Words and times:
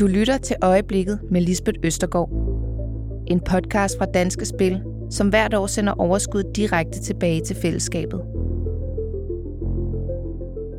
Du 0.00 0.06
lytter 0.06 0.38
til 0.38 0.56
Øjeblikket 0.62 1.18
med 1.30 1.40
Lisbeth 1.40 1.78
Østergaard. 1.84 2.30
En 3.26 3.40
podcast 3.40 3.98
fra 3.98 4.04
Danske 4.04 4.44
Spil, 4.44 4.82
som 5.10 5.28
hvert 5.28 5.54
år 5.54 5.66
sender 5.66 5.92
overskud 5.92 6.42
direkte 6.56 7.00
tilbage 7.00 7.40
til 7.40 7.56
fællesskabet. 7.56 8.20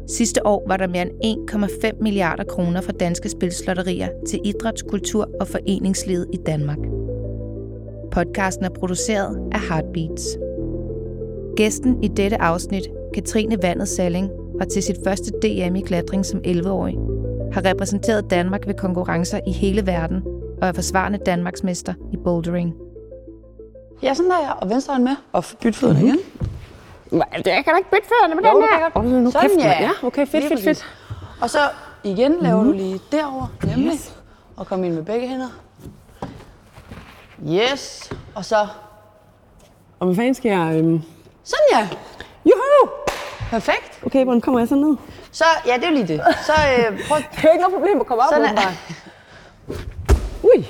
Sidste 0.07 0.47
år 0.47 0.63
var 0.68 0.78
der 0.78 0.88
mere 0.88 1.07
end 1.23 1.52
1,5 1.52 2.04
milliarder 2.04 2.44
kroner 2.44 2.81
fra 2.81 2.92
Danske 2.92 3.29
Spilslotterier 3.29 4.10
til 4.28 4.39
idræts-, 4.46 4.90
kultur- 4.90 5.29
og 5.40 5.47
foreningslivet 5.47 6.28
i 6.33 6.38
Danmark. 6.46 6.79
Podcasten 8.12 8.65
er 8.65 8.69
produceret 8.69 9.40
af 9.51 9.60
Heartbeats. 9.60 10.38
Gæsten 11.56 12.03
i 12.03 12.08
dette 12.08 12.42
afsnit, 12.42 12.88
Katrine 13.13 13.58
Vandet 13.63 13.88
Salling, 13.88 14.29
var 14.60 14.65
til 14.65 14.83
sit 14.83 14.97
første 15.03 15.31
DM 15.42 15.76
i 15.76 15.81
klatring 15.81 16.26
som 16.26 16.40
11-årig, 16.48 16.95
har 17.54 17.66
repræsenteret 17.66 18.30
Danmark 18.30 18.68
ved 18.68 18.73
konkurrencer 18.73 19.40
i 19.48 19.52
hele 19.52 19.88
verden 19.88 20.23
og 20.62 20.68
er 20.68 20.72
forsvarende 20.73 21.18
Danmarksmester 21.26 21.94
i 22.14 22.18
bouldering. 22.18 22.74
Ja, 24.04 24.14
sådan 24.14 24.30
der, 24.32 24.38
ja. 24.40 24.52
Og 24.52 24.70
venstre 24.70 24.94
hånd 24.94 25.04
med. 25.04 25.16
Og 25.34 25.44
byt 25.62 25.76
fødderne 25.76 26.00
Mhm. 26.00 26.08
igen. 26.08 26.20
Det 27.36 27.44
kan 27.46 27.64
da 27.66 27.77
ikke 27.77 27.90
bytte 27.91 28.08
fødderne 28.08 28.36
med 28.36 28.44
Jo, 28.44 28.50
den 28.55 28.62
det 28.62 28.70
her. 28.72 29.02
jeg 29.12 29.22
nu 29.22 29.32
Sådan, 29.32 29.50
kæft, 29.50 29.60
ja. 29.64 29.82
Ja, 29.84 29.90
okay, 30.04 30.27
fedt, 30.27 30.48
fedt, 30.48 30.64
fedt. 30.64 30.86
Og 31.41 31.50
så 31.50 31.60
igen 32.04 32.36
laver 32.41 32.58
Mhm. 32.62 32.66
du 32.72 32.77
lige 32.77 33.00
derover, 33.12 33.48
nemlig. 33.63 33.88
Yes. 33.94 34.16
Og 34.58 34.68
kom 34.68 34.84
ind 34.84 34.94
med 34.94 35.04
begge 35.04 35.27
hænder. 35.27 35.48
Yes. 37.49 38.10
Og 38.36 38.46
så, 38.46 38.68
Og 39.99 40.05
hvad 40.05 40.16
fanden 40.16 40.34
skal 40.34 40.49
jeg... 40.52 40.76
Øhm... 40.80 41.02
sådan 41.44 41.66
ja. 41.74 41.90
Juhu! 42.46 42.91
Perfekt. 43.49 43.99
Okay, 44.05 44.24
hvordan 44.24 44.41
kommer 44.41 44.60
jeg 44.60 44.68
så 44.68 44.76
ned? 44.76 44.96
Så, 45.31 45.45
ja, 45.66 45.76
det 45.76 45.84
er 45.84 45.90
jo 45.90 45.95
lige 45.95 46.08
det. 46.08 46.21
Så 46.45 46.52
øh, 46.52 46.99
prøv 47.08 47.17
Det 47.35 47.45
er 47.45 47.52
ikke 47.52 47.62
noget 47.62 47.73
problem 47.73 47.99
at 47.99 48.08
komme 48.08 48.23
op. 48.23 48.30
Sådan 48.34 48.58
er-. 48.58 48.76
Ui. 50.55 50.66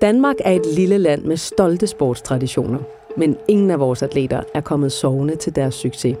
Danmark 0.00 0.36
er 0.44 0.50
et 0.50 0.66
lille 0.66 0.98
land 0.98 1.24
med 1.24 1.36
stolte 1.36 1.86
sportstraditioner, 1.86 2.78
men 3.16 3.36
ingen 3.48 3.70
af 3.70 3.80
vores 3.80 4.02
atleter 4.02 4.42
er 4.54 4.60
kommet 4.60 4.92
sovende 4.92 5.36
til 5.36 5.56
deres 5.56 5.74
succes. 5.74 6.16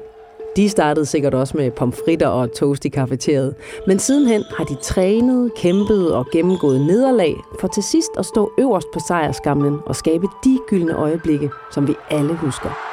De 0.56 0.68
startede 0.68 1.06
sikkert 1.06 1.34
også 1.34 1.56
med 1.56 1.70
pomfritter 1.70 2.28
og 2.28 2.52
toast 2.52 2.84
i 2.84 2.88
kafeteriet, 2.88 3.54
men 3.86 3.98
sidenhen 3.98 4.44
har 4.56 4.64
de 4.64 4.74
trænet, 4.74 5.54
kæmpet 5.56 6.14
og 6.14 6.26
gennemgået 6.32 6.80
nederlag 6.80 7.34
for 7.60 7.68
til 7.68 7.82
sidst 7.82 8.10
at 8.18 8.26
stå 8.26 8.52
øverst 8.58 8.86
på 8.92 9.00
sejrskamlen 9.08 9.78
og 9.86 9.96
skabe 9.96 10.26
de 10.44 10.58
gyldne 10.68 10.94
øjeblikke, 10.94 11.50
som 11.70 11.88
vi 11.88 11.94
alle 12.10 12.34
husker. 12.34 12.91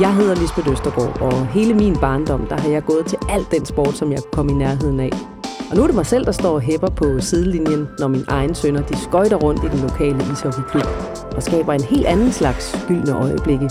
Jeg 0.00 0.14
hedder 0.14 0.34
Lisbeth 0.34 0.70
Østergaard, 0.70 1.20
og 1.20 1.46
hele 1.46 1.74
min 1.74 1.96
barndom, 2.00 2.46
der 2.46 2.56
har 2.56 2.68
jeg 2.68 2.84
gået 2.84 3.06
til 3.06 3.18
alt 3.28 3.50
den 3.50 3.64
sport, 3.64 3.94
som 3.94 4.12
jeg 4.12 4.18
kunne 4.18 4.30
komme 4.32 4.52
i 4.52 4.54
nærheden 4.54 5.00
af. 5.00 5.10
Og 5.70 5.76
nu 5.76 5.82
er 5.82 5.86
det 5.86 5.96
mig 5.96 6.06
selv, 6.06 6.24
der 6.24 6.32
står 6.32 6.54
og 6.54 6.60
hæpper 6.60 6.90
på 6.90 7.20
sidelinjen, 7.20 7.88
når 7.98 8.08
mine 8.08 8.24
egne 8.28 8.54
sønner 8.54 8.82
de 8.82 8.96
skøjter 8.96 9.36
rundt 9.36 9.64
i 9.64 9.68
den 9.68 9.80
lokale 9.80 10.18
ishockeyklub 10.32 10.86
og 11.36 11.42
skaber 11.42 11.72
en 11.72 11.82
helt 11.82 12.06
anden 12.06 12.32
slags 12.32 12.84
gyldne 12.88 13.12
øjeblikke. 13.12 13.70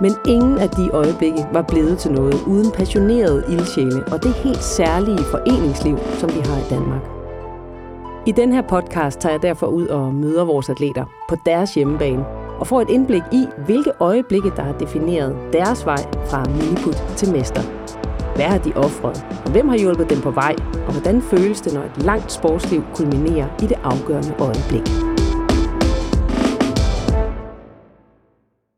Men 0.00 0.12
ingen 0.26 0.58
af 0.58 0.70
de 0.70 0.90
øjeblikke 0.92 1.46
var 1.52 1.62
blevet 1.62 1.98
til 1.98 2.12
noget 2.12 2.42
uden 2.46 2.70
passionerede 2.70 3.44
ildsjæle 3.48 4.04
og 4.12 4.22
det 4.22 4.32
helt 4.32 4.62
særlige 4.62 5.24
foreningsliv, 5.30 5.98
som 6.18 6.28
vi 6.28 6.40
har 6.40 6.56
i 6.56 6.68
Danmark. 6.70 7.02
I 8.26 8.32
den 8.32 8.52
her 8.52 8.62
podcast 8.62 9.20
tager 9.20 9.32
jeg 9.32 9.42
derfor 9.42 9.66
ud 9.66 9.86
og 9.86 10.14
møder 10.14 10.44
vores 10.44 10.68
atleter 10.68 11.04
på 11.28 11.36
deres 11.46 11.74
hjemmebane 11.74 12.24
og 12.60 12.66
får 12.66 12.80
et 12.80 12.90
indblik 12.90 13.22
i, 13.32 13.46
hvilke 13.64 13.92
øjeblikke, 14.00 14.50
der 14.56 14.62
har 14.62 14.72
defineret 14.72 15.36
deres 15.52 15.86
vej 15.86 16.02
fra 16.30 16.44
miniput 16.44 16.96
til 17.16 17.32
mester. 17.32 17.62
Hvad 18.34 18.46
har 18.46 18.58
de 18.58 18.72
offret, 18.76 19.26
og 19.44 19.50
hvem 19.50 19.68
har 19.68 19.78
hjulpet 19.78 20.10
dem 20.10 20.20
på 20.20 20.30
vej, 20.30 20.54
og 20.86 20.92
hvordan 20.92 21.22
føles 21.22 21.60
det, 21.60 21.74
når 21.74 21.82
et 21.82 22.02
langt 22.02 22.32
sportsliv 22.32 22.82
kulminerer 22.94 23.48
i 23.62 23.66
det 23.66 23.78
afgørende 23.84 24.34
øjeblik? 24.38 24.86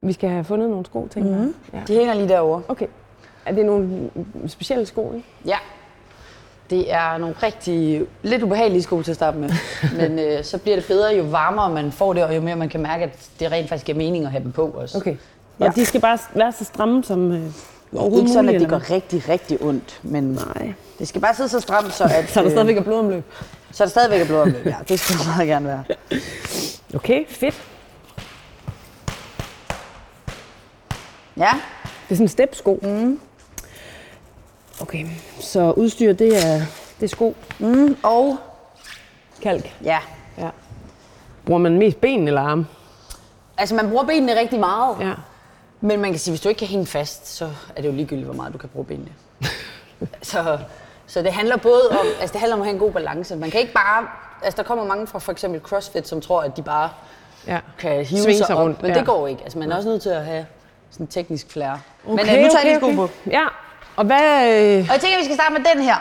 Vi 0.03 0.13
skal 0.13 0.31
have 0.31 0.45
fundet 0.45 0.71
nogle 0.71 0.85
sko, 0.85 1.09
tænker 1.11 1.31
jeg. 1.73 1.83
De 1.89 1.95
hænger 1.95 2.15
lige 2.15 2.29
derovre. 2.29 2.63
Okay. 2.69 2.87
Er 3.47 3.53
det 3.55 3.67
nogle 3.67 4.11
specielle 4.47 4.87
sko, 4.87 5.13
ikke? 5.15 5.27
Ja. 5.47 5.57
Det 6.71 6.93
er 6.93 7.19
nogle 7.19 7.35
rigtig 7.43 8.03
lidt 8.23 8.43
ubehagelige 8.43 8.83
sko 8.83 9.03
til 9.03 9.11
at 9.11 9.17
starte 9.17 9.39
med. 9.39 9.51
Men 10.01 10.19
øh, 10.19 10.45
så 10.45 10.59
bliver 10.59 10.77
det 10.77 10.85
bedre, 10.87 11.15
jo 11.17 11.23
varmere 11.23 11.71
man 11.71 11.93
får 11.93 12.13
det, 12.13 12.25
og 12.25 12.37
jo 12.37 12.41
mere 12.41 12.57
man 12.57 12.69
kan 12.69 12.81
mærke, 12.81 13.05
at 13.05 13.29
det 13.41 13.53
rent 13.53 13.69
faktisk 13.69 13.87
giver 13.87 13.99
mening 13.99 14.25
at 14.25 14.31
have 14.31 14.45
dem 14.45 14.53
på 14.53 14.67
også. 14.67 14.99
Okay. 14.99 15.17
Ja. 15.61 15.65
Og 15.67 15.75
de 15.75 15.85
skal 15.85 16.01
bare 16.01 16.19
være 16.35 16.53
så 16.53 16.65
stramme 16.65 17.05
som 17.05 17.33
øh, 17.33 17.41
overhovedet 17.95 18.21
Ikke 18.21 18.33
sådan, 18.33 18.55
at 18.55 18.61
det 18.61 18.69
går 18.69 18.91
rigtig, 18.91 19.29
rigtig 19.29 19.63
ondt, 19.63 20.01
men 20.03 20.25
Nej. 20.25 20.73
det 20.99 21.09
skal 21.09 21.21
bare 21.21 21.35
sidde 21.35 21.49
så 21.49 21.61
stramt, 21.61 21.93
så 21.93 22.05
at, 22.05 22.29
Så 22.31 22.41
er 22.41 22.45
der 22.45 22.51
øh, 22.51 22.51
stadigvæk 22.55 22.77
er 22.77 22.83
blodomløb. 22.83 23.25
så 23.73 23.83
er 23.83 23.87
der 23.87 23.91
stadigvæk 23.91 24.21
er 24.21 24.27
blodomløb. 24.27 24.67
Ja, 24.67 24.77
det 24.89 25.01
skal 25.01 25.17
der 25.19 25.37
meget 25.37 25.49
gerne 25.49 25.67
være. 25.67 25.85
Okay, 26.95 27.27
fedt. 27.29 27.63
Ja, 31.37 31.51
Det 31.83 32.11
er 32.11 32.15
sådan 32.15 32.25
en 32.25 32.29
stepsko. 32.29 32.79
Mm. 32.83 33.21
Okay, 34.81 35.07
så 35.41 35.71
udstyr, 35.73 36.13
det 36.13 36.47
er, 36.47 36.61
det 37.01 37.05
er 37.05 37.09
sko. 37.09 37.37
mm, 37.59 37.97
og 38.03 38.37
Kalk. 39.43 39.75
ja, 39.85 39.99
Ja. 40.39 40.49
Bruger 41.47 41.59
man 41.61 41.79
mest 41.79 42.01
ben 42.01 42.29
eller 42.29 42.41
arme? 42.43 42.67
altså 43.59 43.75
man 43.75 43.89
bruger 43.89 44.05
benene 44.05 44.39
rigtig 44.41 44.61
meget, 44.61 44.97
Ja. 45.01 45.13
men 45.81 46.01
man 46.01 46.11
kan 46.11 46.19
sige, 46.19 46.33
hvis 46.33 46.41
du 46.41 46.49
ikke 46.49 46.59
kan 46.59 46.69
hænge 46.69 46.87
fast, 46.87 47.27
så 47.37 47.51
er 47.77 47.83
det 47.83 47.89
jo 47.89 47.93
ligegyldigt, 47.95 48.27
hvor 48.27 48.35
meget 48.35 48.53
du 48.53 48.59
kan 48.59 48.69
bruge 48.69 48.85
benene. 48.87 49.09
så, 50.23 50.59
så 51.07 51.23
det 51.23 51.33
handler 51.33 51.57
både 51.57 51.83
om, 51.91 52.07
altså 52.21 52.33
det 52.33 52.41
handler 52.41 52.55
om 52.57 52.61
at 52.61 52.67
have 52.67 52.75
en 52.75 52.81
god 52.81 52.93
balance. 52.93 53.37
Man 53.37 53.51
kan 53.51 53.61
ikke 53.61 53.73
bare, 53.73 54.07
altså 54.43 54.57
der 54.57 54.63
kommer 54.63 54.85
mange 54.85 55.07
fra 55.07 55.19
for 55.19 55.33
eksempel 55.33 55.61
CrossFit, 55.61 56.09
som 56.09 56.21
tror, 56.21 56.41
at 56.43 56.57
de 56.57 56.63
bare 56.63 56.91
ja. 57.47 57.59
kan 57.79 58.05
hive 58.05 58.21
Svinge 58.23 58.39
sig, 58.39 58.47
sig 58.47 58.57
op, 58.57 58.63
rundt, 58.63 58.83
men 58.83 58.91
ja. 58.91 58.99
det 58.99 59.07
går 59.07 59.27
ikke. 59.27 59.43
Altså 59.43 59.59
man 59.59 59.73
er 59.73 59.77
også 59.77 59.89
nødt 59.89 60.03
til 60.03 60.11
at 60.11 60.25
have 60.25 60.47
sådan 60.91 61.07
teknisk 61.07 61.51
flair. 61.51 61.71
Okay, 62.07 62.17
men 62.17 62.19
øh, 62.19 62.27
nu 62.27 62.49
tager 62.49 62.59
jeg 62.59 62.65
lige 62.65 62.77
sko 62.77 62.91
på. 63.07 63.09
Ja, 63.31 63.47
og 64.01 64.07
hvad... 64.07 64.19
Øh, 64.53 64.79
Og 64.89 64.93
jeg 64.93 65.01
tænker, 65.01 65.17
at 65.17 65.21
vi 65.21 65.25
skal 65.25 65.35
starte 65.37 65.53
med 65.53 65.61
den 65.75 65.83
her. 65.83 65.97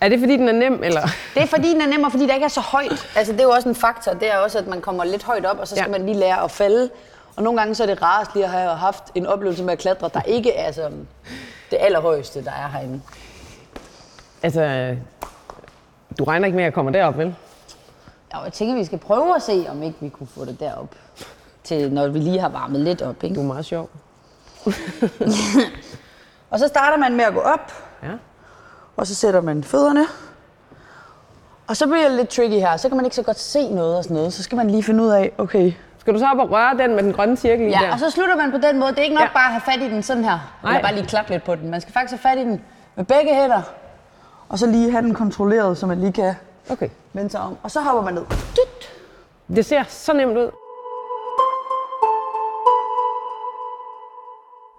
er 0.00 0.08
det 0.08 0.18
fordi, 0.20 0.36
den 0.36 0.48
er 0.48 0.52
nem, 0.52 0.82
eller? 0.84 1.00
Det 1.34 1.42
er 1.42 1.46
fordi, 1.46 1.68
den 1.72 1.80
er 1.80 1.86
nem, 1.86 2.02
og 2.04 2.10
fordi 2.10 2.26
der 2.26 2.34
ikke 2.34 2.44
er 2.44 2.48
så 2.48 2.60
højt. 2.60 3.08
Altså, 3.16 3.32
det 3.32 3.40
er 3.40 3.44
jo 3.44 3.50
også 3.50 3.68
en 3.68 3.74
faktor. 3.74 4.12
Det 4.12 4.32
er 4.32 4.36
også, 4.38 4.58
at 4.58 4.66
man 4.66 4.80
kommer 4.80 5.04
lidt 5.04 5.22
højt 5.22 5.46
op, 5.46 5.58
og 5.58 5.68
så 5.68 5.74
skal 5.76 5.84
Ja. 5.86 5.98
man 5.98 6.06
lige 6.06 6.18
lære 6.18 6.44
at 6.44 6.50
falde. 6.50 6.90
Og 7.36 7.42
nogle 7.42 7.58
gange 7.60 7.74
så 7.74 7.82
er 7.82 7.86
det 7.86 8.02
rarest 8.02 8.30
lige 8.34 8.44
at 8.44 8.50
have 8.50 8.70
haft 8.76 9.04
en 9.14 9.26
oplevelse 9.26 9.64
med 9.64 9.72
at 9.72 9.78
klatre, 9.78 10.10
der 10.14 10.22
ikke 10.22 10.52
er 10.54 10.72
sådan 10.72 11.08
det 11.70 11.78
allerhøjeste, 11.80 12.44
der 12.44 12.50
er 12.50 12.68
herinde. 12.72 13.00
Altså, 14.42 14.96
du 16.18 16.24
regner 16.24 16.46
ikke 16.46 16.56
med, 16.56 16.64
at 16.64 16.66
jeg 16.66 16.74
kommer 16.74 16.92
derop, 16.92 17.18
vel? 17.18 17.34
Ja, 18.34 18.38
jeg 18.40 18.52
tænker, 18.52 18.74
vi 18.74 18.84
skal 18.84 18.98
prøve 18.98 19.36
at 19.36 19.42
se, 19.42 19.66
om 19.68 19.82
ikke 19.82 19.96
vi 20.00 20.08
kunne 20.08 20.28
få 20.34 20.44
det 20.44 20.60
derop. 20.60 20.94
Til 21.64 21.92
når 21.92 22.08
vi 22.08 22.18
lige 22.18 22.40
har 22.40 22.48
varmet 22.48 22.80
lidt 22.80 23.02
op, 23.02 23.20
Du 23.22 23.26
ikke? 23.26 23.40
er 23.40 23.44
meget 23.44 23.64
sjov. 23.64 23.90
Og 26.52 26.58
så 26.58 26.68
starter 26.68 26.96
man 26.98 27.16
med 27.16 27.24
at 27.24 27.34
gå 27.34 27.40
op, 27.40 27.72
Ja. 28.02 28.08
og 28.96 29.06
så 29.06 29.14
sætter 29.14 29.40
man 29.40 29.64
fødderne. 29.64 30.04
Og 31.68 31.76
så 31.76 31.86
bliver 31.86 32.08
det 32.08 32.16
lidt 32.16 32.28
tricky 32.28 32.52
her. 32.54 32.76
Så 32.76 32.88
kan 32.88 32.96
man 32.96 33.04
ikke 33.06 33.16
så 33.16 33.22
godt 33.22 33.38
se 33.38 33.68
noget 33.74 33.96
og 33.96 34.04
sådan 34.04 34.14
noget. 34.16 34.32
Så 34.32 34.42
skal 34.42 34.56
man 34.56 34.70
lige 34.70 34.82
finde 34.82 35.04
ud 35.04 35.08
af, 35.08 35.32
okay, 35.38 35.72
Skal 35.98 36.14
du 36.14 36.18
så 36.18 36.26
op 36.26 36.38
og 36.38 36.50
røre 36.50 36.76
den 36.78 36.94
med 36.94 37.02
den 37.02 37.12
grønne 37.12 37.36
cirkel 37.36 37.66
i 37.66 37.70
Ja, 37.70 37.78
der? 37.82 37.92
og 37.92 37.98
så 37.98 38.10
slutter 38.10 38.36
man 38.36 38.50
på 38.50 38.58
den 38.58 38.78
måde. 38.78 38.90
Det 38.90 38.98
er 38.98 39.02
ikke 39.02 39.14
nok 39.14 39.20
Ja. 39.22 39.26
ja. 39.28 39.32
bare 39.32 39.44
at 39.46 39.50
have 39.52 39.60
fat 39.60 39.90
i 39.90 39.94
den 39.94 40.02
sådan 40.02 40.24
her. 40.24 40.38
Nej. 40.62 40.72
Eller 40.72 40.82
bare 40.88 40.94
lige 40.94 41.06
klappe 41.06 41.30
lidt 41.30 41.44
på 41.44 41.54
den. 41.54 41.70
Man 41.70 41.80
skal 41.80 41.92
faktisk 41.94 42.22
have 42.22 42.30
fat 42.36 42.38
i 42.42 42.48
den 42.50 42.60
med 42.96 43.04
begge 43.04 43.34
hænder. 43.34 43.62
Og 44.48 44.58
så 44.58 44.66
lige 44.66 44.90
have 44.90 45.02
den 45.02 45.14
kontrolleret, 45.14 45.78
så 45.78 45.86
man 45.86 46.00
lige 46.00 46.12
kan 46.12 46.34
Okay. 46.70 46.88
vende 47.12 47.30
sig 47.30 47.40
om. 47.40 47.56
Og 47.62 47.70
så 47.70 47.80
hopper 47.80 48.02
man 48.02 48.14
ned. 48.14 48.22
Dyt. 48.30 48.90
Det 49.56 49.64
ser 49.66 49.82
så 49.88 50.12
nemt 50.12 50.36
ud. 50.38 50.50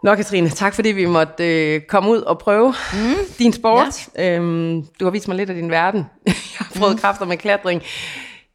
Nå, 0.03 0.15
Katrine, 0.15 0.49
tak 0.49 0.73
fordi 0.73 0.89
vi 0.89 1.05
måtte 1.05 1.73
øh, 1.75 1.81
komme 1.81 2.09
ud 2.09 2.17
og 2.17 2.39
prøve 2.39 2.73
mm. 2.93 3.15
din 3.39 3.53
sport. 3.53 4.09
Ja. 4.15 4.35
Øhm, 4.35 4.85
du 4.99 5.05
har 5.05 5.11
vist 5.11 5.27
mig 5.27 5.37
lidt 5.37 5.49
af 5.49 5.55
din 5.55 5.71
verden. 5.71 6.05
Jeg 6.27 6.33
har 6.57 6.71
prøvet 6.77 6.93
mm. 6.93 6.99
kræfter 6.99 7.25
med 7.25 7.37
klatring. 7.37 7.81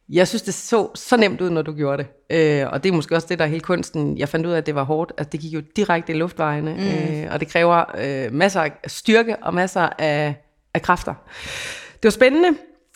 Jeg 0.09 0.27
synes, 0.27 0.41
det 0.41 0.53
så 0.53 0.89
så 0.95 1.17
nemt 1.17 1.41
ud, 1.41 1.49
når 1.49 1.61
du 1.61 1.73
gjorde 1.73 2.03
det. 2.03 2.37
Øh, 2.37 2.67
og 2.71 2.83
det 2.83 2.89
er 2.89 2.93
måske 2.93 3.15
også 3.15 3.27
det, 3.29 3.39
der 3.39 3.45
er 3.45 3.49
hele 3.49 3.61
kunsten. 3.61 4.17
Jeg 4.17 4.29
fandt 4.29 4.45
ud 4.45 4.51
af, 4.51 4.57
at 4.57 4.65
det 4.65 4.75
var 4.75 4.83
hårdt. 4.83 5.11
Altså, 5.17 5.29
det 5.29 5.39
gik 5.39 5.53
jo 5.53 5.61
direkte 5.75 6.13
i 6.13 6.15
luftvejene. 6.15 6.73
Mm. 6.73 7.15
Øh, 7.19 7.33
og 7.33 7.39
det 7.39 7.47
kræver 7.47 7.83
øh, 7.97 8.33
masser 8.33 8.61
af 8.61 8.71
styrke 8.87 9.35
og 9.41 9.53
masser 9.53 9.89
af, 9.99 10.35
af 10.73 10.81
kræfter. 10.81 11.13
Det 11.93 12.03
var 12.03 12.09
spændende. 12.09 12.49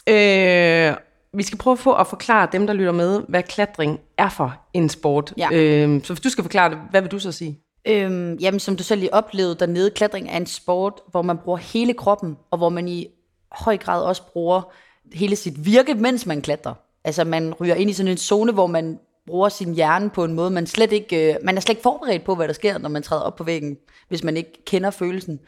Øh, 0.07 0.95
vi 1.33 1.44
skal 1.44 1.57
prøve 1.57 1.77
på 1.77 1.94
at 1.94 2.07
forklare 2.07 2.47
dem, 2.51 2.67
der 2.67 2.73
lytter 2.73 2.91
med, 2.91 3.21
hvad 3.27 3.44
klatring 3.44 3.99
er 4.17 4.29
for 4.29 4.56
en 4.73 4.89
sport. 4.89 5.33
Ja. 5.38 5.49
Øh, 5.51 6.03
så 6.03 6.13
hvis 6.13 6.21
du 6.21 6.29
skal 6.29 6.44
forklare 6.44 6.69
det, 6.69 6.77
hvad 6.91 7.01
vil 7.01 7.11
du 7.11 7.19
så 7.19 7.31
sige? 7.31 7.59
Øhm, 7.88 8.35
jamen, 8.35 8.59
som 8.59 8.77
du 8.77 8.83
selv 8.83 9.00
lige 9.00 9.13
oplevede 9.13 9.56
dernede, 9.56 9.91
klatring 9.91 10.30
er 10.30 10.38
en 10.38 10.45
sport, 10.45 11.01
hvor 11.12 11.21
man 11.21 11.38
bruger 11.38 11.57
hele 11.57 11.94
kroppen, 11.94 12.38
og 12.51 12.57
hvor 12.57 12.69
man 12.69 12.88
i 12.88 13.07
høj 13.51 13.77
grad 13.77 14.03
også 14.03 14.21
bruger 14.33 14.74
hele 15.13 15.35
sit 15.35 15.65
virke, 15.65 15.94
mens 15.94 16.25
man 16.25 16.41
klatrer. 16.41 16.74
Altså, 17.03 17.24
man 17.24 17.53
ryger 17.53 17.75
ind 17.75 17.89
i 17.89 17.94
sådan 17.94 18.12
en 18.12 18.18
zone, 18.18 18.51
hvor 18.51 18.68
man 18.68 19.00
bruger 19.27 19.50
sin 19.50 19.74
hjerne 19.74 20.09
på 20.09 20.24
en 20.24 20.33
måde, 20.33 20.50
man 20.50 20.68
slet 20.68 20.91
ikke, 20.91 21.33
øh, 21.33 21.35
man 21.44 21.57
er 21.57 21.62
slet 21.62 21.74
ikke 21.74 21.83
forberedt 21.83 22.24
på, 22.24 22.35
hvad 22.35 22.47
der 22.47 22.53
sker, 22.53 22.77
når 22.77 22.89
man 22.89 23.03
træder 23.03 23.21
op 23.21 23.35
på 23.35 23.44
væggen, 23.44 23.77
hvis 24.07 24.24
man 24.24 24.38
ikke 24.38 24.65
kender 24.65 24.91
følelsen. 24.91 25.39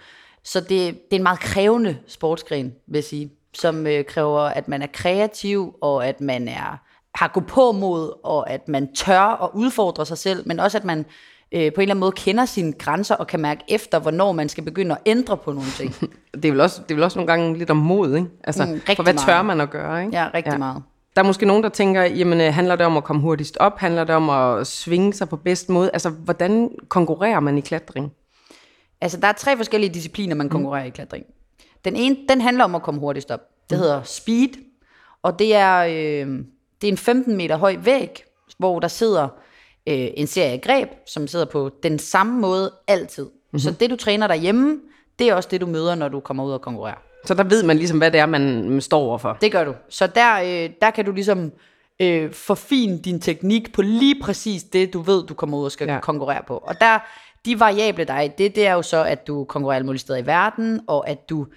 Så 0.43 0.59
det, 0.59 0.69
det 0.69 1.11
er 1.11 1.15
en 1.15 1.23
meget 1.23 1.39
krævende 1.39 1.97
sportsgren, 2.07 2.75
vil 2.87 2.97
jeg 2.97 3.03
sige. 3.03 3.31
som 3.53 3.87
øh, 3.87 4.05
kræver, 4.05 4.41
at 4.41 4.67
man 4.67 4.81
er 4.81 4.87
kreativ, 4.93 5.75
og 5.81 6.07
at 6.07 6.21
man 6.21 6.47
er 6.47 6.77
har 7.15 7.27
gå 7.27 7.39
på 7.39 7.71
mod, 7.71 8.19
og 8.23 8.49
at 8.49 8.67
man 8.67 8.93
tør 8.93 9.43
at 9.43 9.49
udfordre 9.53 10.05
sig 10.05 10.17
selv, 10.17 10.47
men 10.47 10.59
også 10.59 10.77
at 10.77 10.83
man 10.83 11.05
øh, 11.51 11.59
på 11.59 11.61
en 11.61 11.65
eller 11.81 11.81
anden 11.81 11.99
måde 11.99 12.11
kender 12.11 12.45
sine 12.45 12.73
grænser 12.73 13.15
og 13.15 13.27
kan 13.27 13.39
mærke 13.39 13.63
efter, 13.67 13.99
hvornår 13.99 14.31
man 14.31 14.49
skal 14.49 14.63
begynde 14.63 14.91
at 14.91 15.01
ændre 15.05 15.37
på 15.37 15.51
nogle 15.51 15.69
ting. 15.69 15.95
Det 16.33 16.45
er 16.45 16.51
vel 16.51 16.61
også, 16.61 16.81
det 16.81 16.91
er 16.91 16.95
vel 16.95 17.03
også 17.03 17.19
nogle 17.19 17.31
gange 17.31 17.57
lidt 17.57 17.69
om 17.69 17.77
mod, 17.77 18.15
ikke? 18.15 18.27
Altså, 18.43 18.65
Mm, 18.65 18.71
mm, 18.71 18.81
for 18.95 19.03
hvad 19.03 19.13
tør 19.13 19.33
meget. 19.33 19.45
man 19.45 19.61
at 19.61 19.69
gøre, 19.69 20.05
ikke? 20.05 20.17
Ja, 20.17 20.29
rigtig 20.33 20.51
ja. 20.51 20.57
meget. 20.57 20.83
Der 21.15 21.21
er 21.21 21.25
måske 21.25 21.45
nogen, 21.45 21.63
der 21.63 21.69
tænker, 21.69 22.03
jamen 22.03 22.41
øh, 22.41 22.53
handler 22.53 22.75
det 22.75 22.85
om 22.85 22.97
at 22.97 23.03
komme 23.03 23.21
hurtigst 23.21 23.57
op? 23.57 23.79
Handler 23.79 24.03
det 24.03 24.15
om 24.15 24.29
at 24.29 24.67
svinge 24.67 25.13
sig 25.13 25.29
på 25.29 25.35
bedst 25.35 25.69
måde? 25.69 25.89
Altså, 25.93 26.09
hvordan 26.09 26.69
konkurrerer 26.89 27.39
man 27.39 27.57
i 27.57 27.61
klatring? 27.61 28.11
Altså, 29.01 29.19
der 29.19 29.27
er 29.27 29.31
tre 29.31 29.57
forskellige 29.57 29.93
discipliner, 29.93 30.35
man 30.35 30.49
konkurrerer 30.49 30.83
mm. 30.83 30.87
i 30.87 30.91
klatring. 30.91 31.25
Den 31.85 31.95
ene, 31.95 32.17
den 32.29 32.41
handler 32.41 32.63
om 32.63 32.75
at 32.75 32.81
komme 32.81 32.99
hurtigst 32.99 33.31
op. 33.31 33.39
Det 33.69 33.77
mm. 33.77 33.81
hedder 33.81 34.03
speed, 34.03 34.49
og 35.23 35.39
det 35.39 35.55
er, 35.55 35.77
øh, 35.83 36.39
det 36.81 36.87
er 36.87 36.91
en 36.91 36.97
15 36.97 37.37
meter 37.37 37.57
høj 37.57 37.75
væg, 37.83 38.23
hvor 38.57 38.79
der 38.79 38.87
sidder 38.87 39.27
øh, 39.87 40.07
en 40.17 40.27
serie 40.27 40.51
af 40.51 40.61
greb, 40.61 40.89
som 41.05 41.27
sidder 41.27 41.45
på 41.45 41.69
den 41.83 41.99
samme 41.99 42.39
måde 42.39 42.73
altid. 42.87 43.23
Mm-hmm. 43.23 43.59
Så 43.59 43.71
det, 43.71 43.89
du 43.89 43.95
træner 43.95 44.27
derhjemme, 44.27 44.79
det 45.19 45.29
er 45.29 45.33
også 45.33 45.49
det, 45.51 45.61
du 45.61 45.65
møder, 45.65 45.95
når 45.95 46.07
du 46.07 46.19
kommer 46.19 46.43
ud 46.43 46.51
og 46.51 46.61
konkurrerer. 46.61 47.01
Så 47.25 47.33
der 47.33 47.43
ved 47.43 47.63
man 47.63 47.77
ligesom, 47.77 47.97
hvad 47.97 48.11
det 48.11 48.19
er, 48.19 48.25
man 48.25 48.81
står 48.81 48.99
overfor. 48.99 49.37
Det 49.41 49.51
gør 49.51 49.63
du. 49.63 49.73
Så 49.89 50.07
der, 50.07 50.39
øh, 50.41 50.69
der 50.81 50.91
kan 50.91 51.05
du 51.05 51.11
ligesom 51.11 51.51
øh, 51.99 52.33
forfine 52.33 52.99
din 52.99 53.21
teknik 53.21 53.73
på 53.73 53.81
lige 53.81 54.21
præcis 54.21 54.63
det, 54.63 54.93
du 54.93 55.01
ved, 55.01 55.23
du 55.23 55.33
kommer 55.33 55.57
ud 55.57 55.65
og 55.65 55.71
skal 55.71 55.87
ja. 55.87 55.99
Konkurrere 55.99 56.41
på. 56.47 56.57
Og 56.57 56.75
der, 56.81 56.99
de 57.45 57.59
variable, 57.59 58.03
der 58.03 58.13
er 58.13 58.21
i 58.21 58.27
det, 58.27 58.55
det 58.55 58.67
er 58.67 58.73
jo 58.73 58.81
så, 58.81 59.03
at 59.03 59.27
du 59.27 59.43
konkurrerer 59.43 59.75
alle 59.75 59.85
mulige 59.85 59.99
steder 59.99 60.19
i 60.19 60.25
verden, 60.25 60.81
og 60.87 61.09
at 61.09 61.29
du 61.29 61.47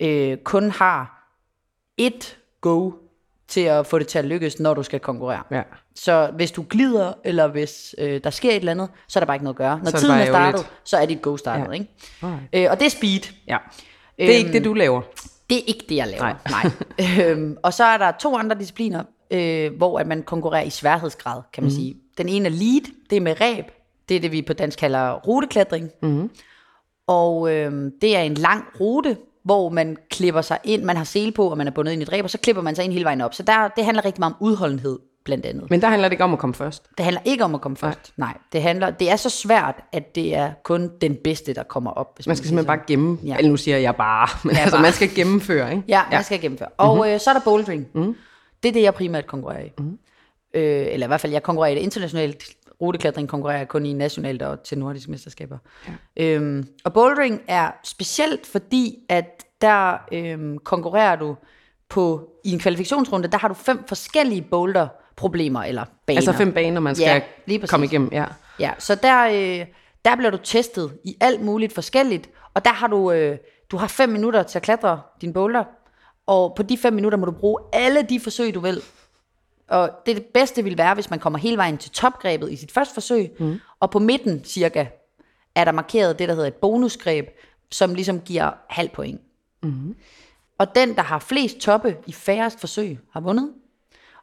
øh, 0.00 0.36
kun 0.36 0.70
har 0.70 1.30
et 1.98 2.38
go 2.60 2.90
til 3.48 3.60
at 3.60 3.86
få 3.86 3.98
det 3.98 4.08
til 4.08 4.18
at 4.18 4.24
lykkes, 4.24 4.60
når 4.60 4.74
du 4.74 4.82
skal 4.82 5.00
konkurrere. 5.00 5.42
Ja. 5.50 5.62
Så 5.94 6.30
hvis 6.36 6.52
du 6.52 6.64
glider, 6.70 7.12
eller 7.24 7.46
hvis 7.46 7.94
øh, 7.98 8.20
der 8.24 8.30
sker 8.30 8.50
et 8.50 8.56
eller 8.56 8.72
andet, 8.72 8.88
så 9.08 9.18
er 9.18 9.20
der 9.20 9.26
bare 9.26 9.36
ikke 9.36 9.44
noget 9.44 9.54
at 9.54 9.58
gøre. 9.58 9.78
Når 9.78 9.90
Så 9.90 9.96
er 9.96 10.00
tiden 10.00 10.20
er 10.20 10.26
startet, 10.26 10.66
så 10.84 10.96
er 10.96 11.06
dit 11.06 11.22
go 11.22 11.36
startet. 11.36 11.66
Ja. 11.66 11.72
Ikke? 11.72 11.86
Alright. 12.22 12.42
Øh, 12.52 12.66
og 12.70 12.80
det 12.80 12.86
er 12.86 12.90
speed. 12.90 13.32
ja. 13.48 13.56
Det 14.18 14.30
er 14.30 14.36
ikke 14.36 14.48
Øhm, 14.48 14.52
det, 14.52 14.64
du 14.64 14.74
laver. 14.74 15.02
Det 15.50 15.58
er 15.58 15.62
ikke 15.66 15.84
det, 15.88 15.96
jeg 15.96 16.06
laver. 16.08 16.22
Nej. 16.22 16.36
Nej. 16.50 16.70
Nej. 16.98 17.26
øhm, 17.30 17.56
og 17.62 17.72
så 17.74 17.84
er 17.84 17.98
der 17.98 18.12
to 18.20 18.36
andre 18.36 18.58
discipliner, 18.58 19.04
øh, 19.30 19.76
hvor 19.76 19.98
at 19.98 20.06
man 20.06 20.22
konkurrerer 20.22 20.64
i 20.64 20.70
sværhedsgrad, 20.70 21.42
kan 21.52 21.62
man 21.62 21.70
mm. 21.72 21.76
sige. 21.76 21.96
Den 22.18 22.28
ene 22.28 22.48
er 22.48 22.52
lead, 22.52 22.92
det 23.10 23.16
er 23.16 23.20
med 23.20 23.40
ræb. 23.40 23.64
Det 24.08 24.16
er 24.16 24.20
det, 24.20 24.32
vi 24.32 24.42
på 24.42 24.52
dansk 24.52 24.78
kalder 24.78 25.12
ruteklatring. 25.12 25.90
Mm. 26.02 26.30
Og 27.06 27.52
øh, 27.52 27.72
det 28.00 28.16
er 28.16 28.20
en 28.20 28.34
lang 28.34 28.64
rute, 28.80 29.16
hvor 29.44 29.68
man 29.68 29.96
klipper 30.10 30.40
sig 30.40 30.58
ind. 30.64 30.82
Man 30.82 30.96
har 30.96 31.04
sele 31.04 31.32
på, 31.32 31.50
og 31.50 31.58
man 31.58 31.66
er 31.66 31.70
bundet 31.70 31.92
ind 31.92 32.02
i 32.02 32.20
og 32.22 32.30
så 32.30 32.38
klipper 32.38 32.62
man 32.62 32.74
sig 32.76 32.84
ind 32.84 32.92
hele 32.92 33.04
vejen 33.04 33.20
op. 33.20 33.34
Så 33.34 33.42
der, 33.42 33.68
det 33.76 33.84
handler 33.84 34.04
rigtig 34.04 34.20
meget 34.20 34.34
om 34.40 34.46
udholdenhed, 34.46 34.98
blandt 35.24 35.46
andet. 35.46 35.70
Men 35.70 35.80
der 35.82 35.88
handler 35.88 36.08
det 36.08 36.12
ikke 36.12 36.24
om 36.24 36.32
at 36.32 36.38
komme 36.38 36.54
først. 36.54 36.88
Det 36.98 37.04
handler 37.04 37.22
ikke 37.24 37.44
om 37.44 37.54
at 37.54 37.60
komme 37.60 37.76
først. 37.76 38.12
Nej, 38.16 38.28
Nej 38.28 38.36
det, 38.52 38.62
handler, 38.62 38.90
det 38.90 39.10
er 39.10 39.16
så 39.16 39.30
svært, 39.30 39.74
at 39.92 40.14
det 40.14 40.34
er 40.34 40.52
kun 40.64 40.90
den 41.00 41.16
bedste, 41.24 41.54
der 41.54 41.62
kommer 41.62 41.90
op. 41.90 42.16
Hvis 42.16 42.26
Man 42.26 42.36
skal 42.36 42.42
kan 42.42 42.44
sige 42.44 42.48
simpelthen 42.48 42.78
bare 42.78 42.86
gemme, 42.86 43.18
Ja. 43.22 43.28
ja. 43.28 43.36
eller 43.38 43.50
nu 43.50 43.56
siger 43.56 43.76
jeg 43.78 43.96
bare, 43.96 44.28
men 44.44 44.52
Ja, 44.52 44.56
ja, 44.58 44.62
altså 44.62 44.76
bare. 44.76 44.82
man 44.82 44.92
skal 44.92 45.14
gennemføre, 45.14 45.70
ikke? 45.70 45.82
Ja, 45.88 46.02
man 46.10 46.24
skal 46.24 46.40
gennemføre. 46.40 46.68
Og 46.68 46.94
mm-hmm. 46.96 47.10
øh, 47.12 47.20
så 47.20 47.30
er 47.30 47.34
der 47.34 47.40
bouldering. 47.44 47.86
Mm. 47.94 48.16
Det 48.62 48.68
er 48.68 48.72
det, 48.72 48.82
jeg 48.82 48.94
primært 48.94 49.26
konkurrerer 49.26 49.64
i. 49.64 49.72
Mm. 49.78 49.98
Øh, 50.54 50.86
eller 50.90 51.06
i 51.06 51.08
hvert 51.08 51.20
fald, 51.20 51.32
jeg 51.32 51.42
konkurrerer 51.42 51.72
i 51.72 51.74
det 51.74 51.80
internationalt. 51.82 52.44
Ruteklatring 52.80 53.28
konkurrerer 53.28 53.58
jeg 53.58 53.68
kun 53.68 53.86
i 53.86 53.92
nationalt 53.92 54.42
og 54.42 54.62
til 54.62 54.78
nordiske 54.78 55.10
mesterskaber. 55.10 55.58
Ja. 56.16 56.24
Øhm, 56.24 56.68
og 56.84 56.92
bouldering 56.92 57.40
er 57.48 57.70
specielt, 57.84 58.46
fordi 58.46 58.98
at 59.08 59.44
der 59.60 59.96
øhm, 60.12 60.58
konkurrerer 60.58 61.16
du 61.16 61.36
på, 61.88 62.30
i 62.44 62.50
en 62.52 62.58
kvalifikationsrunde, 62.58 63.28
der 63.28 63.38
har 63.38 63.48
du 63.48 63.54
fem 63.54 63.84
forskellige 63.88 64.42
boulder-problemer 64.42 65.62
eller 65.62 65.84
baner. 66.06 66.18
Altså 66.18 66.32
fem 66.32 66.52
baner, 66.52 66.80
man 66.80 66.94
skal 66.94 67.04
Ja, 67.06 67.14
ja, 67.14 67.20
lige 67.46 67.58
præcis. 67.58 67.70
komme 67.70 67.86
igennem. 67.86 68.08
Ja. 68.12 68.24
Ja, 68.58 68.70
så 68.78 68.94
der, 68.94 69.24
øh, 69.26 69.66
der 70.04 70.16
bliver 70.16 70.30
du 70.30 70.36
testet 70.36 70.92
i 71.04 71.16
alt 71.20 71.40
muligt 71.40 71.72
forskelligt, 71.72 72.30
og 72.54 72.64
der 72.64 72.70
har 72.72 72.86
du, 72.86 73.12
øh, 73.12 73.38
du 73.70 73.76
har 73.76 73.86
fem 73.86 74.08
minutter 74.08 74.42
til 74.42 74.58
at 74.58 74.62
klatre 74.62 75.00
din 75.20 75.32
boulder, 75.32 75.64
og 76.26 76.52
på 76.56 76.62
de 76.62 76.78
fem 76.78 76.92
minutter 76.92 77.18
må 77.18 77.26
du 77.26 77.32
bruge 77.32 77.60
alle 77.72 78.02
de 78.02 78.20
forsøg, 78.20 78.54
du 78.54 78.60
vil. 78.60 78.82
Og 79.68 79.90
det, 80.06 80.16
det 80.16 80.24
bedste 80.24 80.64
vil 80.64 80.78
være, 80.78 80.94
hvis 80.94 81.10
man 81.10 81.18
kommer 81.18 81.38
hele 81.38 81.56
vejen 81.56 81.78
til 81.78 81.90
topgrebet 81.90 82.52
i 82.52 82.56
sit 82.56 82.72
første 82.72 82.94
forsøg, 82.94 83.30
mm. 83.38 83.60
og 83.80 83.90
på 83.90 83.98
midten 83.98 84.44
cirka 84.44 84.86
er 85.54 85.64
der 85.64 85.72
markeret 85.72 86.18
det, 86.18 86.28
der 86.28 86.34
hedder 86.34 86.48
et 86.48 86.54
bonusgreb, 86.54 87.28
som 87.70 87.94
ligesom 87.94 88.20
giver 88.20 88.50
halv 88.68 88.88
point. 88.88 89.20
Mm. 89.62 89.96
Og 90.58 90.74
den, 90.74 90.94
der 90.94 91.02
har 91.02 91.18
flest 91.18 91.58
toppe 91.58 91.96
i 92.06 92.12
færrest 92.12 92.60
forsøg, 92.60 92.98
har 93.10 93.20
vundet. 93.20 93.52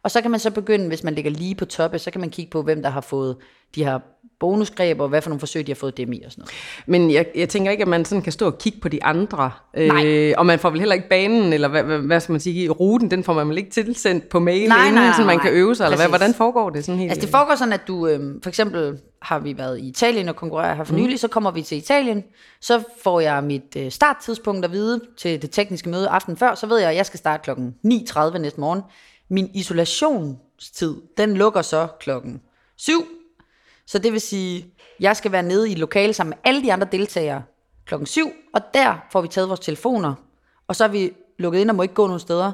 Og 0.04 0.12
så 0.12 0.22
kan 0.22 0.32
man 0.32 0.40
så 0.40 0.52
begynde, 0.52 0.88
hvis 0.88 1.04
man 1.04 1.16
ligger 1.16 1.32
lige 1.32 1.56
på 1.56 1.66
toppe, 1.66 2.00
så 2.00 2.12
kan 2.12 2.22
man 2.22 2.30
kigge 2.30 2.52
på, 2.52 2.62
hvem 2.62 2.82
der 2.82 2.90
har 2.90 3.02
fået 3.02 3.38
de 3.76 3.84
her 3.84 4.00
bonusgreb, 4.42 5.00
og 5.00 5.10
hvad 5.10 5.22
for 5.22 5.30
nogle 5.30 5.40
forsøg, 5.40 5.68
de 5.68 5.72
har 5.72 5.76
fået 5.76 5.98
dem 5.98 6.14
i 6.14 6.22
og 6.26 6.32
sådan 6.32 6.42
noget. 6.42 6.52
Men 6.86 7.12
jeg, 7.12 7.26
jeg 7.36 7.50
tænker 7.50 7.72
ikke, 7.72 7.82
at 7.82 7.88
man 7.88 8.06
sådan 8.06 8.22
kan 8.22 8.32
stå 8.32 8.46
og 8.46 8.58
kigge 8.58 8.80
på 8.80 8.90
de 8.90 9.04
andre. 9.04 9.52
Nej. 9.78 10.06
Øh, 10.06 10.34
og 10.38 10.46
man 10.46 10.60
får 10.60 10.70
vel 10.70 10.80
heller 10.80 10.96
ikke 10.96 11.10
banen, 11.10 11.54
eller 11.54 11.68
hvad, 11.68 11.84
hvad, 11.84 11.98
hvad 11.98 12.20
skal 12.20 12.34
man 12.34 12.40
sige, 12.40 12.70
ruten, 12.70 13.12
den 13.12 13.24
får 13.24 13.34
man 13.34 13.50
vel 13.50 13.58
ikke 13.58 13.70
tilsendt 13.70 14.30
på 14.30 14.40
mail, 14.40 14.70
Nej, 14.70 14.78
inden, 14.78 14.94
nej, 14.94 15.04
nej, 15.04 15.14
så 15.18 15.26
man 15.26 15.36
nej. 15.36 15.44
kan 15.44 15.54
øve 15.54 15.76
sig, 15.76 15.86
eller 15.86 15.98
hvad? 15.98 16.08
Hvordan 16.08 16.34
foregår 16.34 16.70
det 16.70 16.86
sådan 16.86 17.00
helt? 17.00 17.12
Altså 17.12 17.26
det 17.26 17.32
foregår 17.32 17.56
sådan, 17.56 17.74
at 17.74 17.88
du, 17.88 18.08
øh, 18.08 18.20
for 18.44 18.50
eksempel 18.50 19.00
har 19.22 19.40
vi 19.40 19.58
været 19.58 19.80
i 19.80 19.88
Italien 19.88 20.30
og 20.30 20.36
konkurrerer 20.36 20.76
her 20.76 20.84
for 20.84 20.96
nylig, 20.96 21.20
så 21.20 21.28
kommer 21.28 21.52
vi 21.52 21.62
til 21.62 21.78
Italien, 21.78 22.24
så 22.62 22.84
får 23.04 23.20
jeg 23.20 23.44
mit 23.44 23.76
øh, 23.78 23.92
starttidspunkt 23.92 24.66
at 24.66 24.72
vide 24.72 25.02
til 25.18 25.42
det 25.42 25.52
tekniske 25.52 25.90
møde 25.90 26.08
aften 26.08 26.38
før, 26.38 26.56
så 26.56 26.68
ved 26.68 26.78
jeg, 26.78 26.90
at 26.90 26.96
jeg 26.96 27.06
skal 27.06 27.18
starte 27.18 27.44
klokken 27.44 27.76
9.30 27.88 28.38
næste 28.38 28.60
morgen. 28.60 28.82
Min 29.30 29.50
isolationstid, 29.54 30.96
den 31.18 31.34
lukker 31.34 31.62
så 31.62 31.88
klokken 32.00 32.42
7, 32.78 33.06
så 33.88 34.00
det 34.00 34.12
vil 34.12 34.22
sige, 34.22 34.74
jeg 35.00 35.18
skal 35.18 35.32
være 35.32 35.44
nede 35.44 35.70
i 35.70 35.72
et 35.72 35.80
lokale 35.80 36.14
sammen 36.14 36.30
med 36.30 36.52
alle 36.52 36.64
de 36.64 36.74
andre 36.74 36.88
deltagere 36.92 37.44
klokken 37.86 38.08
7, 38.08 38.32
og 38.54 38.62
der 38.74 38.96
får 39.12 39.22
vi 39.22 39.28
taget 39.28 39.50
vores 39.50 39.60
telefoner, 39.60 40.14
og 40.68 40.76
så 40.76 40.84
er 40.84 40.88
vi 40.88 41.14
lukket 41.38 41.60
ind 41.60 41.70
og 41.70 41.76
må 41.76 41.82
ikke 41.82 41.94
gå 41.94 42.08
nogen 42.08 42.20
steder, 42.20 42.52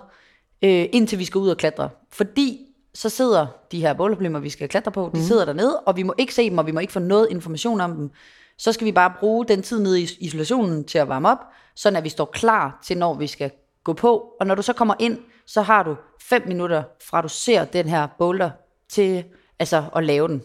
øh, 0.61 0.85
indtil 0.93 1.19
vi 1.19 1.25
skal 1.25 1.39
ud 1.39 1.49
og 1.49 1.57
klatre. 1.57 1.89
Fordi 2.11 2.67
så 2.93 3.09
sidder 3.09 3.47
de 3.71 3.81
her 3.81 3.93
boulderproblemer, 3.93 4.39
vi 4.39 4.49
skal 4.49 4.69
klatre 4.69 4.91
på, 4.91 5.11
de 5.15 5.25
sidder 5.25 5.45
dernede, 5.45 5.79
og 5.79 5.95
vi 5.95 6.03
må 6.03 6.13
ikke 6.17 6.33
se 6.33 6.49
dem, 6.49 6.57
og 6.57 6.67
vi 6.67 6.71
må 6.71 6.79
ikke 6.79 6.93
få 6.93 6.99
noget 6.99 7.27
information 7.31 7.81
om 7.81 7.95
dem. 7.95 8.09
Så 8.57 8.71
skal 8.71 8.85
vi 8.85 8.91
bare 8.91 9.13
bruge 9.19 9.45
den 9.45 9.61
tid 9.61 9.79
nede 9.79 10.01
i 10.01 10.07
isolationen 10.19 10.83
til 10.83 10.97
at 10.97 11.07
varme 11.07 11.29
op, 11.29 11.37
sådan 11.75 11.97
at 11.97 12.03
vi 12.03 12.09
står 12.09 12.25
klar 12.25 12.79
til, 12.83 12.97
når 12.97 13.13
vi 13.13 13.27
skal 13.27 13.51
gå 13.83 13.93
på. 13.93 14.33
Og 14.39 14.47
når 14.47 14.55
du 14.55 14.61
så 14.61 14.73
kommer 14.73 14.93
ind, 14.99 15.17
så 15.45 15.61
har 15.61 15.83
du 15.83 15.95
5 16.21 16.47
minutter 16.47 16.83
fra 17.03 17.21
du 17.21 17.27
ser 17.27 17.65
den 17.65 17.87
her 17.87 18.07
boulder 18.17 18.49
til 18.89 19.23
altså, 19.59 19.83
at 19.95 20.03
lave 20.03 20.27
den. 20.27 20.43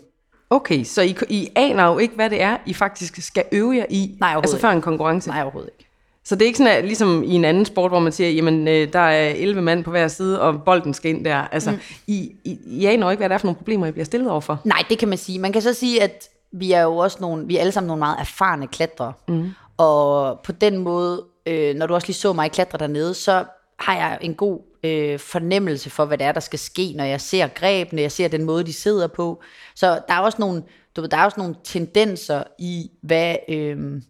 Okay, 0.52 0.84
så 0.84 1.02
I, 1.02 1.16
I 1.28 1.48
aner 1.56 1.86
jo 1.86 1.98
ikke, 1.98 2.14
hvad 2.14 2.30
det 2.30 2.42
er, 2.42 2.56
I 2.66 2.74
faktisk 2.74 3.22
skal 3.22 3.44
øve 3.52 3.76
jer 3.76 3.86
i, 3.90 4.16
Nej, 4.20 4.28
overhovedet 4.28 4.48
altså 4.48 4.60
før 4.60 4.70
en 4.70 4.80
konkurrence. 4.80 5.28
Nej, 5.28 5.42
overhovedet 5.42 5.70
ikke. 5.78 5.88
Så 6.24 6.34
det 6.34 6.42
er 6.42 6.46
ikke 6.46 6.58
sådan, 6.58 6.78
at, 6.78 6.84
ligesom 6.84 7.22
i 7.22 7.34
en 7.34 7.44
anden 7.44 7.64
sport, 7.64 7.90
hvor 7.90 7.98
man 7.98 8.12
siger, 8.12 8.30
jamen 8.30 8.68
øh, 8.68 8.92
der 8.92 8.98
er 8.98 9.28
11 9.28 9.62
mand 9.62 9.84
på 9.84 9.90
hver 9.90 10.08
side, 10.08 10.40
og 10.40 10.62
bolden 10.64 10.94
skal 10.94 11.10
ind 11.10 11.24
der. 11.24 11.36
Altså, 11.36 11.70
mm. 11.70 11.78
I, 12.06 12.32
I, 12.44 12.58
I 12.66 12.86
aner 12.86 13.06
jo 13.06 13.10
ikke, 13.10 13.20
hvad 13.20 13.28
det 13.28 13.34
er 13.34 13.38
for 13.38 13.46
nogle 13.46 13.56
problemer, 13.56 13.86
I 13.86 13.90
bliver 13.90 14.04
stillet 14.04 14.30
overfor. 14.30 14.60
Nej, 14.64 14.84
det 14.88 14.98
kan 14.98 15.08
man 15.08 15.18
sige. 15.18 15.38
Man 15.38 15.52
kan 15.52 15.62
så 15.62 15.74
sige, 15.74 16.02
at 16.02 16.28
vi 16.52 16.72
er 16.72 16.82
jo 16.82 16.96
også 16.96 17.18
nogle, 17.20 17.46
vi 17.46 17.56
er 17.56 17.60
alle 17.60 17.72
sammen 17.72 17.86
nogle 17.86 17.98
meget 17.98 18.16
erfarne 18.20 18.66
klatrere. 18.66 19.12
Mm. 19.28 19.50
Og 19.76 20.40
på 20.40 20.52
den 20.52 20.78
måde, 20.78 21.24
øh, 21.46 21.74
når 21.74 21.86
du 21.86 21.94
også 21.94 22.06
lige 22.06 22.16
så 22.16 22.32
mig 22.32 22.50
klatre 22.50 22.78
dernede, 22.78 23.14
så 23.14 23.44
har 23.78 23.94
jeg 23.96 24.18
en 24.20 24.34
god 24.34 24.60
øh, 24.82 25.18
fornemmelse 25.18 25.90
for, 25.90 26.04
hvad 26.04 26.18
det 26.18 26.26
er, 26.26 26.32
der 26.32 26.40
skal 26.40 26.58
ske, 26.58 26.92
når 26.96 27.04
jeg 27.04 27.20
ser 27.20 27.46
grebene, 27.46 28.02
jeg 28.02 28.12
ser 28.12 28.28
den 28.28 28.44
måde, 28.44 28.64
de 28.64 28.72
sidder 28.72 29.06
på. 29.06 29.42
Så 29.74 29.86
der 30.08 30.14
er 30.14 30.18
også 30.18 30.36
nogle, 30.40 30.62
du 30.96 31.00
ved, 31.00 31.08
der 31.08 31.16
er 31.16 31.24
også 31.24 31.40
nogle 31.40 31.54
tendenser 31.64 32.42
i, 32.58 32.90
hvad, 33.02 33.36
øh, 33.48 34.02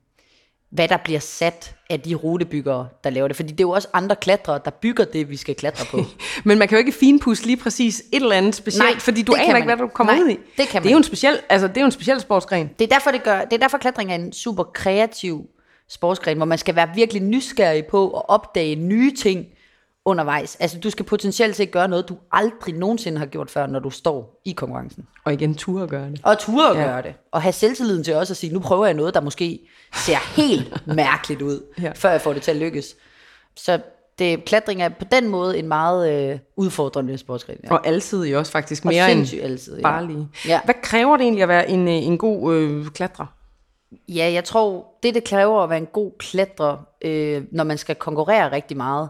hvad 0.71 0.89
der 0.89 0.97
bliver 0.97 1.21
sat 1.21 1.75
af 1.91 2.01
de 2.01 2.15
rutebyggere, 2.15 2.89
der 3.05 3.11
laver 3.11 3.29
det. 3.29 3.37
Fordi 3.37 3.49
det 3.53 3.61
er 3.61 3.65
jo 3.65 3.71
også 3.71 3.89
andre 3.93 4.17
klatrere, 4.17 4.61
der 4.65 4.71
bygger 4.71 5.05
det, 5.05 5.31
vi 5.31 5.37
skal 5.37 5.55
klatre 5.55 5.87
på. 5.91 6.05
Men 6.49 6.59
man 6.59 6.69
kan 6.69 6.77
jo 6.77 6.79
ikke 6.79 6.93
finpudse 6.93 7.47
lige 7.47 7.57
præcis 7.57 8.03
et 8.13 8.23
eller 8.23 8.37
andet 8.37 8.55
specielt, 8.55 8.91
Nej, 8.91 8.99
fordi 8.99 9.23
du 9.23 9.35
aner 9.35 9.57
ikke, 9.57 9.69
man 9.69 9.79
hvad 9.79 9.87
du 9.87 9.93
kommer 9.95 10.13
Nej, 10.13 10.23
ud 10.23 10.29
i. 10.29 10.39
det 10.57 10.69
kan 10.69 10.83
det 10.83 10.89
er 10.89 10.93
jo 10.93 10.97
man 10.97 11.01
en 11.01 11.05
speciel, 11.05 11.39
altså, 11.49 11.69
det 11.69 11.77
er 11.77 11.81
jo 11.81 11.85
en 11.85 11.93
speciel 11.93 12.21
sportsgren. 12.21 12.71
Det 12.79 12.85
er 12.85 12.89
derfor, 12.89 13.11
det 13.11 13.23
gør, 13.23 13.41
det 13.45 13.53
er 13.53 13.59
derfor 13.59 13.79
klatring 13.79 14.11
er 14.11 14.15
en 14.15 14.33
super 14.33 14.63
kreativ 14.63 15.47
sportsgren, 15.89 16.37
hvor 16.37 16.47
man 16.47 16.59
skal 16.59 16.77
være 16.77 16.89
virkelig 16.95 17.23
nysgerrig 17.23 17.85
på 17.87 18.11
at 18.11 18.23
opdage 18.29 18.77
nye 18.77 19.15
ting 19.15 19.47
undervejs. 20.05 20.57
Altså, 20.61 20.79
du 20.79 20.91
skal 20.91 21.05
potentielt 21.05 21.57
set 21.57 21.71
gøre 21.71 21.89
noget, 21.89 22.09
du 22.09 22.17
aldrig 22.33 22.75
nogensinde 22.75 23.19
har 23.19 23.27
gjort 23.27 23.51
før, 23.51 23.67
når 23.67 23.79
du 23.79 23.91
står 23.91 24.41
i 24.45 24.53
konkurrencen. 24.53 25.07
Og 25.25 25.33
igen, 25.33 25.55
ture 25.55 25.83
at 25.83 25.89
gøre 25.89 26.11
det. 26.11 26.21
Og 26.25 26.39
ture 26.39 26.71
at 26.71 26.77
Ja. 26.77 26.83
gøre 26.83 27.03
det. 27.03 27.15
Og 27.33 27.43
have 27.43 27.53
selvtilliden 27.53 28.05
til 28.05 28.15
også 28.15 28.33
at 28.33 28.37
sige, 28.37 28.53
nu 28.53 28.61
prøver 28.61 28.85
jeg 28.87 28.95
noget, 28.95 29.15
der 29.15 29.21
måske 29.21 29.61
ser 29.95 30.41
helt 30.41 30.87
mærkeligt 30.97 31.43
ud, 31.43 31.61
Ja. 31.83 31.93
før 31.95 32.11
jeg 32.11 32.21
får 32.21 32.33
det 32.33 32.43
til 32.43 32.51
at 32.51 32.57
lykkes. 32.57 32.97
Så 33.57 33.81
det, 34.19 34.45
klatring 34.45 34.83
er 34.83 34.89
på 34.89 35.05
den 35.13 35.29
måde 35.29 35.59
en 35.59 35.69
meget 35.69 36.31
øh, 36.33 36.39
udfordrende 36.57 37.19
sportsgren. 37.19 37.59
Ja. 37.65 37.73
Og 37.75 37.87
alsidig 37.87 38.37
også 38.37 38.53
faktisk 38.53 38.85
Og 38.85 38.89
mere 38.93 39.05
end 39.13 39.19
sindssygt 39.19 39.43
altid. 39.43 39.77
Ja. 39.77 39.83
bare 39.83 40.07
lige. 40.07 40.29
Ja. 40.47 40.61
Hvad 40.65 40.75
kræver 40.83 41.17
det 41.17 41.25
egentlig 41.25 41.43
at 41.43 41.49
være 41.49 41.71
en, 41.71 41.89
øh, 41.89 41.95
en 41.95 42.19
god 42.19 42.55
øh, 42.55 42.87
klatrer? 42.87 43.27
Ja, 44.09 44.31
jeg 44.33 44.45
tror, 44.45 44.87
det 45.03 45.15
det 45.15 45.25
kræver 45.25 45.63
at 45.63 45.71
være 45.71 45.79
en 45.79 45.87
god 45.87 46.11
klatrer, 46.19 46.77
øh, 47.05 47.43
når 47.53 47.65
man 47.65 47.79
skal 47.79 47.95
konkurrere 47.97 48.53
rigtig 48.53 48.77
meget, 48.77 49.09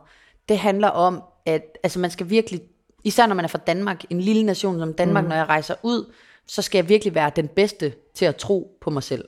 det 0.48 0.58
handler 0.58 0.88
om, 0.88 1.22
at 1.46 1.62
altså 1.82 1.98
man 1.98 2.10
skal 2.10 2.30
virkelig, 2.30 2.60
især 3.04 3.26
når 3.26 3.34
man 3.34 3.44
er 3.44 3.48
fra 3.48 3.58
Danmark, 3.66 4.04
en 4.10 4.20
lille 4.20 4.42
nation 4.42 4.78
som 4.78 4.94
Danmark, 4.94 5.24
mm. 5.24 5.28
når 5.28 5.36
jeg 5.36 5.48
rejser 5.48 5.74
ud, 5.82 6.12
så 6.46 6.62
skal 6.62 6.78
jeg 6.78 6.88
virkelig 6.88 7.14
være 7.14 7.30
den 7.36 7.48
bedste 7.48 7.92
til 8.14 8.24
at 8.24 8.36
tro 8.36 8.78
på 8.80 8.90
mig 8.90 9.02
selv. 9.02 9.24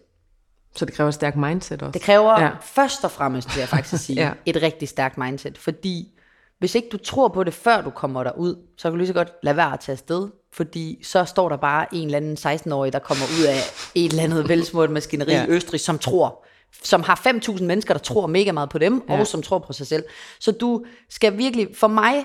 Så 0.76 0.84
det 0.84 0.94
kræver 0.94 1.08
et 1.08 1.14
stærkt 1.14 1.36
mindset 1.36 1.82
også? 1.82 1.92
Det 1.92 2.02
kræver 2.02 2.40
ja. 2.40 2.50
først 2.62 3.04
og 3.04 3.10
fremmest, 3.10 3.54
vil 3.54 3.60
jeg 3.60 3.68
faktisk 3.68 4.04
sige, 4.06 4.20
Ja. 4.22 4.30
et 4.46 4.62
rigtig 4.62 4.88
stærkt 4.88 5.18
mindset. 5.18 5.58
Fordi 5.58 6.10
hvis 6.58 6.74
ikke 6.74 6.88
du 6.92 6.96
tror 6.96 7.28
på 7.28 7.44
det, 7.44 7.54
før 7.54 7.80
du 7.80 7.90
kommer 7.90 8.24
derud, 8.24 8.56
så 8.76 8.82
kan 8.82 8.90
du 8.90 8.96
lige 8.96 9.06
så 9.06 9.12
godt 9.14 9.32
lade 9.42 9.56
være 9.56 9.72
at 9.72 9.80
tage 9.80 9.92
afsted. 9.94 10.28
Fordi 10.52 11.00
så 11.04 11.24
står 11.24 11.48
der 11.48 11.56
bare 11.56 11.94
en 11.94 12.04
eller 12.04 12.16
anden 12.16 12.36
16-årig, 12.36 12.92
der 12.92 12.98
kommer 12.98 13.24
ud 13.40 13.44
af 13.46 13.56
et 13.94 14.10
eller 14.10 14.22
andet 14.22 14.48
velsmurt 14.48 14.90
maskineri 14.90 15.32
Ja. 15.32 15.44
i 15.44 15.48
Østrig, 15.48 15.80
som 15.80 15.98
tror, 15.98 16.44
som 16.82 17.02
har 17.02 17.20
5.000 17.26 17.64
mennesker, 17.64 17.94
der 17.94 18.00
tror 18.00 18.26
mega 18.26 18.52
meget 18.52 18.70
på 18.70 18.78
dem, 18.78 19.02
Ja. 19.08 19.20
og 19.20 19.26
som 19.26 19.42
tror 19.42 19.58
på 19.58 19.72
sig 19.72 19.86
selv. 19.86 20.04
Så 20.38 20.52
du 20.52 20.84
skal 21.10 21.38
virkelig, 21.38 21.68
for 21.74 21.88
mig, 21.88 22.24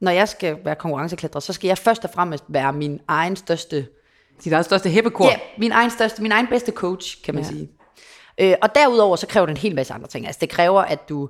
når 0.00 0.10
jeg 0.10 0.28
skal 0.28 0.56
være 0.64 0.74
konkurrenceklatrer, 0.74 1.40
så 1.40 1.52
skal 1.52 1.68
jeg 1.68 1.78
først 1.78 2.04
og 2.04 2.10
fremmest 2.14 2.44
være 2.48 2.72
min 2.72 3.00
egen 3.08 3.36
største 3.36 3.86
Dit 4.44 4.52
eget 4.52 4.64
største 4.64 4.90
hæppekor? 4.90 5.24
Ja, 5.24 5.36
min 5.58 5.72
egen, 5.72 5.90
største, 5.90 6.22
min 6.22 6.32
egen 6.32 6.46
bedste 6.46 6.72
coach, 6.72 7.22
kan 7.24 7.34
man 7.34 7.44
ja. 7.44 7.50
sige. 7.50 7.68
Øh, 8.40 8.54
og 8.62 8.74
derudover, 8.74 9.16
så 9.16 9.26
kræver 9.26 9.46
det 9.46 9.52
en 9.52 9.56
hel 9.56 9.74
masse 9.74 9.94
andre 9.94 10.08
ting. 10.08 10.26
Altså, 10.26 10.38
det 10.40 10.48
kræver, 10.48 10.80
at 10.80 11.08
du, 11.08 11.28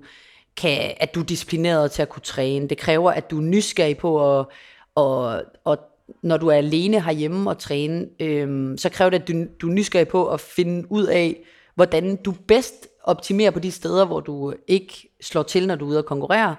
kan, 0.57 0.93
at 1.01 1.15
du 1.15 1.21
er 1.21 1.25
disciplineret 1.25 1.91
til 1.93 2.03
at 2.03 2.09
kunne 2.09 2.23
træne. 2.23 2.69
Det 2.69 2.79
kræver, 2.79 3.11
at 3.13 3.31
du 3.31 3.39
er 3.39 3.43
nysgerrig 3.43 3.99
på 3.99 4.39
at, 4.39 4.47
og, 4.95 5.43
og 5.65 5.79
når 6.23 6.37
du 6.37 6.49
er 6.49 6.55
alene 6.55 7.01
herhjemme 7.03 7.51
og 7.51 7.59
træne, 7.59 8.07
øhm, 8.21 8.79
så 8.79 8.89
kræver 8.89 9.11
det, 9.11 9.19
at 9.19 9.29
du, 9.29 9.45
du 9.61 9.69
er 9.69 9.73
nysgerrig 9.73 10.09
på 10.09 10.29
at 10.29 10.41
finde 10.41 10.93
ud 10.93 11.07
af, 11.07 11.37
hvordan 11.79 12.17
du 12.17 12.33
bedst 12.33 12.89
optimerer 13.05 13.51
på 13.51 13.59
de 13.59 13.71
steder, 13.71 14.05
hvor 14.05 14.21
du 14.21 14.55
ikke 14.67 15.09
slår 15.21 15.43
til, 15.43 15.67
når 15.67 15.75
du 15.75 15.85
er 15.85 15.89
ude 15.89 15.99
at 15.99 16.07
konkurrere. 16.07 16.57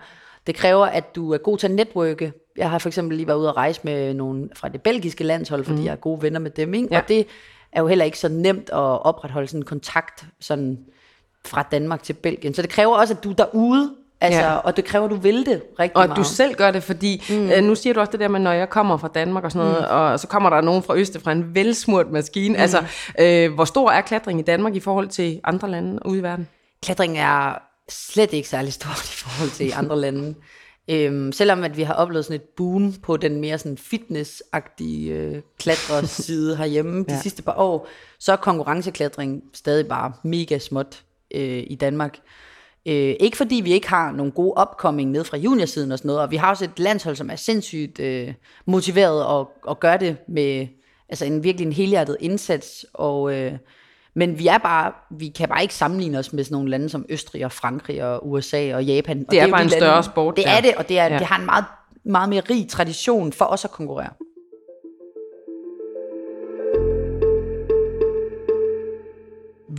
Det 0.47 0.55
kræver, 0.55 0.85
at 0.85 1.15
du 1.15 1.33
er 1.33 1.37
god 1.37 1.57
til 1.57 1.67
at 1.67 1.71
netværke. 1.71 2.33
Jeg 2.57 2.69
har 2.69 2.79
for 2.79 2.89
eksempel 2.89 3.17
lige 3.17 3.27
været 3.27 3.37
ude 3.37 3.49
at 3.49 3.57
rejse 3.57 3.81
med 3.83 4.13
nogen 4.13 4.51
fra 4.55 4.69
det 4.69 4.81
belgiske 4.81 5.23
landshold, 5.23 5.63
fordi 5.63 5.79
mm. 5.79 5.85
jeg 5.85 5.91
er 5.91 5.95
gode 5.95 6.21
venner 6.21 6.39
med 6.39 6.51
dem. 6.51 6.73
Ikke? 6.73 6.87
Ja. 6.91 7.01
Og 7.01 7.07
det 7.07 7.27
er 7.71 7.81
jo 7.81 7.87
heller 7.87 8.05
ikke 8.05 8.19
så 8.19 8.29
nemt 8.29 8.69
at 8.69 9.01
opretholde 9.01 9.47
sådan 9.47 9.59
en 9.59 9.65
kontakt 9.65 10.25
sådan 10.39 10.79
fra 11.45 11.63
Danmark 11.71 12.03
til 12.03 12.13
Belgien. 12.13 12.53
Så 12.53 12.61
det 12.61 12.69
kræver 12.69 12.95
også, 12.95 13.13
at 13.13 13.23
du 13.23 13.29
er 13.29 13.35
derude, 13.35 13.95
altså, 14.21 14.41
Ja. 14.41 14.55
og 14.55 14.77
det 14.77 14.85
kræver, 14.85 15.05
at 15.05 15.11
du 15.11 15.15
vil 15.15 15.45
det 15.45 15.61
rigtig 15.79 15.97
Og 15.97 16.07
meget. 16.07 16.17
du 16.17 16.23
selv 16.23 16.55
gør 16.55 16.71
det, 16.71 16.83
fordi 16.83 17.23
mm. 17.29 17.49
øh, 17.51 17.63
nu 17.63 17.75
siger 17.75 17.93
du 17.93 17.99
også 17.99 18.11
det 18.11 18.19
der 18.19 18.27
med, 18.27 18.39
når 18.39 18.51
jeg 18.51 18.69
kommer 18.69 18.97
fra 18.97 19.07
Danmark 19.07 19.43
og 19.43 19.51
sådan 19.51 19.67
noget, 19.67 19.81
mm. 19.89 19.95
og 19.95 20.19
så 20.19 20.27
kommer 20.27 20.49
der 20.49 20.61
nogen 20.61 20.83
fra 20.83 20.95
Østrig 20.97 21.21
fra 21.23 21.31
en 21.31 21.55
velsmurt 21.55 22.11
maskine. 22.11 22.55
Mm. 22.55 22.61
Altså, 22.61 22.83
øh, 23.19 23.53
hvor 23.53 23.65
stor 23.65 23.91
er 23.91 24.01
klatring 24.01 24.39
i 24.39 24.43
Danmark 24.43 24.75
i 24.75 24.79
forhold 24.79 25.07
til 25.07 25.39
andre 25.43 25.69
lande 25.71 25.99
ude 26.05 26.19
i 26.19 26.23
verden? 26.23 26.47
Klatring 26.83 27.17
er 27.19 27.61
slet 27.89 28.33
ikke 28.33 28.49
særlig 28.49 28.73
stort 28.73 29.03
i 29.05 29.13
forhold 29.17 29.49
til 29.49 29.71
andre 29.75 29.99
lande. 29.99 30.35
Øhm, 30.91 31.31
selvom 31.31 31.63
at 31.63 31.77
vi 31.77 31.83
har 31.83 31.93
oplevet 31.93 32.25
sådan 32.25 32.35
et 32.35 32.47
boom 32.57 32.93
på 32.93 33.17
den 33.17 33.41
mere 33.41 33.57
sådan 33.57 33.77
fitnessagtige 33.77 35.13
øh, 35.13 35.41
klatrerside 35.59 36.55
herhjemme 36.57 36.99
de 36.99 37.05
Ja. 37.09 37.13
ja. 37.15 37.21
sidste 37.21 37.41
par 37.43 37.53
år, 37.57 37.87
så 38.19 38.31
er 38.31 38.35
konkurrenceklatring 38.35 39.41
stadig 39.53 39.87
bare 39.87 40.11
mega 40.23 40.57
småt 40.59 41.03
øh, 41.35 41.63
i 41.67 41.75
Danmark. 41.81 42.17
Øh, 42.85 43.15
ikke 43.19 43.37
fordi 43.37 43.55
vi 43.55 43.73
ikke 43.73 43.89
har 43.89 44.11
nogle 44.11 44.31
gode 44.31 44.53
upcoming 44.61 45.11
ned 45.11 45.23
fra 45.23 45.37
juniorsiden 45.37 45.91
og 45.91 45.97
sådan 45.97 46.07
noget, 46.07 46.21
og 46.21 46.31
vi 46.31 46.35
har 46.35 46.49
også 46.49 46.63
et 46.65 46.79
landshold, 46.79 47.15
som 47.15 47.29
er 47.29 47.35
sindssygt 47.35 47.99
øh, 47.99 48.33
motiveret 48.65 49.25
og, 49.25 49.51
og 49.63 49.79
gør 49.79 49.97
det 49.97 50.17
med 50.27 50.67
altså 51.09 51.25
en 51.25 51.43
virkelig 51.43 51.65
en 51.67 51.73
helhjertet 51.73 52.17
indsats, 52.19 52.85
og, 52.93 53.33
øh, 53.35 53.51
men 54.15 54.39
vi 54.39 54.47
er 54.47 54.57
bare, 54.57 54.91
vi 55.11 55.27
kan 55.27 55.49
bare 55.49 55.61
ikke 55.61 55.73
sammenligne 55.73 56.19
os 56.19 56.33
med 56.33 56.43
sådan 56.43 56.55
nogle 56.55 56.69
lande 56.69 56.89
som 56.89 57.05
Østrig 57.09 57.45
og 57.45 57.51
Frankrig 57.51 58.03
og 58.03 58.29
USA 58.29 58.75
og 58.75 58.85
Japan. 58.85 59.25
Og 59.27 59.35
er 59.35 59.45
jo 59.45 59.51
bare 59.51 59.59
de 59.59 59.63
en 59.63 59.69
lande- 59.69 59.85
større 59.85 60.03
sport 60.03 60.35
Det 60.35 60.47
er 60.47 60.61
det, 60.61 60.73
og 60.77 60.89
det, 60.89 60.99
er, 60.99 61.05
Ja. 61.05 61.13
ja. 61.13 61.19
det 61.19 61.27
har 61.27 61.39
en 61.39 61.45
meget, 61.45 61.65
meget 62.05 62.29
mere 62.29 62.41
rig 62.49 62.67
tradition 62.69 63.33
for 63.33 63.45
os 63.45 63.65
at 63.65 63.71
konkurrere. 63.71 64.09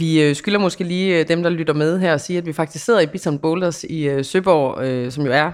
Vi 0.01 0.23
øh, 0.23 0.37
skylder 0.37 0.59
måske 0.59 0.85
lige 0.85 1.19
øh, 1.19 1.29
dem, 1.29 1.43
der 1.43 1.51
lytter 1.51 1.75
med 1.75 1.99
her, 1.99 2.15
at 2.15 2.21
sige, 2.21 2.39
at 2.39 2.47
vi 2.47 2.53
faktisk 2.53 2.85
sidder 2.85 3.01
i 3.01 3.07
Bison 3.07 3.39
Boulders 3.39 3.85
i 3.85 4.09
øh, 4.09 4.25
Søborg, 4.25 5.13
som 5.13 5.27
jo 5.27 5.33
er 5.33 5.53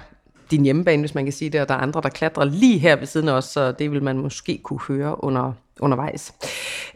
din 0.50 0.64
hjemmebane, 0.64 1.02
hvis 1.02 1.14
man 1.14 1.24
kan 1.24 1.32
sige 1.32 1.50
det, 1.50 1.60
og 1.60 1.68
der 1.68 1.74
er 1.74 1.78
andre, 1.78 2.00
der 2.00 2.08
klatrer 2.08 2.44
lige 2.44 2.78
her 2.78 2.96
ved 2.96 3.06
siden 3.06 3.28
af 3.28 3.32
os, 3.32 3.44
så 3.44 3.72
det 3.72 3.90
vil 3.90 4.02
man 4.02 4.18
måske 4.18 4.60
kunne 4.62 4.80
høre 4.88 5.24
under, 5.24 5.52
undervejs. 5.80 6.34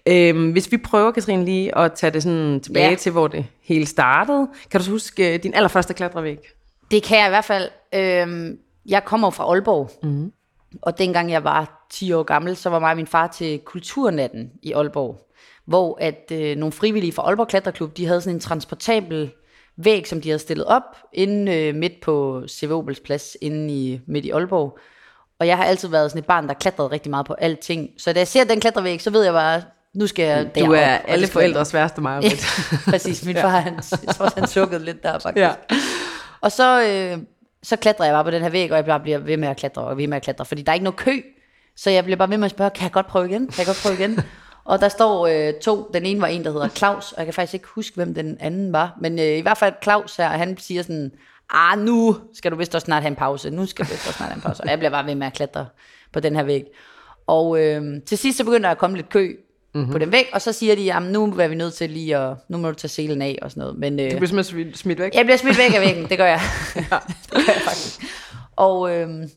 Øhm, 0.06 0.50
hvis 0.50 0.72
vi 0.72 0.76
prøver, 0.76 1.10
Katrine, 1.10 1.44
lige 1.44 1.78
at 1.78 1.92
tage 1.92 2.10
det 2.10 2.22
sådan 2.22 2.60
tilbage 2.60 2.90
ja. 2.90 2.94
Til, 2.94 3.12
hvor 3.12 3.28
det 3.28 3.46
hele 3.62 3.86
startede. 3.86 4.48
Kan 4.70 4.80
du 4.80 4.84
så 4.84 4.90
huske 4.90 5.38
din 5.38 5.54
allerførste 5.54 5.94
klatrevæg? 5.94 6.38
Det 6.90 7.02
kan 7.02 7.18
jeg 7.18 7.26
i 7.26 7.30
hvert 7.30 7.44
fald. 7.44 7.68
Øhm, 7.94 8.58
jeg 8.86 9.04
kommer 9.04 9.30
fra 9.30 9.44
Aalborg, 9.44 9.90
mm. 10.02 10.32
og 10.82 10.98
dengang 10.98 11.30
jeg 11.30 11.44
var 11.44 11.86
10 11.90 12.12
år 12.12 12.22
gammel, 12.22 12.56
så 12.56 12.70
var 12.70 12.78
mig 12.78 12.90
og 12.90 12.96
min 12.96 13.06
far 13.06 13.26
til 13.26 13.58
Kulturnatten 13.58 14.50
i 14.62 14.72
Aalborg, 14.72 15.29
hvor 15.66 15.98
at 16.00 16.32
øh, 16.32 16.56
nogle 16.56 16.72
frivillige 16.72 17.12
fra 17.12 17.22
Aalborg 17.22 17.48
Klatreklub, 17.48 17.96
de 17.96 18.06
havde 18.06 18.20
sådan 18.20 18.36
en 18.36 18.40
transportabel 18.40 19.30
væg, 19.76 20.08
som 20.08 20.20
de 20.20 20.28
havde 20.28 20.38
stillet 20.38 20.66
op 20.66 20.96
inde 21.12 21.54
øh, 21.54 21.74
midt 21.74 22.00
på 22.02 22.42
CV 22.48 22.70
Obels 22.70 23.00
plads 23.00 23.36
inde 23.42 23.74
i, 23.74 24.00
midt 24.06 24.24
i 24.24 24.30
Aalborg. 24.30 24.78
Og 25.38 25.46
jeg 25.46 25.56
har 25.56 25.64
altid 25.64 25.88
været 25.88 26.10
sådan 26.10 26.18
et 26.18 26.26
barn, 26.26 26.48
der 26.48 26.54
klatrede 26.54 26.90
rigtig 26.90 27.10
meget 27.10 27.26
på 27.26 27.34
alting. 27.34 27.90
Så 27.98 28.12
da 28.12 28.20
jeg 28.20 28.28
ser 28.28 28.44
den 28.44 28.60
klatrevæg, 28.60 29.02
så 29.02 29.10
ved 29.10 29.24
jeg 29.24 29.32
bare, 29.32 29.62
nu 29.94 30.06
skal 30.06 30.24
jeg 30.24 30.44
Du 30.44 30.60
derop, 30.60 30.72
er 30.74 30.94
og 30.94 31.02
det 31.06 31.12
alle 31.12 31.26
forældres 31.26 31.74
værste 31.74 32.00
Marit. 32.00 32.46
Præcis, 32.90 33.24
min 33.24 33.36
far, 33.36 33.48
han, 33.48 33.74
jeg 34.06 34.14
tror, 34.14 34.32
han 34.36 34.46
sukkede 34.46 34.84
lidt 34.84 35.02
der 35.02 35.18
faktisk. 35.18 35.42
Ja. 35.42 35.52
Og 36.40 36.52
så, 36.52 36.82
øh, 36.82 37.18
så 37.62 37.76
klatrer 37.76 38.04
jeg 38.04 38.14
bare 38.14 38.24
på 38.24 38.30
den 38.30 38.42
her 38.42 38.50
væg, 38.50 38.70
og 38.70 38.76
jeg 38.76 38.84
bare 38.84 39.00
bliver 39.00 39.18
ved 39.18 39.36
med 39.36 39.48
at 39.48 39.56
klatre 39.56 39.82
og 39.82 39.96
ved 39.96 40.06
med 40.06 40.16
at 40.16 40.22
klatre, 40.22 40.44
fordi 40.44 40.62
der 40.62 40.72
er 40.72 40.74
ikke 40.74 40.84
noget 40.84 40.98
kø. 40.98 41.20
Så 41.76 41.90
jeg 41.90 42.04
bliver 42.04 42.16
bare 42.16 42.30
ved 42.30 42.38
med 42.38 42.44
at 42.44 42.50
spørge, 42.50 42.70
kan 42.70 42.82
jeg 42.82 42.92
godt 42.92 43.06
prøve 43.06 43.28
igen? 43.28 43.46
Kan 43.46 43.58
jeg 43.58 43.66
godt 43.66 43.80
prøve 43.82 43.94
igen? 43.94 44.20
Og 44.64 44.80
der 44.80 44.88
står 44.88 45.26
øh, 45.26 45.54
to. 45.62 45.90
Den 45.94 46.06
ene 46.06 46.20
var 46.20 46.26
en, 46.26 46.44
der 46.44 46.52
hedder 46.52 46.68
Claus, 46.68 47.12
og 47.12 47.18
jeg 47.18 47.26
kan 47.26 47.34
faktisk 47.34 47.54
ikke 47.54 47.66
huske, 47.74 47.94
hvem 47.96 48.14
den 48.14 48.36
anden 48.40 48.72
var. 48.72 48.96
Men 49.00 49.18
øh, 49.18 49.24
i 49.24 49.40
hvert 49.40 49.58
fald 49.58 49.74
Claus 49.82 50.16
her, 50.16 50.28
han 50.28 50.56
siger 50.58 50.82
sådan, 50.82 51.10
ah, 51.50 51.78
nu 51.78 52.16
skal 52.34 52.50
du 52.50 52.56
vist 52.56 52.74
også 52.74 52.84
snart 52.84 53.02
have 53.02 53.10
en 53.10 53.16
pause. 53.16 53.50
Nu 53.50 53.66
skal 53.66 53.84
du 53.84 53.90
vist 53.90 54.06
også 54.06 54.16
snart 54.16 54.28
have 54.30 54.36
en 54.36 54.42
pause. 54.42 54.62
Og 54.62 54.68
jeg 54.70 54.78
bliver 54.78 54.90
bare 54.90 55.06
ved 55.06 55.14
med 55.14 55.26
at 55.26 55.32
klatre 55.32 55.66
på 56.12 56.20
den 56.20 56.36
her 56.36 56.42
væg. 56.42 56.64
Og 57.26 57.60
øh, 57.60 57.82
til 58.06 58.18
sidst 58.18 58.38
så 58.38 58.44
begynder 58.44 58.60
der 58.68 58.70
at 58.70 58.78
komme 58.78 58.96
lidt 58.96 59.08
kø 59.08 59.36
mm-hmm. 59.74 59.92
på 59.92 59.98
den 59.98 60.12
væg, 60.12 60.26
og 60.32 60.40
så 60.42 60.52
siger 60.52 60.74
de, 60.76 60.82
jamen 60.82 61.12
nu 61.12 61.24
er 61.40 61.48
vi 61.48 61.54
nødt 61.54 61.74
til 61.74 61.90
lige 61.90 62.16
at, 62.16 62.36
nu 62.48 62.58
må 62.58 62.68
du 62.68 62.74
tage 62.74 62.88
selen 62.88 63.22
af 63.22 63.38
og 63.42 63.50
sådan 63.50 63.60
noget. 63.60 63.78
Men, 63.78 64.00
øh, 64.00 64.10
Du 64.10 64.16
bliver 64.16 64.26
simpelthen 64.26 64.74
smidt- 64.74 64.98
væk. 65.00 65.14
jeg 65.14 65.24
bliver 65.24 65.36
smidt 65.36 65.58
væk 65.58 65.74
af 65.74 65.80
væggen, 65.80 66.08
det 66.08 66.18
gør 66.18 66.26
jeg. 66.26 66.40
det 66.74 66.90
gør 67.46 67.52
jeg 67.52 67.62
faktisk. 67.64 68.00
Og, 68.56 68.96
øhm, 68.96 69.30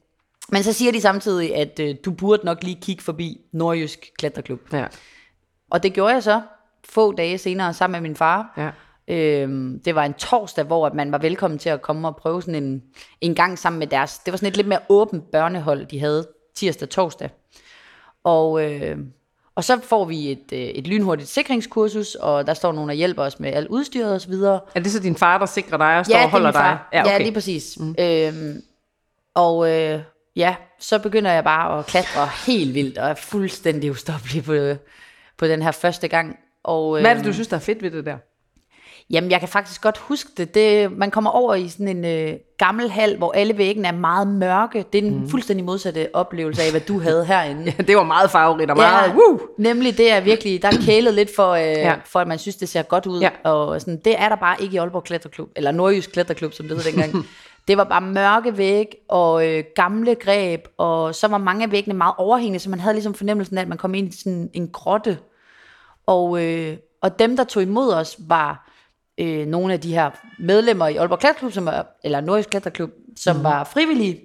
men 0.54 0.64
så 0.64 0.74
siger 0.74 0.92
de 0.92 1.02
samtidig, 1.02 1.56
at 1.56 1.80
øh, 1.80 1.96
du 2.06 2.12
burde 2.12 2.46
nok 2.46 2.64
lige 2.64 2.78
kigge 2.82 3.04
forbi 3.04 3.42
Nordjysk 3.52 4.12
Klatreklub. 4.18 4.60
Ja. 4.74 4.86
Og 5.72 5.84
det 5.84 5.94
gjorde 5.94 6.14
jeg 6.14 6.24
så 6.24 6.42
få 6.90 7.12
dage 7.12 7.38
senere 7.38 7.74
sammen 7.74 8.02
med 8.02 8.10
min 8.10 8.16
far. 8.16 8.54
Ja. 8.58 8.70
Øhm, 9.08 9.82
det 9.86 9.96
var 9.96 10.04
en 10.04 10.14
torsdag, 10.14 10.66
hvor 10.66 10.88
at 10.88 10.94
man 10.94 11.12
var 11.12 11.18
velkommen 11.18 11.60
til 11.60 11.70
at 11.70 11.82
komme 11.82 12.08
og 12.08 12.16
prøve 12.16 12.42
sådan 12.42 12.64
en, 12.64 12.84
en 13.22 13.36
gang 13.36 13.60
sammen 13.60 13.80
med 13.80 13.88
deres... 13.88 14.20
Det 14.20 14.32
var 14.32 14.38
sådan 14.38 14.50
et 14.50 14.58
lidt 14.58 14.68
mere 14.68 14.80
åbent 14.90 15.32
børnehold, 15.32 15.86
de 15.86 16.00
havde 16.00 16.28
tirsdag 16.56 16.86
og 16.86 16.90
torsdag. 16.90 17.30
Og, 18.24 18.72
øh, 18.72 18.98
og 19.56 19.64
så 19.64 19.80
får 19.84 20.06
vi 20.06 20.32
et, 20.32 20.54
øh, 20.54 20.60
et 20.60 20.88
lynhurtigt 20.88 21.30
sikringskursus, 21.30 22.16
og 22.16 22.48
der 22.48 22.54
står 22.54 22.72
nogen, 22.72 22.90
der 22.90 22.96
hjælper 22.96 23.24
os 23.24 23.40
med 23.40 23.54
alt 23.54 23.68
udstyret 23.68 24.14
og 24.14 24.22
så 24.22 24.28
videre. 24.28 24.60
Er 24.76 24.80
det 24.80 24.92
så 24.92 25.00
din 25.00 25.16
far, 25.16 25.38
der 25.38 25.46
sikrer 25.46 25.78
dig 25.78 26.00
og 26.00 26.06
står 26.06 26.18
Ja, 26.18 26.24
og 26.24 26.30
holder 26.32 26.48
er 26.48 26.52
dig? 26.52 26.78
Ja, 26.94 27.02
okay. 27.02 27.12
ja, 27.12 27.18
lige 27.18 27.34
præcis. 27.34 27.80
Mm. 27.80 27.96
Øhm, 28.00 28.62
og 29.36 29.72
øh, 29.72 30.00
ja, 30.36 30.56
så 30.80 31.00
begynder 31.00 31.32
jeg 31.32 31.44
bare 31.44 31.80
at 31.80 31.86
klatre 31.86 32.28
helt 32.48 32.74
vildt, 32.74 32.98
og 32.98 33.10
er 33.10 33.14
fuldstændig 33.16 33.92
ustoppelig 33.92 34.44
på, 34.44 34.54
på 35.38 35.48
den 35.48 35.62
her 35.62 35.72
første 35.72 36.08
gang. 36.08 36.38
Og, 36.64 37.00
Hvad 37.00 37.12
er 37.12 37.14
det, 37.14 37.20
øhm, 37.20 37.28
du 37.28 37.34
synes, 37.34 37.48
der 37.48 37.56
er 37.56 37.62
fedt 37.62 37.84
ved 37.84 37.92
det 37.92 38.06
der? 38.06 38.18
Jamen, 39.10 39.32
jeg 39.32 39.40
kan 39.40 39.50
faktisk 39.50 39.82
godt 39.82 39.98
huske 39.98 40.30
det. 40.38 40.56
det 40.56 40.92
man 40.98 41.12
kommer 41.12 41.30
over 41.30 41.56
i 41.56 41.70
sådan 41.70 41.88
en 41.88 42.06
øh, 42.06 42.34
gammel 42.58 42.90
hal, 42.90 43.18
hvor 43.18 43.32
alle 43.32 43.58
væggene 43.58 43.88
er 43.88 43.92
meget 43.92 44.28
mørke. 44.28 44.86
Det 44.94 45.04
er 45.04 45.08
en 45.08 45.20
mm. 45.20 45.30
fuldstændig 45.30 45.66
modsatte 45.66 46.08
oplevelse 46.14 46.62
af, 46.64 46.72
hvad 46.72 46.82
du 46.82 47.00
havde 47.00 47.26
herinde. 47.32 47.72
Det 47.88 47.96
var 47.98 48.04
meget 48.04 48.32
farverigt 48.32 48.72
og 48.72 48.78
meget... 48.78 49.08
Ja, 49.08 49.14
Woo! 49.16 49.40
nemlig 49.58 49.98
det 49.98 50.12
er 50.12 50.20
virkelig, 50.22 50.62
der 50.62 50.68
er 50.68 50.82
kælet 50.86 51.14
lidt 51.14 51.36
for, 51.36 51.52
øh, 51.52 51.62
Ja. 51.62 51.88
ja. 51.90 51.96
for, 52.06 52.20
at 52.20 52.28
man 52.28 52.40
synes, 52.40 52.56
det 52.56 52.70
ser 52.70 52.82
godt 52.82 53.06
ud. 53.06 53.22
Ja. 53.22 53.30
Og 53.44 53.82
sådan, 53.82 54.02
det 54.06 54.16
er 54.22 54.30
der 54.30 54.36
bare 54.36 54.62
ikke 54.62 54.74
i 54.74 54.78
Aalborg 54.78 55.04
Klatreklub, 55.04 55.50
eller 55.56 55.72
Nordjysk 55.72 56.12
Klatreklub, 56.12 56.54
som 56.54 56.68
det 56.68 56.78
hed 56.78 56.92
dengang. 56.92 57.14
det 57.68 57.78
var 57.78 57.84
bare 57.84 58.02
mørke 58.02 58.58
væg 58.58 58.96
og 59.10 59.48
øh, 59.48 59.64
gamle 59.76 60.16
greb, 60.16 60.68
og 60.78 61.16
så 61.16 61.28
var 61.28 61.38
mange 61.38 61.64
af 61.64 61.72
væggene 61.72 61.98
meget 61.98 62.14
overhængende, 62.18 62.60
så 62.60 62.70
man 62.70 62.80
havde 62.80 62.94
ligesom 62.94 63.14
fornemmelsen 63.14 63.58
af, 63.58 63.62
at 63.62 63.68
man 63.68 63.78
kom 63.78 63.96
ind 63.96 64.14
i 64.14 64.18
sådan 64.18 64.50
en 64.54 64.70
grotte. 64.70 65.20
Og, 66.06 66.44
øh, 66.44 66.78
og 67.02 67.20
dem, 67.20 67.38
der 67.38 67.44
tog 67.44 67.64
imod 67.64 67.94
os, 67.94 68.18
var 68.28 68.70
øh, 69.18 69.48
nogle 69.48 69.74
af 69.74 69.82
de 69.82 69.94
her 69.94 70.12
medlemmer 70.40 70.88
i 70.88 70.96
Aalborg 70.96 71.20
Klatreklub, 71.20 71.52
som 71.52 71.66
var, 71.66 71.88
eller 72.04 72.22
Nordjysk 72.22 72.50
Klatreklub, 72.50 72.90
som 73.18 73.36
mm. 73.36 73.44
var 73.44 73.64
frivillige. 73.64 74.22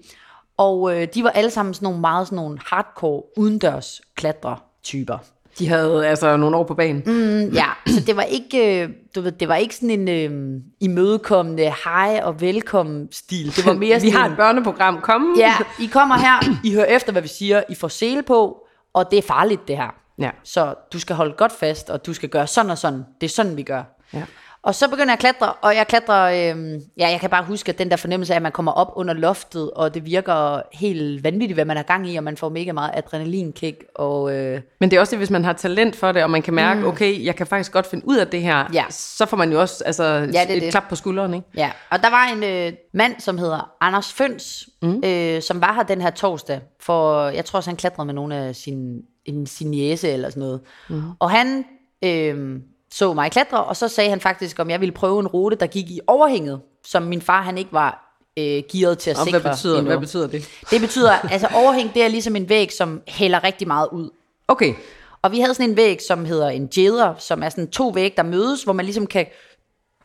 Og 0.57 0.97
øh, 0.97 1.09
de 1.15 1.25
var 1.25 1.31
alle 1.31 1.51
sammen 1.51 1.75
sådan 1.75 1.87
nogle 1.87 2.01
meget 2.01 2.27
sådan 2.27 2.37
nogle 2.37 2.59
hardcore 2.67 3.23
udendørs 3.39 4.01
klatre 4.15 4.57
typer. 4.83 5.19
De 5.59 5.69
havde 5.69 6.07
altså 6.07 6.37
nogle 6.37 6.57
år 6.57 6.65
på 6.65 6.75
banen. 6.75 7.03
Mm, 7.07 7.55
ja, 7.55 7.67
så 7.87 8.01
det 8.01 8.17
var 8.17 8.23
ikke, 8.23 8.83
øh, 8.83 8.91
du 9.15 9.21
ved, 9.21 9.33
det 9.33 9.49
var 9.49 9.57
ikke 9.57 9.75
sådan 9.75 9.91
en 9.91 10.09
øh, 10.09 10.61
imødekommende 10.81 11.73
hej 11.85 12.21
og 12.23 12.41
velkommen 12.41 13.09
stil. 13.13 13.57
Det 13.57 13.67
var 13.67 13.73
mere 13.73 13.95
Vi 14.01 14.11
sådan 14.11 14.13
har 14.13 14.29
et 14.31 14.37
børneprogram. 14.37 15.01
Kom. 15.01 15.35
Ja, 15.39 15.55
I 15.81 15.87
kommer 15.87 16.17
her, 16.17 16.61
I 16.65 16.75
hører 16.75 16.87
efter, 16.87 17.13
hvad 17.13 17.23
vi 17.23 17.29
siger, 17.29 17.63
I 17.69 17.75
får 17.75 17.89
sele 17.89 18.23
på, 18.23 18.59
og 18.95 19.11
det 19.11 19.19
er 19.19 19.23
farligt, 19.23 19.69
det 19.69 19.77
her. 19.77 19.95
Ja. 20.19 20.31
Så 20.45 20.75
du 20.93 21.01
skal 21.01 21.17
holde 21.17 21.35
godt 21.37 21.53
fast, 21.53 21.91
og 21.91 22.07
du 22.07 22.15
skal 22.15 22.29
gøre 22.29 22.47
sådan 22.47 22.71
og 22.71 22.79
sådan. 22.79 23.05
Det 23.21 23.27
er 23.27 23.31
sådan, 23.31 23.57
vi 23.57 23.63
gør. 23.63 23.83
Ja. 24.15 24.23
Og 24.69 24.75
så 24.75 24.89
begynder 24.89 25.07
jeg 25.07 25.13
at 25.13 25.19
klatre, 25.19 25.53
og 25.53 25.75
jeg 25.77 25.87
klatrer, 25.87 26.51
øhm, 26.51 26.81
ja, 26.99 27.09
jeg 27.09 27.21
kan 27.21 27.31
bare 27.31 27.45
huske, 27.45 27.69
at 27.73 27.79
den 27.79 27.91
der 27.91 27.97
fornemmelse 27.97 28.33
af, 28.33 28.37
at 28.37 28.43
man 28.43 28.53
kommer 28.53 28.73
op 28.73 28.93
under 28.97 29.15
loftet, 29.15 29.71
og 29.71 29.95
det 29.95 30.05
virker 30.07 30.63
helt 30.73 31.25
vanvittigt, 31.25 31.55
hvad 31.57 31.65
man 31.65 31.77
er 31.77 31.83
gang 31.83 32.09
i, 32.11 32.17
og 32.17 32.25
man 32.25 32.37
får 32.37 32.49
mega 32.49 32.73
meget 32.73 32.91
adrenalinkick, 32.95 33.85
og 33.95 34.35
øh, 34.37 34.61
Men 34.81 34.91
det 34.91 34.97
er 34.97 35.01
også 35.01 35.11
det, 35.11 35.19
hvis 35.19 35.31
man 35.31 35.45
har 35.45 35.53
talent 35.53 35.97
for 35.97 36.13
det, 36.13 36.23
og 36.23 36.31
man 36.31 36.43
kan 36.43 36.55
mærke, 36.55 36.81
mm. 36.81 36.87
okay, 36.87 37.25
jeg 37.25 37.37
kan 37.37 37.47
faktisk 37.47 37.73
godt 37.73 37.87
finde 37.87 38.09
ud 38.09 38.17
af 38.17 38.27
det 38.29 38.43
her, 38.43 38.65
Ja. 38.73 38.85
så 38.91 39.27
får 39.27 39.37
man 39.37 39.53
jo 39.53 39.61
også 39.61 39.85
altså, 39.85 40.05
Ja, 40.05 40.45
det 40.49 40.57
et 40.57 40.63
det. 40.63 40.71
klap 40.71 40.85
på 40.89 40.97
skulderen, 40.97 41.35
ikke? 41.35 41.47
ja. 41.57 41.71
Og 41.91 42.03
der 42.03 42.11
var 42.11 42.27
en 42.37 42.45
øh, 42.45 42.73
mand, 42.95 43.21
som 43.21 43.39
hedder 43.39 43.71
Anders 43.81 44.13
Føns, 44.13 44.69
mm. 44.83 45.03
øh, 45.05 45.43
som 45.43 45.61
var 45.61 45.75
her 45.75 45.83
den 45.83 46.01
her 46.01 46.11
torsdag, 46.11 46.61
for 46.81 47.29
jeg 47.29 47.45
tror 47.45 47.57
også, 47.57 47.71
han 47.71 47.77
klatrede 47.77 48.07
med 48.07 48.15
nogle 48.15 48.37
af 48.37 48.57
sin, 48.57 49.01
en, 49.25 49.47
sin 49.47 49.75
jæse 49.75 50.09
eller 50.09 50.31
sådan 50.31 50.41
noget. 50.41 50.61
Mm. 50.89 51.03
Og 51.19 51.31
han 51.31 51.65
øh, 52.05 52.57
så 52.91 53.15
mig 53.15 53.31
klatre, 53.31 53.65
og 53.65 53.77
så 53.77 53.89
sagde 53.89 54.11
han 54.11 54.21
faktisk, 54.21 54.59
om 54.59 54.71
jeg 54.71 54.81
ville 54.81 54.93
prøve 54.93 55.21
en 55.21 55.27
rute, 55.27 55.57
der 55.57 55.67
gik 55.67 55.91
i 55.91 56.01
overhænget, 56.07 56.61
som 56.87 57.03
min 57.03 57.23
far 57.23 57.43
han 57.43 57.59
ikke 57.59 57.73
var 57.73 58.21
øh, 58.39 58.63
gearet 58.73 58.99
til 58.99 59.11
at 59.11 59.19
Og 59.19 59.25
sikre 59.25 59.39
hvad 59.39 59.51
betyder, 59.51 59.79
endnu. 59.79 59.91
hvad 59.91 59.99
betyder 60.01 60.27
det? 60.27 60.49
Det 60.71 60.81
betyder, 60.81 61.11
altså 61.11 61.49
overhæng, 61.55 61.95
det 61.95 62.03
er 62.03 62.09
ligesom 62.09 62.37
en 62.37 62.49
væg, 62.49 62.73
som 62.73 63.03
hælder 63.09 63.45
rigtig 63.45 63.67
meget 63.67 63.89
ud. 63.93 64.11
Okay, 64.49 64.75
Og 65.23 65.33
vi 65.33 65.41
havde 65.41 65.55
sådan 65.55 65.71
en 65.71 65.77
væg, 65.77 65.99
som 66.09 66.25
hedder 66.25 66.49
en 66.49 66.69
jeder, 66.77 67.15
som 67.19 67.43
er 67.43 67.49
sådan 67.49 67.71
to 67.71 67.89
vægge, 67.89 68.17
der 68.17 68.23
mødes, 68.23 68.63
hvor 68.63 68.73
man 68.73 68.85
ligesom 68.85 69.07
kan 69.07 69.27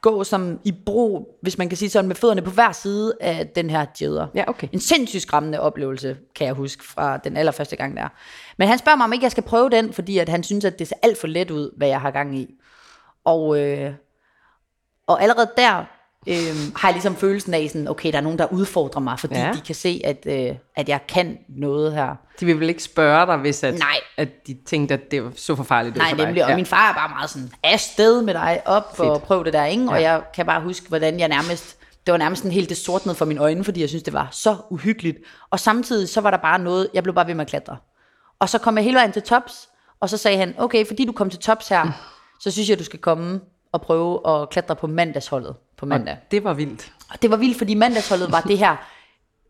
gå 0.01 0.23
som 0.23 0.59
i 0.63 0.73
bro, 0.85 1.37
hvis 1.41 1.57
man 1.57 1.69
kan 1.69 1.77
sige 1.77 1.89
sådan, 1.89 2.07
med 2.07 2.15
fødderne 2.15 2.41
på 2.41 2.51
hver 2.51 2.71
side 2.71 3.13
af 3.21 3.47
den 3.47 3.69
her 3.69 3.85
jeder. 4.01 4.27
Ja, 4.35 4.43
okay. 4.47 4.67
En 4.71 4.79
sindssygt 4.79 5.21
skræmmende 5.21 5.59
oplevelse, 5.59 6.17
kan 6.35 6.47
jeg 6.47 6.53
huske 6.53 6.83
fra 6.83 7.17
den 7.17 7.37
allerførste 7.37 7.75
gang 7.75 7.97
der. 7.97 8.07
Men 8.57 8.67
han 8.67 8.77
spørger 8.77 8.97
mig, 8.97 9.03
om 9.03 9.13
ikke 9.13 9.23
jeg 9.23 9.31
skal 9.31 9.43
prøve 9.43 9.69
den, 9.69 9.93
fordi 9.93 10.17
at 10.17 10.29
han 10.29 10.43
synes, 10.43 10.65
at 10.65 10.79
det 10.79 10.87
ser 10.87 10.95
alt 11.01 11.17
for 11.17 11.27
let 11.27 11.51
ud, 11.51 11.71
hvad 11.77 11.87
jeg 11.87 12.01
har 12.01 12.11
gang 12.11 12.39
i. 12.39 12.55
Og, 13.25 13.59
øh, 13.59 13.93
og 15.07 15.21
allerede 15.23 15.49
der 15.57 15.85
øh, 16.27 16.35
har 16.75 16.87
jeg 16.87 16.93
ligesom 16.93 17.15
følelsen 17.15 17.53
af, 17.53 17.69
sådan, 17.69 17.87
okay, 17.87 18.11
der 18.11 18.17
er 18.17 18.21
nogen, 18.21 18.37
der 18.39 18.45
udfordrer 18.51 19.01
mig, 19.01 19.19
fordi 19.19 19.35
Ja. 19.35 19.45
ja. 19.45 19.51
de 19.53 19.61
kan 19.61 19.75
se, 19.75 20.01
at, 20.03 20.25
øh, 20.25 20.55
at 20.75 20.89
jeg 20.89 20.99
kan 21.07 21.37
noget 21.49 21.93
her. 21.93 22.15
de 22.39 22.45
vil 22.45 22.59
vel 22.59 22.69
ikke 22.69 22.83
spørge 22.83 23.25
dig, 23.25 23.37
hvis 23.37 23.63
at, 23.63 23.73
Nej. 23.73 23.97
at 24.17 24.47
de 24.47 24.57
tænkte, 24.65 24.93
at 24.93 25.11
det 25.11 25.23
var 25.23 25.31
så 25.35 25.55
for 25.55 25.63
farligt 25.63 25.95
ud 25.95 25.99
Nej, 25.99 26.09
for 26.09 26.15
dig? 26.17 26.25
nemlig. 26.25 26.45
Og 26.45 26.55
min 26.55 26.65
far 26.65 26.89
er 26.89 26.93
bare 26.93 27.09
meget 27.09 27.29
sådan, 27.29 27.51
afsted 27.63 28.21
med 28.21 28.33
dig, 28.33 28.61
op 28.65 28.95
for 28.97 29.03
Fedt. 29.03 29.15
at 29.15 29.23
prøve 29.23 29.43
det 29.43 29.53
der, 29.53 29.65
ikke? 29.65 29.89
Og 29.89 30.01
Ja. 30.01 30.11
jeg 30.11 30.21
kan 30.35 30.45
bare 30.45 30.61
huske, 30.61 30.87
hvordan 30.87 31.19
jeg 31.19 31.27
nærmest, 31.27 31.77
det 32.05 32.11
var 32.11 32.17
nærmest 32.17 32.39
sådan 32.41 32.51
helt 32.53 32.69
det 32.69 32.77
sortnede 32.77 33.15
for 33.15 33.25
mine 33.25 33.39
øjne, 33.41 33.63
fordi 33.63 33.81
jeg 33.81 33.89
synes, 33.89 34.03
det 34.03 34.13
var 34.13 34.27
så 34.31 34.55
uhyggeligt. 34.69 35.17
Og 35.49 35.59
samtidig, 35.59 36.09
så 36.09 36.21
var 36.21 36.31
der 36.31 36.37
bare 36.37 36.59
noget, 36.59 36.89
jeg 36.93 37.03
blev 37.03 37.15
bare 37.15 37.27
ved 37.27 37.33
med 37.33 37.41
at 37.45 37.49
klatre. 37.49 37.77
Og 38.39 38.49
så 38.49 38.57
kom 38.57 38.77
jeg 38.77 38.83
hele 38.83 38.95
vejen 38.95 39.11
til 39.11 39.21
tops, 39.21 39.69
og 39.99 40.09
så 40.09 40.17
sagde 40.17 40.37
han, 40.37 40.55
okay, 40.57 40.87
fordi 40.87 41.05
du 41.05 41.11
kom 41.11 41.29
til 41.29 41.39
tops 41.39 41.67
her, 41.67 42.09
så 42.43 42.51
synes 42.51 42.69
jeg, 42.69 42.79
du 42.79 42.83
skal 42.83 42.99
komme 42.99 43.41
og 43.71 43.81
prøve 43.81 44.29
at 44.29 44.49
klatre 44.49 44.75
på 44.75 44.87
mandagsholdet 44.87 45.55
på 45.77 45.85
mandag. 45.85 46.13
Og 46.13 46.31
det 46.31 46.43
var 46.43 46.53
vildt. 46.53 46.93
Og 47.09 47.21
det 47.21 47.31
var 47.31 47.37
vildt, 47.37 47.57
fordi 47.57 47.73
mandagsholdet 47.73 48.31
var 48.31 48.41
det 48.41 48.57
her. 48.57 48.75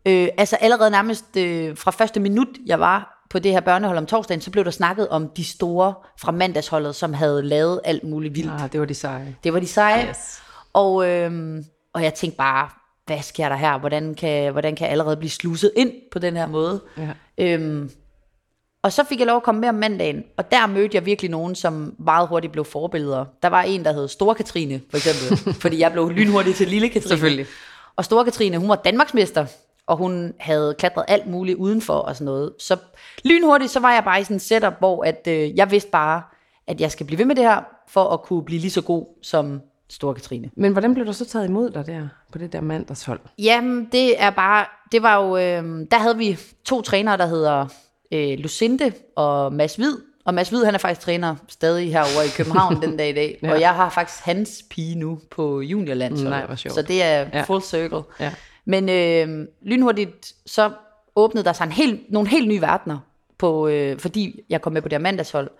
Øh, 0.06 0.28
altså 0.38 0.56
allerede 0.56 0.90
nærmest 0.90 1.36
øh, 1.36 1.76
fra 1.76 1.90
første 1.90 2.20
minut, 2.20 2.48
jeg 2.66 2.80
var 2.80 3.24
på 3.30 3.38
det 3.38 3.52
her 3.52 3.60
børnehold 3.60 3.98
om 3.98 4.06
torsdagen, 4.06 4.40
så 4.40 4.50
blev 4.50 4.64
der 4.64 4.70
snakket 4.70 5.08
om 5.08 5.28
de 5.28 5.44
store 5.44 5.94
fra 6.20 6.32
mandagsholdet, 6.32 6.94
som 6.94 7.12
havde 7.12 7.42
lavet 7.42 7.80
alt 7.84 8.04
muligt 8.04 8.34
vildt. 8.34 8.52
Ah, 8.52 8.72
det 8.72 8.80
var 8.80 8.86
de 8.86 8.94
seje. 8.94 9.36
Det 9.44 9.52
var 9.52 9.60
de 9.60 9.66
seje. 9.66 10.08
Yes. 10.08 10.42
Og, 10.72 11.08
øhm, 11.08 11.64
og 11.92 12.02
jeg 12.02 12.14
tænkte 12.14 12.36
bare, 12.36 12.68
hvad 13.06 13.22
sker 13.22 13.48
der 13.48 13.56
her? 13.56 13.78
Hvordan 13.78 14.14
kan, 14.14 14.52
hvordan 14.52 14.76
kan 14.76 14.84
jeg 14.84 14.92
allerede 14.92 15.16
blive 15.16 15.30
sluset 15.30 15.72
ind 15.76 15.92
på 16.12 16.18
den 16.18 16.36
her 16.36 16.46
måde? 16.46 16.80
Ja. 16.98 17.10
Øhm, 17.38 17.90
og 18.84 18.92
så 18.92 19.04
fik 19.04 19.18
jeg 19.18 19.26
lov 19.26 19.36
at 19.36 19.42
komme 19.42 19.60
med 19.60 19.68
om 19.68 19.74
mandagen, 19.74 20.24
og 20.36 20.50
der 20.50 20.66
mødte 20.66 20.96
jeg 20.96 21.06
virkelig 21.06 21.30
nogen, 21.30 21.54
som 21.54 21.94
meget 21.98 22.28
hurtigt 22.28 22.52
blev 22.52 22.64
forbilleder. 22.64 23.24
Der 23.42 23.48
var 23.48 23.62
en, 23.62 23.84
der 23.84 23.92
hed 23.92 24.08
Store 24.08 24.34
Katrine, 24.34 24.80
for 24.90 24.96
eksempel, 24.96 25.52
fordi 25.62 25.78
jeg 25.78 25.92
blev 25.92 26.10
lynhurtigt 26.10 26.56
til 26.56 26.68
Lille 26.68 26.88
Katrine. 26.88 27.08
Selvfølgelig. 27.08 27.46
Og 27.96 28.04
Store 28.04 28.24
Katrine, 28.24 28.58
hun 28.58 28.68
var 28.68 28.74
Danmarksmester, 28.74 29.46
og 29.86 29.96
hun 29.96 30.34
havde 30.40 30.74
klatret 30.78 31.04
alt 31.08 31.26
muligt 31.26 31.56
udenfor 31.56 31.94
og 31.94 32.16
sådan 32.16 32.24
noget. 32.24 32.52
Så 32.58 32.76
lynhurtigt, 33.24 33.70
så 33.70 33.80
var 33.80 33.92
jeg 33.92 34.04
bare 34.04 34.20
i 34.20 34.24
sådan 34.24 34.36
en 34.36 34.40
setup, 34.40 34.74
hvor 34.78 35.04
at, 35.04 35.26
øh, 35.28 35.56
jeg 35.56 35.70
vidste 35.70 35.90
bare, 35.90 36.22
at 36.66 36.80
jeg 36.80 36.90
skal 36.90 37.06
blive 37.06 37.18
ved 37.18 37.26
med 37.26 37.34
det 37.34 37.44
her, 37.44 37.60
for 37.88 38.04
at 38.04 38.22
kunne 38.22 38.44
blive 38.44 38.60
lige 38.60 38.70
så 38.70 38.82
god 38.82 39.06
som 39.22 39.60
Store 39.90 40.14
Katrine. 40.14 40.50
Men 40.56 40.72
hvordan 40.72 40.94
blev 40.94 41.06
du 41.06 41.12
så 41.12 41.24
taget 41.24 41.48
imod 41.48 41.70
dig 41.70 41.86
der, 41.86 42.08
på 42.32 42.38
det 42.38 42.52
der 42.52 42.60
mandagshold? 42.60 43.20
Jamen, 43.38 43.88
det 43.92 44.22
er 44.22 44.30
bare, 44.30 44.66
det 44.92 45.02
var 45.02 45.22
jo, 45.22 45.36
øh, 45.36 45.86
der 45.90 45.98
havde 45.98 46.16
vi 46.16 46.38
to 46.64 46.82
trænere, 46.82 47.16
der 47.16 47.26
hedder 47.26 47.66
øh, 48.14 48.38
Lucinde 48.38 48.92
og 49.16 49.52
Mads 49.52 49.74
Hvid. 49.76 49.96
Og 50.24 50.34
Mads 50.34 50.48
Hvid, 50.48 50.64
han 50.64 50.74
er 50.74 50.78
faktisk 50.78 51.00
træner 51.00 51.36
stadig 51.48 51.92
herovre 51.92 52.26
i 52.26 52.28
København 52.36 52.82
den 52.82 52.96
dag 52.96 53.08
i 53.08 53.12
dag. 53.12 53.38
Ja. 53.42 53.52
Og 53.52 53.60
jeg 53.60 53.74
har 53.74 53.90
faktisk 53.90 54.24
hans 54.24 54.64
pige 54.70 54.94
nu 54.98 55.20
på 55.30 55.60
juniorlandsholdet. 55.60 56.30
Nej, 56.30 56.46
hvor 56.46 56.54
sjovt. 56.54 56.74
Så 56.74 56.82
det 56.82 57.02
er 57.02 57.26
Ja. 57.32 57.42
full 57.42 57.62
circle. 57.62 58.02
Ja. 58.20 58.32
Men 58.64 58.88
øh, 58.88 59.46
lynhurtigt, 59.62 60.32
så 60.46 60.70
åbnede 61.16 61.44
der 61.44 61.52
sig 61.52 61.64
en 61.64 61.72
helt, 61.72 62.00
nogle 62.12 62.28
helt 62.28 62.48
nye 62.48 62.60
verdener, 62.60 62.98
på, 63.38 63.68
øh, 63.68 63.98
fordi 63.98 64.40
jeg 64.50 64.62
kom 64.62 64.72
med 64.72 64.82
på 64.82 64.88
det 64.88 64.96
her 64.98 65.02
mandagshold. 65.02 65.50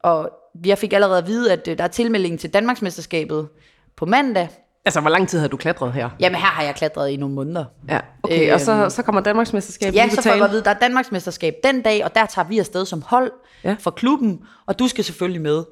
Og 0.00 0.30
jeg 0.66 0.78
fik 0.78 0.92
allerede 0.92 1.18
at 1.18 1.26
vide, 1.26 1.52
at 1.52 1.68
øh, 1.68 1.78
der 1.78 1.84
er 1.84 1.88
tilmelding 1.88 2.40
til 2.40 2.54
Danmarksmesterskabet 2.54 3.48
på 3.96 4.06
mandag. 4.06 4.48
Altså, 4.84 5.00
hvor 5.00 5.10
lang 5.10 5.28
tid 5.28 5.38
havde 5.38 5.48
du 5.48 5.56
klatret 5.56 5.92
her? 5.92 6.10
Jamen 6.20 6.40
her 6.40 6.46
har 6.46 6.62
jeg 6.62 6.74
klatret 6.74 7.10
i 7.10 7.16
nogle 7.16 7.34
måneder. 7.34 7.64
Ja, 7.88 8.00
okay. 8.22 8.46
Øhm, 8.46 8.54
og 8.54 8.60
så, 8.60 8.86
så 8.90 9.02
kommer 9.02 9.20
Danmarksmesterskabet 9.20 9.94
Ja, 9.94 10.08
så 10.08 10.22
får 10.22 10.30
jeg 10.30 10.44
at 10.44 10.50
vide, 10.50 10.64
der 10.64 10.70
er 10.70 10.78
Danmarksmesterskab 10.78 11.54
den 11.64 11.82
dag, 11.82 12.04
og 12.04 12.14
der 12.14 12.26
tager 12.26 12.48
vi 12.48 12.58
afsted 12.58 12.86
som 12.86 13.02
hold 13.06 13.32
ja. 13.64 13.76
for 13.80 13.90
klubben, 13.90 14.40
og 14.66 14.78
du 14.78 14.88
skal 14.88 15.04
selvfølgelig 15.04 15.40
med. 15.40 15.64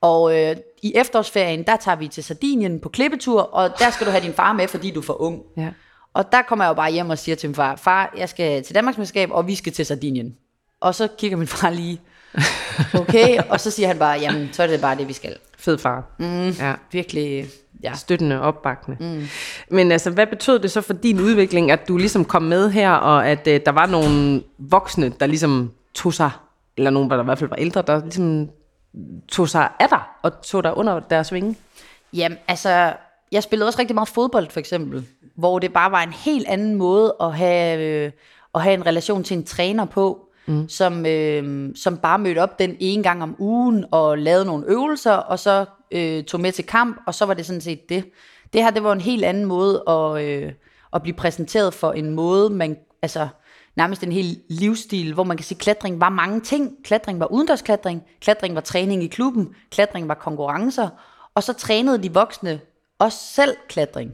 Og 0.00 0.40
øh, 0.40 0.56
i 0.82 0.92
efterårsferien, 0.94 1.62
der 1.62 1.76
tager 1.76 1.96
vi 1.96 2.08
til 2.08 2.24
Sardinien 2.24 2.80
på 2.80 2.88
klippetur, 2.88 3.40
og 3.42 3.70
der 3.78 3.90
skal 3.90 4.06
du 4.06 4.10
have 4.10 4.24
din 4.24 4.32
far 4.32 4.52
med, 4.52 4.68
fordi 4.68 4.90
du 4.90 5.00
er 5.00 5.04
for 5.04 5.20
ung. 5.22 5.42
Ja. 5.56 5.68
Og 6.14 6.32
der 6.32 6.42
kommer 6.42 6.64
jeg 6.64 6.68
jo 6.68 6.74
bare 6.74 6.92
hjem 6.92 7.10
og 7.10 7.18
siger 7.18 7.36
til 7.36 7.48
min 7.48 7.54
far, 7.54 7.76
far, 7.76 8.14
jeg 8.16 8.28
skal 8.28 8.62
til 8.62 8.74
Danmarksmesterskab, 8.74 9.30
og 9.32 9.46
vi 9.46 9.54
skal 9.54 9.72
til 9.72 9.86
Sardinien. 9.86 10.36
Og 10.80 10.94
så 10.94 11.08
kigger 11.18 11.36
min 11.36 11.46
far 11.46 11.70
lige, 11.70 12.00
okay, 13.00 13.38
og 13.48 13.60
så 13.60 13.70
siger 13.70 13.86
han 13.86 13.98
bare, 13.98 14.20
jamen, 14.20 14.48
så 14.52 14.62
er 14.62 14.66
det 14.66 14.80
bare 14.80 14.96
det, 14.96 15.08
vi 15.08 15.12
skal. 15.12 15.36
Fed 15.58 15.78
far. 15.78 16.14
Mm. 16.18 16.48
Ja. 16.48 16.74
Virkelig, 16.92 17.46
ja. 17.84 17.94
Støttende, 17.94 18.40
opbakkende. 18.40 18.96
Mm. 19.00 19.26
Men 19.70 19.92
altså, 19.92 20.10
hvad 20.10 20.26
betød 20.26 20.58
det 20.58 20.70
så 20.70 20.80
for 20.80 20.92
din 20.92 21.20
udvikling, 21.20 21.70
at 21.70 21.88
du 21.88 21.96
ligesom 21.96 22.24
kom 22.24 22.42
med 22.42 22.70
her, 22.70 22.90
og 22.90 23.28
at 23.28 23.48
øh, 23.48 23.60
der 23.66 23.72
var 23.72 23.86
nogle 23.86 24.42
voksne, 24.58 25.12
der 25.20 25.26
ligesom 25.26 25.72
tog 25.94 26.14
sig, 26.14 26.30
eller 26.76 26.90
nogen, 26.90 27.10
der 27.10 27.20
i 27.20 27.24
hvert 27.24 27.38
fald 27.38 27.50
var 27.50 27.56
ældre, 27.56 27.82
der 27.86 28.00
ligesom 28.00 28.48
tog 29.28 29.48
sig 29.48 29.68
af 29.80 29.88
dig, 29.88 30.00
og 30.22 30.42
tog 30.42 30.64
dig 30.64 30.76
under 30.76 31.00
deres 31.00 31.32
vinge? 31.32 31.56
Jamen, 32.12 32.38
altså, 32.48 32.92
jeg 33.32 33.42
spillede 33.42 33.68
også 33.68 33.78
rigtig 33.78 33.94
meget 33.94 34.08
fodbold, 34.08 34.50
for 34.50 34.60
eksempel, 34.60 35.06
hvor 35.36 35.58
det 35.58 35.72
bare 35.72 35.90
var 35.90 36.02
en 36.02 36.12
helt 36.12 36.48
anden 36.48 36.74
måde 36.74 37.14
at 37.20 37.34
have, 37.34 37.80
øh, 37.80 38.12
at 38.54 38.62
have 38.62 38.74
en 38.74 38.86
relation 38.86 39.24
til 39.24 39.36
en 39.36 39.44
træner 39.44 39.84
på, 39.84 40.28
mm. 40.46 40.68
som, 40.68 41.06
øh, 41.06 41.70
som 41.76 41.96
bare 41.96 42.18
mødte 42.18 42.38
op 42.38 42.58
den 42.58 42.76
ene 42.80 43.02
gang 43.02 43.22
om 43.22 43.36
ugen 43.38 43.84
og 43.90 44.18
lavede 44.18 44.44
nogle 44.44 44.64
øvelser, 44.66 45.12
og 45.12 45.38
så 45.38 45.64
øh, 45.94 46.24
tog 46.24 46.40
med 46.40 46.52
til 46.52 46.66
kamp, 46.66 47.00
og 47.06 47.14
så 47.14 47.26
var 47.26 47.34
det 47.34 47.46
sådan 47.46 47.60
set 47.60 47.88
det. 47.88 48.04
Det 48.52 48.62
her, 48.62 48.70
det 48.70 48.84
var 48.84 48.92
en 48.92 49.00
helt 49.00 49.24
anden 49.24 49.44
måde 49.44 49.82
at, 49.88 50.24
øh, 50.24 50.52
at 50.92 51.02
blive 51.02 51.16
præsenteret 51.16 51.74
for 51.74 51.92
en 51.92 52.10
måde, 52.10 52.50
man, 52.50 52.76
altså 53.02 53.28
nærmest 53.76 54.02
en 54.02 54.12
hel 54.12 54.40
livsstil, 54.48 55.14
hvor 55.14 55.24
man 55.24 55.36
kan 55.36 55.44
sige, 55.44 55.56
at 55.56 55.62
klatring 55.62 56.00
var 56.00 56.08
mange 56.08 56.40
ting. 56.40 56.72
Klatring 56.84 57.20
var 57.20 57.26
udendørsklatring, 57.26 58.02
klatring 58.20 58.54
var 58.54 58.60
træning 58.60 59.02
i 59.02 59.06
klubben, 59.06 59.54
klatring 59.70 60.08
var 60.08 60.14
konkurrencer, 60.14 60.88
og 61.34 61.42
så 61.42 61.52
trænede 61.52 62.02
de 62.02 62.12
voksne 62.12 62.60
også 62.98 63.18
selv 63.18 63.56
klatring. 63.68 64.12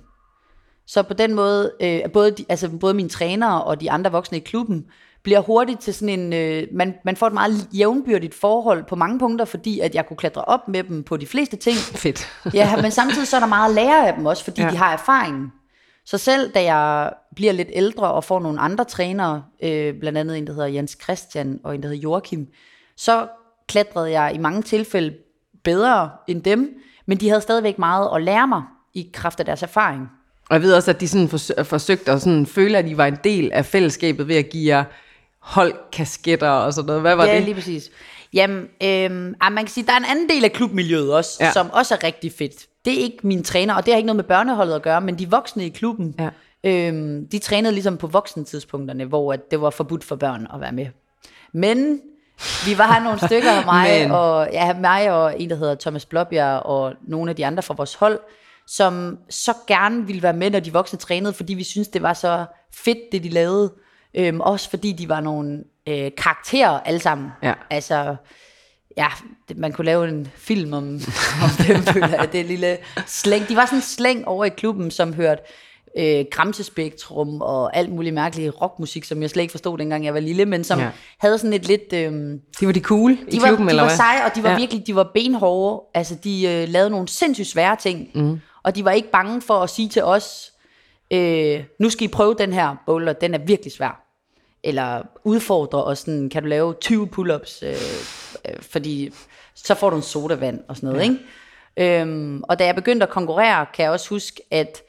Så 0.86 1.02
på 1.02 1.14
den 1.14 1.34
måde, 1.34 1.72
øh, 1.80 2.00
både, 2.12 2.30
de, 2.30 2.44
altså 2.48 2.68
både 2.80 2.94
mine 2.94 3.08
trænere 3.08 3.64
og 3.64 3.80
de 3.80 3.90
andre 3.90 4.12
voksne 4.12 4.38
i 4.38 4.40
klubben, 4.40 4.86
bliver 5.22 5.40
hurtigt 5.40 5.80
til 5.80 5.94
sådan 5.94 6.20
en, 6.20 6.33
øh, 6.33 6.66
man, 6.72 6.94
man 7.04 7.16
får 7.16 7.26
et 7.26 7.33
meget 7.33 7.68
jævnbyrdigt 7.72 8.35
forhold 8.35 8.85
på 8.85 8.96
mange 8.96 9.18
punkter, 9.18 9.44
fordi 9.44 9.80
at 9.80 9.94
jeg 9.94 10.06
kunne 10.06 10.16
klatre 10.16 10.42
op 10.44 10.68
med 10.68 10.83
dem 10.85 11.02
på 11.02 11.16
de 11.16 11.26
fleste 11.26 11.56
ting. 11.56 11.76
Fedt. 12.04 12.28
Ja, 12.54 12.76
men 12.83 12.90
samtidig 12.90 13.28
så 13.28 13.37
er 13.37 13.40
der 13.40 13.46
meget 13.46 13.68
at 13.68 13.74
lære 13.74 14.09
af 14.09 14.14
dem 14.14 14.26
også, 14.26 14.44
fordi 14.44 14.62
Ja. 14.62 14.70
de 14.70 14.76
har 14.76 14.92
erfaringen. 14.92 15.52
Så 16.04 16.18
selv 16.18 16.52
da 16.52 16.62
jeg 16.74 17.12
bliver 17.37 17.52
lidt 17.52 17.68
ældre 17.72 18.12
og 18.12 18.24
får 18.24 18.40
nogle 18.40 18.61
andre 18.61 18.85
trænere, 18.85 19.42
øh, 19.62 19.94
blandt 20.00 20.18
andet 20.18 20.38
en, 20.38 20.46
der 20.46 20.52
hedder 20.52 20.66
Jens 20.68 20.98
Christian 21.02 21.61
og 21.64 21.74
en, 21.74 21.83
der 21.83 21.88
hedder 21.88 22.02
Joachim, 22.02 22.46
så 22.96 23.26
klatrede 23.68 24.11
jeg 24.11 24.35
i 24.35 24.38
mange 24.38 24.62
tilfælde 24.62 25.14
bedre 25.64 26.11
end 26.28 26.42
dem, 26.42 26.74
men 27.06 27.18
de 27.18 27.28
havde 27.28 27.40
stadigvæk 27.40 27.78
meget 27.78 28.09
at 28.14 28.22
lære 28.22 28.48
mig 28.48 28.62
i 28.94 29.11
kraft 29.14 29.40
af 29.40 29.46
deres 29.46 29.62
erfaring. 29.62 30.09
Og 30.48 30.54
jeg 30.54 30.62
ved 30.62 30.74
også, 30.74 30.90
at 30.90 31.00
de 31.00 31.09
sådan 31.09 31.26
fors- 31.26 31.62
forsøgte 31.62 32.12
at 32.12 32.20
sådan 32.22 32.46
føle, 32.46 32.78
at 32.78 32.85
de 32.85 32.96
var 32.96 33.06
en 33.06 33.18
del 33.24 33.50
af 33.52 33.66
fællesskabet 33.66 34.28
ved 34.28 34.37
at 34.37 34.48
give 34.50 34.76
jer 34.76 34.85
holdkasketter 35.42 36.48
og 36.50 36.74
sådan 36.74 36.87
noget. 36.87 37.03
Hvad 37.03 37.16
var 37.16 37.24
ja, 37.26 37.35
det? 37.37 37.42
lige 37.42 37.55
præcis. 37.55 37.90
Jamen, 38.33 38.66
ah, 39.40 39.53
man 39.53 39.57
kan 39.64 39.68
sige, 39.68 39.87
der 39.87 39.92
er 39.92 39.96
en 39.96 40.05
anden 40.05 40.29
del 40.29 40.44
af 40.44 40.53
klubmiljøet 40.53 41.14
også, 41.14 41.37
Ja. 41.40 41.46
ja. 41.46 41.53
som 41.53 41.70
også 41.72 41.94
er 41.94 42.05
rigtig 42.05 42.33
fedt. 42.38 42.66
Det 42.85 42.92
er 42.92 43.03
ikke 43.03 43.18
mine 43.22 43.42
træner, 43.42 43.74
og 43.74 43.87
det 43.87 43.92
har 43.92 43.96
ikke 43.96 44.07
noget 44.07 44.16
med 44.16 44.24
børneholdet 44.24 44.74
at 44.74 44.83
gøre, 44.83 45.00
men 45.00 45.18
de 45.18 45.31
voksne 45.31 45.66
i 45.66 45.68
klubben, 45.68 46.14
Ja. 46.18 46.29
øhm, 46.64 47.29
de 47.33 47.38
trænede 47.38 47.72
ligesom 47.74 47.96
på 47.96 48.07
voksentidspunkterne, 48.07 49.05
hvor 49.05 49.33
at 49.33 49.50
det 49.50 49.61
var 49.61 49.70
forbudt 49.70 50.05
for 50.05 50.16
børn 50.16 50.46
at 50.55 50.61
være 50.61 50.72
med. 50.72 50.87
Men 51.55 52.00
vi 52.66 52.79
var 52.79 52.92
her 52.92 53.00
nogle 53.05 53.18
stykker 53.18 53.64
mig, 53.72 54.00
Men. 54.03 54.11
og, 54.11 54.48
ja, 54.53 54.72
mig 54.74 55.11
og 55.11 55.40
en, 55.40 55.50
der 55.50 55.57
hedder 55.57 55.74
Thomas 55.74 56.07
Blåbjerg, 56.07 56.62
og 56.62 56.92
nogle 57.09 57.31
af 57.31 57.37
de 57.37 57.46
andre 57.46 57.62
fra 57.62 57.74
vores 57.74 57.94
hold, 57.94 58.18
som 58.66 59.18
så 59.31 59.53
gerne 59.66 60.07
ville 60.07 60.22
være 60.22 60.33
med, 60.33 60.50
når 60.50 60.61
de 60.61 60.72
voksne 60.72 60.98
trænede, 60.98 61.33
fordi 61.33 61.55
vi 61.55 61.64
synes 61.64 61.88
det 61.88 62.03
var 62.03 62.12
så 62.14 62.44
fedt, 62.74 62.98
det 63.12 63.22
de 63.24 63.29
lavede. 63.29 63.72
Øhm, 64.14 64.40
også 64.40 64.70
fordi 64.70 64.92
de 64.92 65.08
var 65.08 65.20
nogle 65.20 65.64
øh, 65.88 66.10
karakterer 66.16 66.80
alle 66.80 67.00
sammen. 67.00 67.28
Ja. 67.42 67.52
Altså, 67.70 68.16
ja, 68.96 69.06
det, 69.48 69.58
man 69.58 69.72
kunne 69.72 69.84
lave 69.84 70.08
en 70.08 70.28
film 70.36 70.72
om, 70.72 70.84
om 71.44 71.50
dem, 71.66 71.82
føler 71.82 72.08
jeg, 72.08 72.32
det 72.32 72.46
lille 72.46 72.78
slæng. 73.06 73.48
De 73.48 73.56
var 73.56 73.64
sådan 73.66 73.78
en 73.78 73.82
slæng 73.82 74.28
over 74.28 74.44
i 74.44 74.48
klubben, 74.48 74.90
som 74.90 75.12
hørte 75.14 75.42
øh, 75.98 76.24
Gramsespektrum 76.30 77.40
og 77.40 77.76
alt 77.76 77.92
muligt 77.92 78.14
mærkeligt 78.14 78.54
rockmusik, 78.62 79.04
som 79.04 79.22
jeg 79.22 79.30
slet 79.30 79.42
ikke 79.42 79.52
forstod, 79.52 79.78
dengang 79.78 80.04
jeg 80.04 80.14
var 80.14 80.20
lille, 80.20 80.44
men 80.46 80.64
som 80.64 80.78
Ja. 80.78 80.90
havde 81.18 81.38
sådan 81.38 81.52
et 81.52 81.66
lidt... 81.66 81.92
Øh, 81.92 82.12
De 82.60 82.66
var 82.66 82.72
de 82.72 82.80
cool 82.80 83.12
i 83.12 83.16
de 83.32 83.40
var, 83.40 83.46
klubben, 83.46 83.66
de 83.66 83.70
eller 83.70 83.82
var 83.82 83.88
hvad? 83.88 83.96
seje, 83.96 84.24
og 84.24 84.30
de 84.36 84.42
var 84.42 84.50
ja. 84.50 84.56
virkelig, 84.56 84.86
de 84.86 84.94
var 84.94 85.10
benhårde. 85.14 85.82
Altså, 85.94 86.14
de 86.24 86.46
øh, 86.48 86.68
lavede 86.68 86.90
nogle 86.90 87.08
sindssygt 87.08 87.48
svære 87.48 87.76
ting. 87.76 88.08
Mm. 88.14 88.40
Og 88.62 88.76
de 88.76 88.84
var 88.84 88.90
ikke 88.90 89.10
bange 89.10 89.42
for 89.42 89.54
at 89.54 89.70
sige 89.70 89.88
til 89.88 90.04
os, 90.04 90.52
øh, 91.10 91.64
nu 91.78 91.90
skal 91.90 92.04
I 92.04 92.08
prøve 92.08 92.34
den 92.38 92.52
her 92.52 92.76
boulder, 92.86 93.12
den 93.12 93.34
er 93.34 93.38
virkelig 93.38 93.72
svær. 93.72 94.06
Eller 94.64 95.02
udfordre 95.24 95.84
os, 95.84 95.98
sådan, 95.98 96.28
kan 96.28 96.42
du 96.42 96.48
lave 96.48 96.74
20 96.80 97.06
pull-ups, 97.06 97.66
øh, 97.66 97.72
øh, 98.48 98.62
fordi 98.62 99.12
så 99.54 99.74
får 99.74 99.90
du 99.90 99.96
en 99.96 100.02
sodavand 100.02 100.60
og 100.68 100.76
sådan 100.76 100.88
noget, 100.88 101.00
ja. 101.00 101.10
ikke? 101.10 102.00
Øhm, 102.00 102.42
og 102.48 102.58
da 102.58 102.66
jeg 102.66 102.74
begyndte 102.74 103.06
at 103.06 103.10
konkurrere, 103.10 103.66
kan 103.74 103.82
jeg 103.82 103.92
også 103.92 104.08
huske, 104.08 104.42
at 104.50 104.82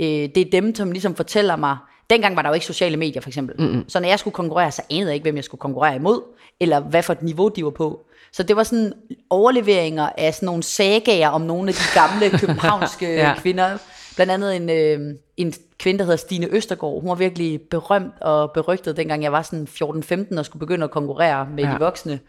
øh, 0.00 0.06
det 0.06 0.36
er 0.36 0.50
dem, 0.52 0.74
som 0.74 0.92
ligesom 0.92 1.14
fortæller 1.14 1.56
mig, 1.56 1.76
dengang 2.10 2.36
var 2.36 2.42
der 2.42 2.48
jo 2.48 2.54
ikke 2.54 2.66
sociale 2.66 2.96
medier 2.96 3.22
for 3.22 3.28
eksempel, 3.28 3.56
mm-hmm. 3.58 3.88
så 3.88 4.00
når 4.00 4.08
jeg 4.08 4.18
skulle 4.18 4.34
konkurrere, 4.34 4.70
så 4.70 4.82
anede 4.90 5.06
jeg 5.06 5.14
ikke, 5.14 5.24
hvem 5.24 5.36
jeg 5.36 5.44
skulle 5.44 5.58
konkurrere 5.58 5.96
imod, 5.96 6.22
eller 6.60 6.80
hvad 6.80 7.02
for 7.02 7.12
et 7.12 7.22
niveau 7.22 7.48
de 7.48 7.64
var 7.64 7.70
på. 7.70 8.00
Så 8.32 8.42
det 8.42 8.56
var 8.56 8.62
sådan 8.62 8.92
overleveringer 9.30 10.08
af 10.18 10.34
sådan 10.34 10.46
nogle 10.46 10.62
sagager 10.62 11.28
om 11.28 11.40
nogle 11.40 11.68
af 11.68 11.74
de 11.74 11.82
gamle 11.94 12.30
københavnske 12.40 13.14
ja. 13.14 13.34
kvinder. 13.38 13.78
Blandt 14.18 14.32
andet 14.32 14.56
en, 14.56 14.70
øh, 14.70 15.14
en 15.36 15.52
kvinde, 15.78 15.98
der 15.98 16.04
hedder 16.04 16.16
Stine 16.16 16.46
Østergaard. 16.50 17.00
Hun 17.00 17.08
var 17.08 17.14
virkelig 17.14 17.60
berømt 17.70 18.12
og 18.20 18.50
berygtet, 18.52 18.96
dengang 18.96 19.22
jeg 19.22 19.32
var 19.32 19.42
sådan 19.42 19.68
14-15 20.32 20.38
og 20.38 20.44
skulle 20.44 20.60
begynde 20.60 20.84
at 20.84 20.90
konkurrere 20.90 21.48
med 21.54 21.64
Ja. 21.64 21.70
de 21.72 21.76
voksne. 21.78 22.20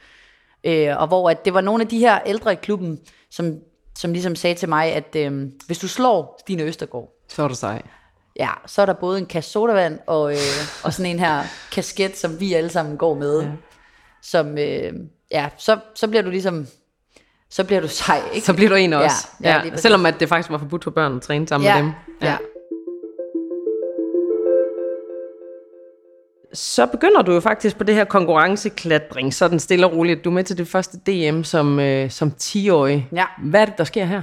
Øh, 0.63 0.97
og 1.01 1.07
hvor 1.07 1.29
at 1.29 1.45
det 1.45 1.53
var 1.53 1.61
nogle 1.61 1.81
af 1.83 1.87
de 1.87 1.99
her 1.99 2.19
ældre 2.25 2.51
i 2.53 2.55
klubben, 2.55 2.99
som, 3.31 3.55
som 3.97 4.13
ligesom 4.13 4.35
sagde 4.35 4.55
til 4.55 4.69
mig, 4.69 4.93
at 4.93 5.15
øh, 5.15 5.47
hvis 5.67 5.77
du 5.79 5.87
slår 5.87 6.37
Stine 6.39 6.63
Østergaard, 6.63 7.09
Så 7.29 7.43
er 7.43 7.47
du 7.47 7.55
sej. 7.55 7.81
ja, 8.39 8.49
så 8.65 8.81
er 8.81 8.85
der 8.85 8.93
både 8.93 9.17
en 9.19 9.25
kasse 9.25 9.51
sodavand 9.51 9.99
og, 10.07 10.31
øh, 10.31 10.37
og 10.83 10.93
sådan 10.93 11.11
en 11.11 11.19
her 11.19 11.43
kasket, 11.71 12.17
som 12.17 12.39
vi 12.39 12.53
alle 12.53 12.69
sammen 12.69 12.97
går 12.97 13.13
med. 13.13 13.41
Ja. 13.41 13.49
Som, 14.21 14.57
øh, 14.57 14.93
ja, 15.31 15.49
så, 15.57 15.77
så 15.95 16.07
bliver 16.07 16.21
du 16.23 16.29
ligesom, 16.29 16.67
så 17.49 17.63
bliver 17.63 17.81
du 17.81 17.87
sej, 17.87 18.21
ikke? 18.33 18.45
Så 18.45 18.53
bliver 18.53 18.69
du 18.69 18.75
en 18.75 18.93
også. 18.93 19.27
Ja, 19.43 19.49
ja, 19.49 19.61
præcis. 19.61 19.79
Selvom 19.79 20.05
at 20.05 20.19
det 20.19 20.29
faktisk 20.29 20.49
var 20.49 20.57
forbudt 20.57 20.83
for 20.83 20.91
børn 20.91 21.15
at 21.15 21.21
træne 21.21 21.47
sammen 21.47 21.67
ja, 21.67 21.75
med 21.75 21.83
dem. 21.83 21.91
Ja. 22.21 22.37
Så 26.53 26.85
begynder 26.85 27.21
du 27.21 27.33
jo 27.33 27.39
faktisk 27.39 27.77
på 27.77 27.83
det 27.83 27.95
her 27.95 28.03
konkurrenceklatring, 28.03 29.33
sådan 29.33 29.59
stille 29.59 29.85
og 29.85 29.93
roligt. 29.93 30.23
Du 30.23 30.29
er 30.29 30.33
med 30.33 30.43
til 30.43 30.57
det 30.57 30.67
første 30.67 30.97
DM 30.97 31.43
som, 31.43 31.79
øh, 31.79 32.11
som 32.11 32.33
10-årig. 32.41 33.07
Ja. 33.11 33.25
Hvad 33.43 33.61
er 33.61 33.65
det, 33.65 33.77
der 33.77 33.83
sker 33.83 34.05
her? 34.05 34.21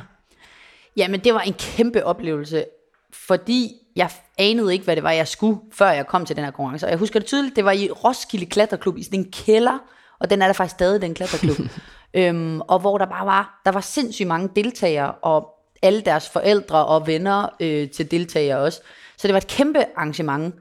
Jamen, 0.96 1.20
det 1.20 1.34
var 1.34 1.40
en 1.40 1.54
kæmpe 1.58 2.04
oplevelse, 2.04 2.64
fordi 3.12 3.72
jeg 3.96 4.10
anede 4.38 4.72
ikke, 4.72 4.84
hvad 4.84 4.96
det 4.96 5.02
var, 5.02 5.10
jeg 5.10 5.28
skulle, 5.28 5.58
før 5.72 5.90
jeg 5.90 6.06
kom 6.06 6.26
til 6.26 6.36
den 6.36 6.44
her 6.44 6.50
konkurrence. 6.50 6.86
Og 6.86 6.90
jeg 6.90 6.98
husker 6.98 7.20
det 7.20 7.26
tydeligt, 7.26 7.56
det 7.56 7.64
var 7.64 7.72
i 7.72 7.90
Roskilde 7.90 8.46
Klatreklub, 8.46 8.96
i 8.98 9.02
sådan 9.02 9.20
en 9.20 9.32
kælder, 9.32 9.78
og 10.18 10.30
den 10.30 10.42
er 10.42 10.46
der 10.46 10.52
faktisk 10.52 10.74
stadig, 10.74 11.02
den 11.02 11.14
klatreklub. 11.14 11.56
øhm, 12.16 12.61
og 12.61 12.79
hvor 12.79 12.98
der 12.98 13.07
bare 13.07 13.26
var, 13.26 13.61
der 13.64 13.72
var 13.72 13.81
sindssygt 13.81 14.29
mange 14.29 14.48
deltagere, 14.57 15.12
og 15.12 15.57
alle 15.83 16.00
deres 16.00 16.29
forældre 16.29 16.87
og 16.87 17.07
venner 17.07 17.48
øh, 17.61 17.90
til 17.90 18.11
deltagere 18.11 18.59
også. 18.59 18.81
Så 19.16 19.29
det 19.29 19.35
var 19.35 19.40
et 19.40 19.46
kæmpe 19.46 19.85
arrangement. 19.96 20.55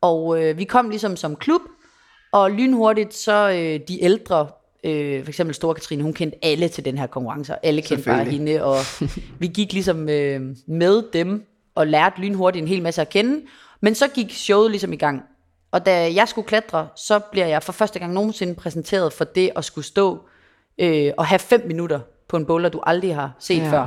Og 0.00 0.42
øh, 0.42 0.58
vi 0.58 0.64
kom 0.64 0.90
ligesom 0.90 1.16
som 1.16 1.36
klub, 1.36 1.60
og 2.32 2.50
lynhurtigt 2.50 3.14
så 3.14 3.50
øh, 3.50 3.80
de 3.88 4.02
ældre, 4.02 4.48
øh, 4.84 5.24
for 5.24 5.28
eksempel 5.28 5.54
Store 5.54 5.74
Katrine, 5.74 6.02
hun 6.02 6.12
kendte 6.12 6.38
alle 6.42 6.68
til 6.68 6.84
den 6.84 6.98
her 6.98 7.06
konkurrence, 7.06 7.54
og 7.54 7.60
alle 7.62 7.82
kendte 7.82 8.04
bare 8.04 8.24
hende, 8.24 8.64
og 8.64 8.76
vi 9.40 9.46
gik 9.46 9.72
ligesom 9.72 10.08
øh, 10.08 10.40
med 10.66 11.12
dem, 11.12 11.46
og 11.74 11.86
lærte 11.86 12.20
lynhurtigt 12.20 12.62
en 12.62 12.68
hel 12.68 12.82
masse 12.82 13.00
at 13.00 13.08
kende, 13.08 13.42
men 13.80 13.94
så 13.94 14.08
gik 14.08 14.32
showet 14.32 14.70
ligesom 14.70 14.92
i 14.92 14.96
gang. 14.96 15.22
Og 15.70 15.86
da 15.86 16.14
jeg 16.14 16.28
skulle 16.28 16.48
klatre, 16.48 16.88
så 16.96 17.18
bliver 17.18 17.46
jeg 17.46 17.62
for 17.62 17.72
første 17.72 17.98
gang 17.98 18.12
nogensinde 18.12 18.54
præsenteret 18.54 19.12
for 19.12 19.24
det 19.24 19.50
at 19.56 19.64
skulle 19.64 19.84
stå 19.84 20.26
øh, 20.78 21.12
og 21.18 21.26
have 21.26 21.38
fem 21.38 21.62
minutter 21.66 22.00
på 22.28 22.36
en 22.36 22.46
boulder, 22.46 22.68
du 22.68 22.80
aldrig 22.86 23.14
har 23.14 23.32
set 23.38 23.58
Ja. 23.62 23.70
før. 23.72 23.86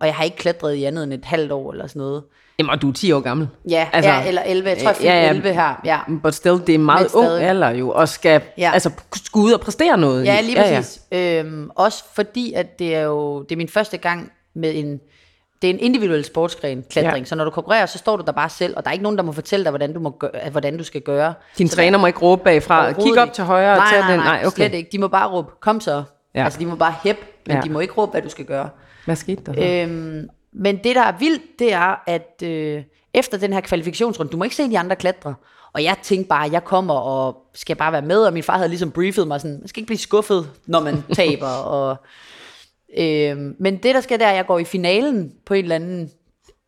Og 0.00 0.06
jeg 0.06 0.14
har 0.14 0.24
ikke 0.24 0.36
klatret 0.36 0.74
i 0.74 0.84
andet 0.84 1.04
end 1.04 1.12
et 1.12 1.24
halvt 1.24 1.52
år 1.52 1.72
eller 1.72 1.86
sådan 1.86 2.00
noget. 2.00 2.22
Jamen, 2.58 2.70
og 2.70 2.82
du 2.82 2.88
er 2.88 2.92
10 2.92 3.12
år 3.12 3.20
gammel. 3.20 3.48
Ja, 3.70 3.88
altså, 3.92 4.10
ja 4.10 4.26
eller 4.28 4.42
11. 4.42 4.68
Jeg 4.68 4.78
tror, 4.78 4.88
jeg 4.88 4.96
fik 4.96 5.06
ja, 5.06 5.22
ja. 5.24 5.30
11 5.30 5.52
her. 5.52 5.80
Ja. 5.84 5.98
But 6.22 6.34
still, 6.34 6.60
det 6.66 6.74
er 6.74 6.78
meget 6.78 7.14
ung 7.14 7.26
alder 7.28 7.70
jo, 7.70 7.90
og 7.90 8.08
skal 8.08 8.40
Ja. 8.58 8.70
altså, 8.74 8.90
skulle 9.24 9.46
ud 9.46 9.52
og 9.52 9.60
præstere 9.60 9.98
noget. 9.98 10.24
Ja, 10.24 10.40
lige 10.40 10.56
præcis. 10.56 11.00
Ja, 11.12 11.18
ja. 11.34 11.40
Øhm, 11.40 11.70
også 11.74 12.04
fordi, 12.14 12.52
at 12.52 12.78
det 12.78 12.94
er 12.94 13.00
jo 13.02 13.42
det 13.42 13.52
er 13.52 13.56
min 13.56 13.68
første 13.68 13.96
gang 13.96 14.32
med 14.54 14.72
en, 14.74 15.00
det 15.62 15.70
er 15.70 15.74
en 15.74 15.80
individuel 15.80 16.24
sportsgren, 16.24 16.84
klatring. 16.90 17.18
Ja. 17.18 17.24
Så 17.24 17.34
når 17.34 17.44
du 17.44 17.50
konkurrerer, 17.50 17.86
så 17.86 17.98
står 17.98 18.16
du 18.16 18.22
der 18.26 18.32
bare 18.32 18.48
selv, 18.48 18.76
og 18.76 18.84
der 18.84 18.90
er 18.90 18.92
ikke 18.92 19.02
nogen, 19.02 19.18
der 19.18 19.24
må 19.24 19.32
fortælle 19.32 19.64
dig, 19.64 19.70
hvordan 19.70 19.92
du, 19.92 20.00
må 20.00 20.10
gøre, 20.10 20.50
hvordan 20.50 20.78
du 20.78 20.84
skal 20.84 21.00
gøre. 21.00 21.34
Din 21.58 21.68
så 21.68 21.76
træner 21.76 21.98
må 21.98 22.06
ikke 22.06 22.18
råbe 22.18 22.44
bagfra, 22.44 22.92
kig 22.92 23.18
op 23.18 23.32
til 23.32 23.44
højre 23.44 23.72
og 23.72 23.78
nej, 23.78 23.88
tage 23.90 24.00
nej, 24.00 24.10
den. 24.10 24.20
Nej, 24.20 24.36
Nej, 24.36 24.46
okay. 24.46 24.56
slet 24.56 24.74
ikke. 24.74 24.88
De 24.92 24.98
må 24.98 25.08
bare 25.08 25.30
råbe, 25.30 25.50
kom 25.60 25.80
så. 25.80 26.02
Ja. 26.34 26.44
Altså, 26.44 26.58
de 26.58 26.66
må 26.66 26.76
bare 26.76 26.94
hæppe, 27.02 27.22
men 27.46 27.56
ja. 27.56 27.62
de 27.62 27.70
må 27.70 27.80
ikke 27.80 27.94
råbe, 27.94 28.10
hvad 28.10 28.22
du 28.22 28.28
skal 28.28 28.44
gøre. 28.44 28.68
Hvad 29.04 29.16
skete 29.16 29.42
der 29.46 29.52
så? 29.54 29.60
Øhm, 29.60 30.28
men 30.52 30.76
det, 30.76 30.96
der 30.96 31.02
er 31.02 31.12
vildt, 31.18 31.42
det 31.58 31.72
er, 31.72 32.02
at 32.06 32.42
øh, 32.42 32.82
efter 33.14 33.38
den 33.38 33.52
her 33.52 33.60
kvalifikationsrunde, 33.60 34.32
du 34.32 34.36
må 34.36 34.44
ikke 34.44 34.56
se 34.56 34.70
de 34.70 34.78
andre 34.78 34.96
klatre. 34.96 35.34
Og 35.72 35.84
jeg 35.84 35.96
tænkte 36.02 36.28
bare, 36.28 36.46
at 36.46 36.52
jeg 36.52 36.64
kommer 36.64 36.94
og 36.94 37.36
skal 37.54 37.76
bare 37.76 37.92
være 37.92 38.02
med, 38.02 38.18
og 38.18 38.32
min 38.32 38.42
far 38.42 38.56
havde 38.56 38.68
ligesom 38.68 38.90
briefet 38.90 39.28
mig 39.28 39.40
sådan, 39.40 39.58
man 39.58 39.68
skal 39.68 39.80
ikke 39.80 39.86
blive 39.86 39.98
skuffet, 39.98 40.50
når 40.66 40.80
man 40.80 41.02
taber. 41.14 41.46
og, 41.46 41.96
øhm, 42.98 43.56
men 43.58 43.76
det, 43.76 43.94
der 43.94 44.00
sker, 44.00 44.16
det 44.16 44.26
er, 44.26 44.30
at 44.30 44.36
jeg 44.36 44.46
går 44.46 44.58
i 44.58 44.64
finalen 44.64 45.32
på 45.46 45.54
en 45.54 45.62
eller 45.62 45.74
anden 45.74 46.10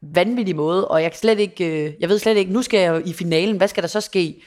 vanvittig 0.02 0.56
måde, 0.56 0.88
og 0.88 1.02
jeg, 1.02 1.10
kan 1.10 1.18
slet 1.18 1.38
ikke, 1.38 1.84
øh, 1.84 1.92
jeg 2.00 2.08
ved 2.08 2.18
slet 2.18 2.36
ikke, 2.36 2.52
nu 2.52 2.62
skal 2.62 2.80
jeg 2.80 3.06
i 3.06 3.12
finalen, 3.12 3.56
hvad 3.56 3.68
skal 3.68 3.82
der 3.82 3.88
så 3.88 4.00
ske? 4.00 4.42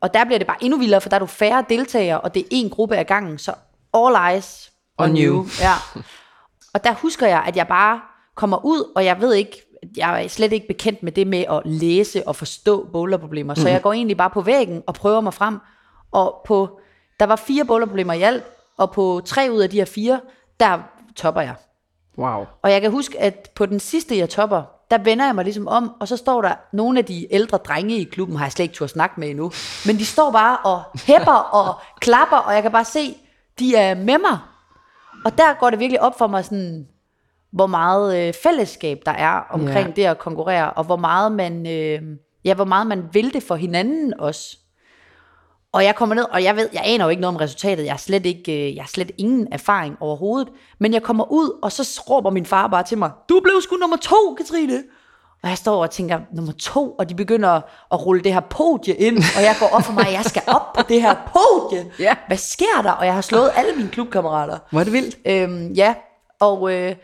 Og 0.00 0.14
der 0.14 0.24
bliver 0.24 0.38
det 0.38 0.46
bare 0.46 0.64
endnu 0.64 0.78
vildere, 0.78 1.00
for 1.00 1.08
der 1.08 1.16
er 1.16 1.20
du 1.20 1.26
færre 1.26 1.64
deltagere, 1.68 2.20
og 2.20 2.34
det 2.34 2.40
er 2.40 2.46
en 2.50 2.70
gruppe 2.70 2.96
ad 2.96 3.04
gangen, 3.04 3.38
så 3.38 3.52
all 3.94 4.34
eyes 4.34 4.72
on, 4.98 5.10
On 5.10 5.16
you. 5.16 5.34
you. 5.34 5.46
Ja. 5.60 6.02
Og 6.74 6.84
der 6.84 6.94
husker 6.94 7.26
jeg, 7.26 7.44
at 7.46 7.56
jeg 7.56 7.68
bare 7.68 8.00
kommer 8.34 8.64
ud, 8.64 8.92
og 8.96 9.04
jeg 9.04 9.20
ved 9.20 9.34
ikke, 9.34 9.62
jeg 9.96 10.24
er 10.24 10.28
slet 10.28 10.52
ikke 10.52 10.66
bekendt 10.66 11.02
med 11.02 11.12
det 11.12 11.26
med 11.26 11.44
at 11.50 11.62
læse 11.64 12.28
og 12.28 12.36
forstå 12.36 12.88
boulderproblemer. 12.92 13.54
Så 13.54 13.68
jeg 13.68 13.82
går 13.82 13.92
egentlig 13.92 14.16
bare 14.16 14.30
på 14.30 14.40
væggen 14.40 14.82
og 14.86 14.94
prøver 14.94 15.20
mig 15.20 15.34
frem. 15.34 15.58
Og 16.12 16.42
på, 16.46 16.80
der 17.20 17.26
var 17.26 17.36
fire 17.36 17.64
boulderproblemer 17.64 18.12
i 18.12 18.22
alt, 18.22 18.44
og 18.76 18.92
på 18.92 19.22
tre 19.24 19.48
ud 19.52 19.60
af 19.60 19.70
de 19.70 19.76
her 19.76 19.84
fire, 19.84 20.20
der 20.60 20.78
topper 21.16 21.40
jeg. 21.40 21.54
Wow. 22.18 22.46
Og 22.62 22.70
jeg 22.70 22.80
kan 22.80 22.90
huske, 22.90 23.20
at 23.20 23.50
på 23.54 23.66
den 23.66 23.80
sidste, 23.80 24.18
jeg 24.18 24.30
topper, 24.30 24.62
der 24.90 24.98
vender 24.98 25.24
jeg 25.26 25.34
mig 25.34 25.44
ligesom 25.44 25.68
om, 25.68 25.92
og 26.00 26.08
så 26.08 26.16
står 26.16 26.42
der 26.42 26.54
nogle 26.72 26.98
af 26.98 27.04
de 27.04 27.26
ældre 27.34 27.58
drenge 27.58 27.96
i 27.96 28.04
klubben, 28.04 28.36
har 28.36 28.44
jeg 28.44 28.52
slet 28.52 28.62
ikke 28.62 28.74
turde 28.74 28.92
snakke 28.92 29.20
med 29.20 29.28
endnu, 29.30 29.52
men 29.86 29.96
de 29.96 30.06
står 30.06 30.30
bare 30.32 30.56
og 30.58 30.82
hæpper 31.06 31.32
og 31.60 31.74
klapper, 32.00 32.36
og 32.36 32.54
jeg 32.54 32.62
kan 32.62 32.72
bare 32.72 32.84
se, 32.84 33.16
de 33.58 33.76
er 33.76 33.94
med 33.94 34.18
mig. 34.18 34.38
Og 35.24 35.38
der 35.38 35.54
går 35.60 35.70
det 35.70 35.78
virkelig 35.78 36.00
op 36.02 36.18
for 36.18 36.26
mig 36.26 36.44
sådan, 36.44 36.86
hvor 37.52 37.66
meget 37.66 38.28
øh, 38.28 38.34
fællesskab 38.42 38.98
der 39.06 39.12
er 39.12 39.40
omkring 39.50 39.88
Ja. 39.88 39.92
det 39.96 40.04
at 40.04 40.18
konkurrere, 40.18 40.70
og 40.70 40.84
hvor 40.84 40.96
meget 40.96 41.32
man, 41.32 41.66
øh, 41.66 42.02
ja, 42.44 42.54
hvor 42.54 42.64
meget 42.64 42.86
man 42.86 43.08
vil 43.12 43.34
det 43.34 43.42
for 43.42 43.54
hinanden 43.54 44.20
også. 44.20 44.58
Og 45.74 45.84
jeg 45.84 45.94
kommer 45.94 46.14
ned, 46.14 46.24
og 46.30 46.42
jeg 46.42 46.56
ved, 46.56 46.68
jeg 46.72 46.82
aner 46.84 47.04
jo 47.04 47.08
ikke 47.08 47.20
noget 47.20 47.34
om 47.34 47.40
resultatet. 47.40 47.84
Jeg 47.84 47.92
har 47.92 47.98
slet 47.98 48.26
ikke, 48.26 48.68
øh, 48.68 48.76
jeg 48.76 48.82
har 48.82 48.88
slet 48.88 49.10
ingen 49.18 49.48
erfaring 49.52 49.96
overhovedet. 50.00 50.48
Men 50.78 50.92
jeg 50.92 51.02
kommer 51.02 51.32
ud, 51.32 51.58
og 51.62 51.72
så 51.72 52.02
råber 52.10 52.30
min 52.30 52.46
far 52.46 52.66
bare 52.66 52.82
til 52.82 52.98
mig, 52.98 53.10
du 53.28 53.40
blev 53.40 53.60
sgu 53.62 53.76
nummer 53.76 53.96
to, 53.96 54.34
Katrine. 54.36 54.82
Og 55.42 55.48
jeg 55.48 55.58
står 55.58 55.82
og 55.82 55.90
tænker, 55.90 56.20
nummer 56.32 56.52
to, 56.52 56.90
og 56.90 57.08
de 57.08 57.14
begynder 57.14 57.60
at 57.92 58.06
rulle 58.06 58.22
det 58.22 58.32
her 58.32 58.40
podie 58.40 58.94
ind, 58.94 59.16
og 59.36 59.42
jeg 59.42 59.56
går 59.60 59.66
op 59.66 59.82
for 59.82 59.92
mig, 59.92 60.06
jeg 60.12 60.24
skal 60.24 60.42
op 60.46 60.72
på 60.72 60.82
det 60.88 61.02
her 61.02 61.14
podie. 61.32 61.92
Ja. 62.06 62.14
Hvad 62.26 62.36
sker 62.36 62.82
der? 62.82 62.90
Og 62.90 63.06
jeg 63.06 63.14
har 63.14 63.20
slået 63.20 63.50
alle 63.56 63.76
mine 63.76 63.88
klubkammerater. 63.88 64.58
Hvor 64.70 64.80
er 64.80 64.84
det 64.84 64.92
vildt. 64.92 65.16
Øhm, 65.26 65.72
ja, 65.72 65.94
og 66.40 66.72
øh, 66.72 66.96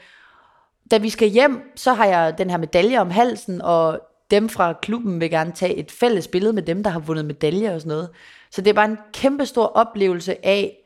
da 0.91 0.99
vi 0.99 1.11
skal 1.11 1.29
hjem, 1.29 1.61
så 1.77 1.93
har 1.93 2.05
jeg 2.05 2.39
den 2.39 2.51
her 2.51 2.57
medalje 2.57 2.99
om 2.99 3.11
halsen, 3.11 3.63
og 3.63 4.01
dem 4.31 4.49
fra 4.49 4.73
klubben 4.73 5.21
vil 5.21 5.31
gerne 5.31 5.53
tage 5.53 5.75
et 5.75 5.90
fælles 5.90 6.29
billede 6.29 6.53
med 6.53 6.62
dem, 6.62 6.83
der 6.83 6.90
har 6.90 7.01
vundet 7.01 7.25
medaljer 7.25 7.75
og 7.75 7.81
sådan 7.81 7.88
noget. 7.88 8.09
Så 8.51 8.61
det 8.62 8.71
er 8.71 8.75
bare 8.75 8.90
en 8.90 8.99
kæmpe 9.12 9.47
stor 9.47 9.66
oplevelse 9.66 10.47
af, 10.47 10.77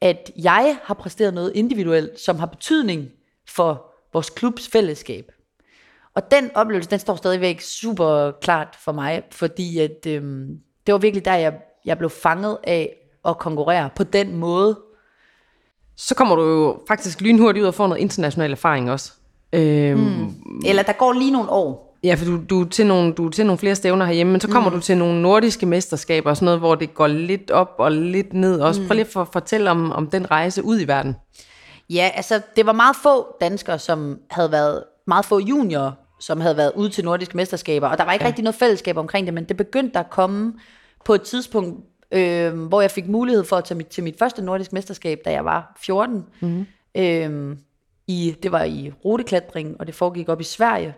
at 0.00 0.30
jeg 0.42 0.78
har 0.82 0.94
præsteret 0.94 1.34
noget 1.34 1.52
individuelt, 1.54 2.20
som 2.20 2.38
har 2.38 2.46
betydning 2.46 3.08
for 3.48 3.92
vores 4.12 4.30
klubs 4.30 4.68
fællesskab. 4.68 5.32
Og 6.14 6.30
den 6.30 6.50
oplevelse, 6.54 6.90
den 6.90 6.98
står 6.98 7.16
stadigvæk 7.16 7.60
super 7.60 8.30
klart 8.30 8.76
for 8.80 8.92
mig, 8.92 9.22
fordi 9.30 9.78
at, 9.78 10.06
øhm, 10.06 10.58
det 10.86 10.92
var 10.92 10.98
virkelig 10.98 11.24
der, 11.24 11.34
jeg, 11.34 11.54
jeg 11.84 11.98
blev 11.98 12.10
fanget 12.10 12.58
af 12.64 12.96
at 13.24 13.38
konkurrere 13.38 13.90
på 13.96 14.04
den 14.04 14.36
måde. 14.36 14.78
Så 15.96 16.14
kommer 16.14 16.36
du 16.36 16.42
jo 16.42 16.80
faktisk 16.88 17.20
lynhurtigt 17.20 17.62
ud 17.62 17.68
og 17.68 17.74
får 17.74 17.86
noget 17.86 18.00
international 18.00 18.52
erfaring 18.52 18.90
også. 18.90 19.12
Øhm, 19.52 20.00
mm. 20.00 20.60
Eller 20.66 20.82
der 20.82 20.92
går 20.92 21.12
lige 21.12 21.30
nogle 21.30 21.50
år. 21.50 21.83
Ja, 22.04 22.14
for 22.14 22.24
du, 22.24 22.40
du, 22.50 22.60
er 22.60 22.68
til 22.68 22.86
nogle, 22.86 23.12
du 23.12 23.26
er 23.26 23.30
til 23.30 23.46
nogle 23.46 23.58
flere 23.58 23.74
stævner 23.74 24.04
herhjemme, 24.04 24.30
men 24.30 24.40
så 24.40 24.48
kommer 24.48 24.70
mm. 24.70 24.76
du 24.76 24.82
til 24.82 24.98
nogle 24.98 25.22
nordiske 25.22 25.66
mesterskaber 25.66 26.30
og 26.30 26.36
sådan 26.36 26.44
noget, 26.44 26.60
hvor 26.60 26.74
det 26.74 26.94
går 26.94 27.06
lidt 27.06 27.50
op 27.50 27.74
og 27.78 27.92
lidt 27.92 28.32
ned 28.32 28.60
også. 28.60 28.80
Mm. 28.80 28.86
Prøv 28.86 28.94
lige 28.94 29.06
at 29.20 29.28
fortælle 29.32 29.70
om, 29.70 29.92
om 29.92 30.10
den 30.10 30.30
rejse 30.30 30.64
ud 30.64 30.80
i 30.80 30.84
verden. 30.88 31.16
Ja, 31.90 32.10
altså 32.14 32.40
det 32.56 32.66
var 32.66 32.72
meget 32.72 32.96
få 33.02 33.36
danskere, 33.40 33.78
som 33.78 34.18
havde 34.30 34.52
været, 34.52 34.84
meget 35.06 35.24
få 35.24 35.38
juniorer, 35.38 35.92
som 36.20 36.40
havde 36.40 36.56
været 36.56 36.72
ude 36.76 36.88
til 36.88 37.04
nordiske 37.04 37.36
mesterskaber, 37.36 37.88
og 37.88 37.98
der 37.98 38.04
var 38.04 38.12
ikke 38.12 38.24
ja. 38.24 38.28
rigtig 38.28 38.44
noget 38.44 38.54
fællesskab 38.54 38.96
omkring 38.96 39.26
det, 39.26 39.34
men 39.34 39.44
det 39.44 39.56
begyndte 39.56 39.98
at 39.98 40.10
komme 40.10 40.52
på 41.04 41.14
et 41.14 41.22
tidspunkt, 41.22 41.84
øh, 42.12 42.58
hvor 42.58 42.80
jeg 42.80 42.90
fik 42.90 43.08
mulighed 43.08 43.44
for 43.44 43.56
at 43.56 43.64
tage 43.64 43.78
mit, 43.78 43.86
til 43.86 44.04
mit 44.04 44.18
første 44.18 44.42
nordisk 44.42 44.72
mesterskab, 44.72 45.18
da 45.24 45.30
jeg 45.30 45.44
var 45.44 45.76
14. 45.80 46.24
Mm-hmm. 46.40 46.66
Øh, 46.96 47.56
i, 48.06 48.36
det 48.42 48.52
var 48.52 48.62
i 48.62 48.92
ruteklatring, 49.04 49.76
og 49.80 49.86
det 49.86 49.94
foregik 49.94 50.28
op 50.28 50.40
i 50.40 50.44
Sverige. 50.44 50.94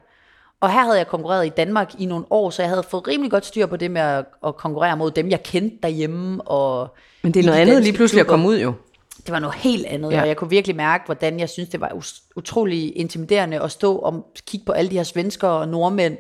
Og 0.61 0.73
her 0.73 0.81
havde 0.81 0.99
jeg 0.99 1.07
konkurreret 1.07 1.47
i 1.47 1.49
Danmark 1.49 1.95
i 1.99 2.07
nogle 2.07 2.25
år, 2.31 2.51
så 2.51 2.62
jeg 2.62 2.69
havde 2.69 2.83
fået 2.83 3.09
rimelig 3.09 3.31
godt 3.31 3.47
styr 3.47 3.66
på 3.66 3.77
det 3.77 3.90
med 3.90 4.01
at, 4.01 4.25
at 4.47 4.57
konkurrere 4.57 4.97
mod 4.97 5.11
dem, 5.11 5.31
jeg 5.31 5.42
kendte 5.42 5.77
derhjemme. 5.83 6.42
Og 6.42 6.97
Men 7.23 7.35
det 7.35 7.40
er 7.40 7.47
noget 7.47 7.59
andet 7.59 7.83
lige 7.83 7.92
pludselig 7.92 8.21
klubber. 8.21 8.33
at 8.33 8.38
komme 8.38 8.49
ud 8.49 8.61
jo. 8.61 8.73
Det 9.16 9.33
var 9.33 9.38
noget 9.38 9.57
helt 9.57 9.87
andet, 9.87 10.12
ja. 10.12 10.21
og 10.21 10.29
jeg 10.29 10.37
kunne 10.37 10.51
virkelig 10.51 10.77
mærke, 10.77 11.07
hvordan 11.07 11.40
jeg 11.40 11.49
synes, 11.49 11.69
det 11.69 11.81
var 11.81 12.03
utrolig 12.37 12.97
intimiderende 12.97 13.62
at 13.62 13.71
stå 13.71 13.97
og 13.97 14.27
kigge 14.47 14.66
på 14.66 14.73
alle 14.73 14.90
de 14.90 14.97
her 14.97 15.03
svensker 15.03 15.49
og 15.49 15.69
nordmænd, 15.69 16.16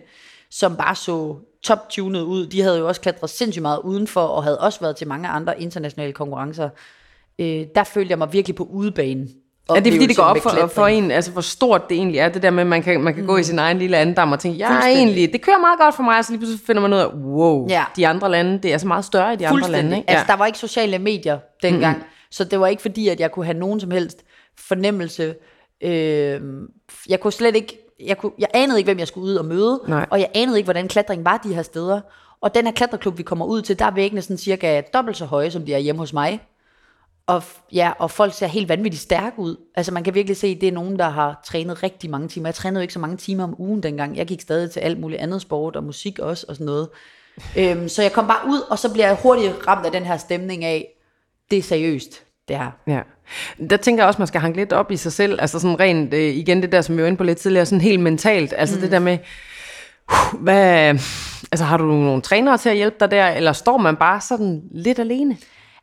som 0.50 0.76
bare 0.76 0.94
så 0.94 1.36
top-tunet 1.62 2.20
ud. 2.22 2.46
De 2.46 2.60
havde 2.60 2.78
jo 2.78 2.88
også 2.88 3.00
klatret 3.00 3.30
sindssygt 3.30 3.62
meget 3.62 3.80
udenfor, 3.84 4.20
og 4.20 4.42
havde 4.44 4.58
også 4.58 4.80
været 4.80 4.96
til 4.96 5.08
mange 5.08 5.28
andre 5.28 5.62
internationale 5.62 6.12
konkurrencer. 6.12 6.68
Øh, 7.38 7.66
der 7.74 7.84
følte 7.84 8.10
jeg 8.10 8.18
mig 8.18 8.32
virkelig 8.32 8.56
på 8.56 8.64
udebane. 8.64 9.28
Ja, 9.74 9.80
det 9.80 9.86
er 9.86 9.92
fordi, 9.92 10.06
det 10.06 10.16
går 10.16 10.22
op 10.22 10.38
for, 10.38 10.66
for 10.74 10.86
en, 10.86 11.10
altså 11.10 11.30
hvor 11.30 11.40
stort 11.40 11.88
det 11.88 11.96
egentlig 11.96 12.18
er, 12.18 12.28
det 12.28 12.42
der 12.42 12.50
med, 12.50 12.60
at 12.60 12.66
man 12.66 12.82
kan, 12.82 13.00
man 13.00 13.14
kan 13.14 13.22
mm. 13.22 13.26
gå 13.26 13.36
i 13.36 13.42
sin 13.42 13.58
egen 13.58 13.78
lille 13.78 13.96
andam 13.96 14.32
og 14.32 14.40
tænke, 14.40 14.58
ja, 14.58 14.80
egentlig, 14.80 15.32
det 15.32 15.42
kører 15.42 15.58
meget 15.58 15.78
godt 15.78 15.94
for 15.96 16.02
mig, 16.02 16.18
og 16.18 16.24
så 16.24 16.32
lige 16.32 16.38
pludselig 16.38 16.66
finder 16.66 16.82
man 16.82 16.92
ud 16.92 16.98
af, 16.98 17.06
wow, 17.06 17.68
ja. 17.68 17.84
de 17.96 18.06
andre 18.06 18.30
lande, 18.30 18.58
det 18.62 18.72
er 18.72 18.78
så 18.78 18.86
meget 18.86 19.04
større 19.04 19.32
i 19.32 19.36
de 19.36 19.48
andre 19.48 19.70
lande. 19.70 19.96
Ikke? 19.96 20.10
Altså, 20.10 20.24
der 20.28 20.36
var 20.36 20.46
ikke 20.46 20.58
sociale 20.58 20.98
medier 20.98 21.38
dengang, 21.62 21.96
mm. 21.96 22.04
så 22.30 22.44
det 22.44 22.60
var 22.60 22.66
ikke 22.66 22.82
fordi, 22.82 23.08
at 23.08 23.20
jeg 23.20 23.32
kunne 23.32 23.44
have 23.44 23.58
nogen 23.58 23.80
som 23.80 23.90
helst 23.90 24.24
fornemmelse. 24.58 25.34
Øh, 25.80 26.40
jeg 27.08 27.20
kunne 27.20 27.32
slet 27.32 27.56
ikke, 27.56 27.78
jeg, 28.00 28.18
kunne, 28.18 28.32
jeg 28.38 28.48
anede 28.54 28.78
ikke, 28.78 28.88
hvem 28.88 28.98
jeg 28.98 29.08
skulle 29.08 29.24
ud 29.24 29.36
og 29.36 29.44
møde, 29.44 29.80
Nej. 29.88 30.06
og 30.10 30.20
jeg 30.20 30.28
anede 30.34 30.58
ikke, 30.58 30.66
hvordan 30.66 30.88
klatring 30.88 31.24
var 31.24 31.36
de 31.36 31.54
her 31.54 31.62
steder. 31.62 32.00
Og 32.40 32.54
den 32.54 32.64
her 32.64 32.72
klatreklub, 32.72 33.18
vi 33.18 33.22
kommer 33.22 33.44
ud 33.44 33.62
til, 33.62 33.78
der 33.78 33.84
er 33.84 33.90
væggene 33.90 34.22
sådan 34.22 34.38
cirka 34.38 34.82
dobbelt 34.94 35.16
så 35.16 35.24
høje, 35.24 35.50
som 35.50 35.62
de 35.62 35.74
er 35.74 35.78
hjemme 35.78 35.98
hos 35.98 36.12
mig. 36.12 36.40
Og, 37.26 37.42
ja, 37.72 37.92
og 37.98 38.10
folk 38.10 38.34
ser 38.34 38.46
helt 38.46 38.68
vanvittigt 38.68 39.02
stærke 39.02 39.38
ud. 39.38 39.56
Altså 39.74 39.92
man 39.92 40.04
kan 40.04 40.14
virkelig 40.14 40.36
se, 40.36 40.46
at 40.46 40.60
det 40.60 40.68
er 40.68 40.72
nogen, 40.72 40.98
der 40.98 41.08
har 41.08 41.40
trænet 41.46 41.82
rigtig 41.82 42.10
mange 42.10 42.28
timer. 42.28 42.48
Jeg 42.48 42.54
trænede 42.54 42.80
jo 42.80 42.82
ikke 42.82 42.94
så 42.94 42.98
mange 42.98 43.16
timer 43.16 43.44
om 43.44 43.54
ugen 43.58 43.82
dengang. 43.82 44.16
Jeg 44.16 44.26
gik 44.26 44.40
stadig 44.40 44.70
til 44.70 44.80
alt 44.80 45.00
muligt 45.00 45.20
andet 45.20 45.42
sport 45.42 45.76
og 45.76 45.84
musik 45.84 46.18
også 46.18 46.46
og 46.48 46.54
sådan 46.54 46.66
noget. 46.66 46.88
øhm, 47.58 47.88
så 47.88 48.02
jeg 48.02 48.12
kom 48.12 48.26
bare 48.26 48.48
ud, 48.48 48.60
og 48.70 48.78
så 48.78 48.92
bliver 48.92 49.06
jeg 49.06 49.16
hurtigt 49.22 49.52
ramt 49.66 49.86
af 49.86 49.92
den 49.92 50.04
her 50.04 50.16
stemning 50.16 50.64
af, 50.64 50.88
det 51.50 51.58
er 51.58 51.62
seriøst, 51.62 52.22
det 52.48 52.56
her. 52.56 52.70
Ja. 52.86 53.00
Der 53.70 53.76
tænker 53.76 54.02
jeg 54.02 54.08
også, 54.08 54.18
man 54.18 54.26
skal 54.26 54.40
hanke 54.40 54.58
lidt 54.58 54.72
op 54.72 54.90
i 54.90 54.96
sig 54.96 55.12
selv. 55.12 55.40
Altså 55.40 55.58
sådan 55.58 55.80
rent, 55.80 56.14
øh, 56.14 56.20
igen 56.20 56.62
det 56.62 56.72
der, 56.72 56.80
som 56.80 56.96
vi 56.96 57.02
var 57.02 57.08
inde 57.08 57.18
på 57.18 57.24
lidt 57.24 57.38
tidligere, 57.38 57.66
sådan 57.66 57.80
helt 57.80 58.00
mentalt. 58.00 58.54
Altså 58.56 58.74
mm. 58.74 58.80
det 58.80 58.90
der 58.90 58.98
med, 58.98 59.18
uh, 60.12 60.40
hvad, 60.40 60.88
altså 61.52 61.64
har 61.64 61.76
du 61.76 61.84
nogle 61.84 62.22
trænere 62.22 62.58
til 62.58 62.68
at 62.68 62.76
hjælpe 62.76 62.96
dig 63.00 63.10
der, 63.10 63.28
eller 63.28 63.52
står 63.52 63.76
man 63.76 63.96
bare 63.96 64.20
sådan 64.20 64.62
lidt 64.70 64.98
alene? 64.98 65.36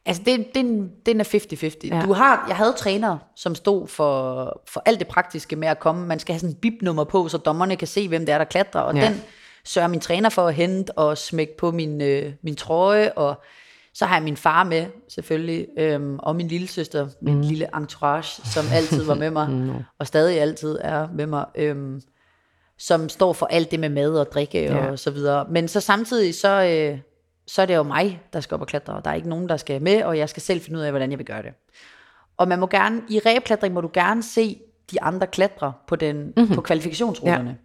Altså, 0.06 0.22
det, 0.26 0.56
det, 0.56 0.90
den 1.06 1.20
er 1.20 1.24
50-50. 1.24 1.88
Ja. 1.88 2.02
Du 2.06 2.14
har, 2.14 2.46
jeg 2.48 2.56
havde 2.56 2.74
trænere, 2.78 3.20
som 3.36 3.56
stod 3.56 3.88
for, 3.88 4.62
for 4.68 4.82
alt 4.86 5.00
det 5.00 5.08
praktiske 5.08 5.56
med 5.56 5.68
at 5.68 5.80
komme. 5.80 6.08
Man 6.08 6.20
skal 6.20 6.34
have 6.34 6.40
sådan 6.40 6.56
en 6.56 6.60
bibnummer 6.60 7.04
på, 7.04 7.28
så 7.28 7.38
dommerne 7.38 7.76
kan 7.76 7.88
se, 7.88 8.08
hvem 8.08 8.26
det 8.26 8.34
er, 8.34 8.38
der 8.38 8.46
klatrer. 8.46 8.82
Og 8.82 8.96
ja. 8.96 9.08
den 9.08 9.22
sørger 9.66 9.88
min 9.88 10.00
træner 10.00 10.30
for 10.30 10.48
at 10.48 10.54
hente 10.54 10.98
og 10.98 11.18
smække 11.18 11.58
på 11.58 11.72
min, 11.72 12.02
øh, 12.02 12.34
min 12.42 12.56
trøje. 12.56 13.12
Og 13.12 13.42
så 13.94 14.06
har 14.06 14.16
jeg 14.16 14.24
min 14.24 14.38
far 14.38 14.64
med, 14.64 14.86
selvfølgelig. 15.10 15.68
Øhm, 15.78 16.20
og 16.20 16.36
min 16.36 16.48
lille 16.48 16.68
søster, 16.68 17.08
min 17.22 17.36
mm. 17.36 17.42
lille 17.42 17.68
entourage, 17.78 18.42
som 18.54 18.66
altid 18.74 19.04
var 19.04 19.16
med 19.16 19.32
mig. 19.32 19.50
mm. 19.54 19.72
Og 20.00 20.08
stadig 20.08 20.42
altid 20.42 20.78
er 20.82 21.08
med 21.14 21.26
mig. 21.26 21.46
Øhm, 21.56 22.02
som 22.78 23.10
står 23.10 23.34
for 23.34 23.46
alt 23.46 23.72
det 23.72 23.80
med 23.80 23.90
mad 23.90 24.20
og 24.20 24.32
drikke 24.32 24.64
ja. 24.64 24.92
og 24.92 25.00
så 25.00 25.12
videre. 25.12 25.46
Men 25.50 25.68
så 25.68 25.80
samtidig 25.80 26.36
så... 26.36 26.64
Øh, 26.64 27.00
så 27.48 27.62
er 27.62 27.66
det 27.66 27.76
jo 27.76 27.84
mig, 27.84 28.22
der 28.34 28.40
skal 28.40 28.56
op 28.56 28.62
og 28.62 28.68
klatre, 28.68 28.94
og 28.94 29.06
der 29.06 29.12
er 29.12 29.16
ikke 29.16 29.30
nogen, 29.30 29.50
der 29.50 29.58
skal 29.58 29.82
med, 29.82 30.04
og 30.04 30.18
jeg 30.18 30.30
skal 30.30 30.42
selv 30.42 30.62
finde 30.62 30.80
ud 30.80 30.84
af, 30.84 30.92
hvordan 30.92 31.12
jeg 31.12 31.20
vil 31.20 31.26
gøre 31.26 31.42
det. 31.42 31.54
Og 32.38 32.48
man 32.48 32.60
må 32.60 32.68
gerne, 32.68 33.02
i 33.10 33.20
ræbklatring 33.20 33.74
må 33.74 33.82
du 33.82 33.90
gerne 33.94 34.24
se 34.24 34.60
de 34.92 35.02
andre 35.02 35.28
klatre 35.28 35.74
på, 35.88 35.96
den, 35.96 36.34
mm-hmm. 36.38 36.56
på 36.56 36.62
kvalifikationsruterne. 36.62 37.50
Ja. 37.50 37.56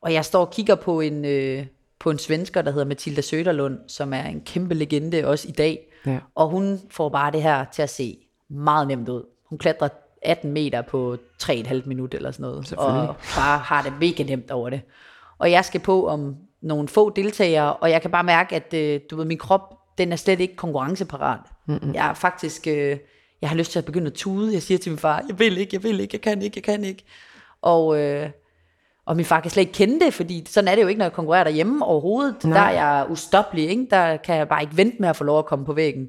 Og 0.00 0.12
jeg 0.12 0.24
står 0.24 0.40
og 0.40 0.50
kigger 0.50 0.74
på 0.74 1.00
en, 1.00 1.24
øh, 1.24 1.66
på 1.98 2.10
en 2.10 2.18
svensker, 2.18 2.62
der 2.62 2.70
hedder 2.70 2.86
Matilda 2.86 3.20
Söderlund, 3.20 3.88
som 3.88 4.12
er 4.12 4.22
en 4.22 4.40
kæmpe 4.40 4.74
legende 4.74 5.26
også 5.26 5.48
i 5.48 5.52
dag. 5.52 5.86
Ja. 6.06 6.18
Og 6.34 6.48
hun 6.48 6.80
får 6.90 7.08
bare 7.08 7.32
det 7.32 7.42
her 7.42 7.64
til 7.72 7.82
at 7.82 7.90
se 7.90 8.18
meget 8.48 8.88
nemt 8.88 9.08
ud. 9.08 9.22
Hun 9.46 9.58
klatrer 9.58 9.88
18 10.22 10.52
meter 10.52 10.82
på 10.82 11.16
3,5 11.42 11.82
minutter 11.86 12.18
eller 12.18 12.30
sådan 12.30 12.42
noget. 12.42 12.72
Og 12.72 13.16
bare 13.36 13.58
har 13.58 13.82
det 13.82 13.92
mega 14.00 14.22
nemt 14.22 14.50
over 14.50 14.70
det. 14.70 14.80
Og 15.38 15.50
jeg 15.50 15.64
skal 15.64 15.80
på 15.80 16.08
om 16.08 16.36
nogle 16.64 16.88
få 16.88 17.10
deltagere, 17.10 17.76
og 17.76 17.90
jeg 17.90 18.02
kan 18.02 18.10
bare 18.10 18.24
mærke, 18.24 18.56
at 18.56 18.74
øh, 18.74 19.00
du 19.10 19.16
ved, 19.16 19.24
min 19.24 19.38
krop, 19.38 19.74
den 19.98 20.12
er 20.12 20.16
slet 20.16 20.40
ikke 20.40 20.56
konkurrenceparat. 20.56 21.40
Mm-hmm. 21.66 21.94
Jeg 21.94 22.08
er 22.08 22.14
faktisk, 22.14 22.66
øh, 22.66 22.96
jeg 23.40 23.48
har 23.48 23.56
lyst 23.56 23.72
til 23.72 23.78
at 23.78 23.84
begynde 23.84 24.06
at 24.06 24.12
tude. 24.12 24.52
Jeg 24.52 24.62
siger 24.62 24.78
til 24.78 24.92
min 24.92 24.98
far, 24.98 25.24
jeg 25.28 25.38
vil 25.38 25.58
ikke, 25.58 25.74
jeg 25.74 25.82
vil 25.82 26.00
ikke, 26.00 26.14
jeg 26.14 26.20
kan 26.20 26.42
ikke, 26.42 26.56
jeg 26.56 26.64
kan 26.64 26.84
ikke. 26.84 27.04
Og, 27.62 28.00
øh, 28.00 28.30
og 29.06 29.16
min 29.16 29.24
far 29.24 29.40
kan 29.40 29.50
slet 29.50 29.60
ikke 29.60 29.72
kende 29.72 30.04
det, 30.04 30.14
fordi 30.14 30.44
sådan 30.48 30.68
er 30.68 30.74
det 30.74 30.82
jo 30.82 30.88
ikke, 30.88 30.98
når 30.98 31.04
jeg 31.04 31.12
konkurrerer 31.12 31.44
derhjemme 31.44 31.84
overhovedet. 31.84 32.44
Nej. 32.44 32.58
Der 32.58 32.78
er 32.78 32.98
jeg 32.98 33.10
ustoppelig, 33.10 33.68
ikke? 33.68 33.86
der 33.90 34.16
kan 34.16 34.36
jeg 34.36 34.48
bare 34.48 34.62
ikke 34.62 34.76
vente 34.76 34.96
med 35.00 35.08
at 35.08 35.16
få 35.16 35.24
lov 35.24 35.38
at 35.38 35.46
komme 35.46 35.64
på 35.64 35.72
væggen. 35.72 36.08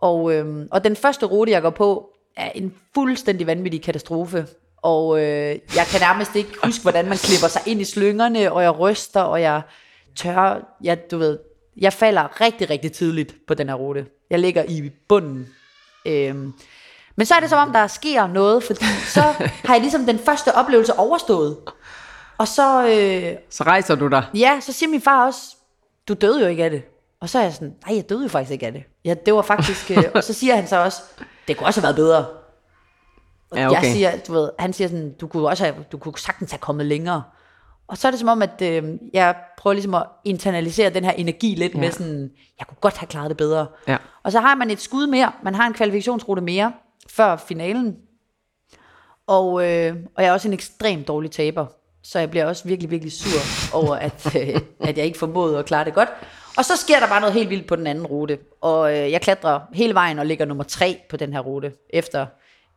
Og, 0.00 0.34
øh, 0.34 0.66
og 0.70 0.84
den 0.84 0.96
første 0.96 1.26
rute, 1.26 1.52
jeg 1.52 1.62
går 1.62 1.70
på, 1.70 2.10
er 2.36 2.50
en 2.54 2.74
fuldstændig 2.94 3.46
vanvittig 3.46 3.82
katastrofe 3.82 4.46
og 4.82 5.18
øh, 5.18 5.58
jeg 5.76 5.86
kan 5.90 6.00
nærmest 6.00 6.36
ikke 6.36 6.50
huske, 6.64 6.82
hvordan 6.82 7.08
man 7.08 7.18
klipper 7.18 7.48
sig 7.48 7.62
ind 7.66 7.80
i 7.80 7.84
slyngerne, 7.84 8.52
og 8.52 8.62
jeg 8.62 8.78
ryster, 8.78 9.20
og 9.20 9.42
jeg 9.42 9.62
tør, 10.16 10.76
jeg, 10.82 11.10
du 11.10 11.18
ved, 11.18 11.38
jeg 11.76 11.92
falder 11.92 12.40
rigtig, 12.40 12.70
rigtig 12.70 12.92
tidligt 12.92 13.34
på 13.46 13.54
den 13.54 13.68
her 13.68 13.74
rute. 13.74 14.06
Jeg 14.30 14.38
ligger 14.38 14.64
i 14.68 14.90
bunden. 15.08 15.48
Øhm, 16.06 16.52
men 17.16 17.26
så 17.26 17.34
er 17.34 17.40
det 17.40 17.50
som 17.50 17.68
om, 17.68 17.72
der 17.72 17.86
sker 17.86 18.26
noget, 18.26 18.64
fordi 18.64 18.84
så 19.06 19.20
har 19.64 19.74
jeg 19.74 19.80
ligesom 19.80 20.06
den 20.06 20.18
første 20.18 20.54
oplevelse 20.54 20.98
overstået. 20.98 21.56
Og 22.38 22.48
så... 22.48 22.86
Øh, 22.86 23.38
så 23.50 23.64
rejser 23.64 23.94
du 23.94 24.08
dig. 24.08 24.24
Ja, 24.34 24.60
så 24.60 24.72
siger 24.72 24.90
min 24.90 25.00
far 25.00 25.26
også, 25.26 25.40
du 26.08 26.14
døde 26.14 26.40
jo 26.40 26.46
ikke 26.46 26.64
af 26.64 26.70
det. 26.70 26.82
Og 27.20 27.28
så 27.28 27.38
er 27.38 27.42
jeg 27.42 27.52
sådan, 27.52 27.74
nej, 27.86 27.96
jeg 27.96 28.08
døde 28.08 28.22
jo 28.22 28.28
faktisk 28.28 28.52
ikke 28.52 28.66
af 28.66 28.72
det. 28.72 28.82
Ja, 29.04 29.14
det 29.14 29.34
var 29.34 29.42
faktisk... 29.42 29.90
Øh, 29.90 30.04
og 30.14 30.24
så 30.24 30.32
siger 30.32 30.56
han 30.56 30.68
så 30.68 30.76
også, 30.76 31.02
det 31.48 31.56
kunne 31.56 31.66
også 31.66 31.80
have 31.80 31.84
været 31.84 31.96
bedre. 31.96 32.26
Ja, 33.54 33.70
okay. 33.70 33.82
Jeg 33.82 33.92
siger, 33.92 34.12
du 34.26 34.32
ved, 34.32 34.50
han 34.58 34.72
siger 34.72 34.88
sådan, 34.88 35.12
du 35.20 35.26
kunne 35.26 35.48
også 35.48 35.64
have, 35.64 35.76
du 35.92 35.98
kunne 35.98 36.18
sagtens 36.18 36.50
have 36.50 36.58
kommet 36.58 36.86
længere. 36.86 37.22
Og 37.88 37.98
så 37.98 38.06
er 38.08 38.10
det 38.10 38.20
som 38.20 38.28
om, 38.28 38.42
at 38.42 38.62
øh, 38.62 38.84
jeg 39.12 39.36
prøver 39.58 39.74
ligesom 39.74 39.94
at 39.94 40.02
internalisere 40.24 40.90
den 40.90 41.04
her 41.04 41.12
energi 41.12 41.54
lidt 41.54 41.74
ja. 41.74 41.80
med 41.80 41.90
sådan, 41.90 42.30
jeg 42.58 42.66
kunne 42.66 42.78
godt 42.80 42.96
have 42.96 43.06
klaret 43.06 43.28
det 43.28 43.36
bedre. 43.36 43.66
Ja. 43.88 43.96
Og 44.22 44.32
så 44.32 44.40
har 44.40 44.54
man 44.54 44.70
et 44.70 44.80
skud 44.80 45.06
mere, 45.06 45.32
man 45.42 45.54
har 45.54 45.66
en 45.66 45.74
kvalifikationsrute 45.74 46.42
mere, 46.42 46.72
før 47.10 47.36
finalen. 47.36 47.96
Og, 49.26 49.68
øh, 49.68 49.96
og 50.16 50.22
jeg 50.22 50.28
er 50.28 50.32
også 50.32 50.48
en 50.48 50.54
ekstremt 50.54 51.08
dårlig 51.08 51.30
taber. 51.30 51.66
Så 52.02 52.18
jeg 52.18 52.30
bliver 52.30 52.46
også 52.46 52.68
virkelig, 52.68 52.90
virkelig 52.90 53.12
sur 53.12 53.40
over, 53.74 53.94
at, 53.94 54.26
øh, 54.40 54.60
at 54.80 54.98
jeg 54.98 55.04
ikke 55.04 55.18
formåede 55.18 55.58
at 55.58 55.64
klare 55.64 55.84
det 55.84 55.94
godt. 55.94 56.08
Og 56.56 56.64
så 56.64 56.76
sker 56.76 57.00
der 57.00 57.06
bare 57.06 57.20
noget 57.20 57.34
helt 57.34 57.50
vildt 57.50 57.66
på 57.66 57.76
den 57.76 57.86
anden 57.86 58.06
rute. 58.06 58.38
Og 58.60 58.92
øh, 58.92 59.10
jeg 59.12 59.20
klatrer 59.20 59.60
hele 59.72 59.94
vejen 59.94 60.18
og 60.18 60.26
ligger 60.26 60.44
nummer 60.44 60.64
tre 60.64 61.00
på 61.10 61.16
den 61.16 61.32
her 61.32 61.40
rute, 61.40 61.72
efter 61.90 62.26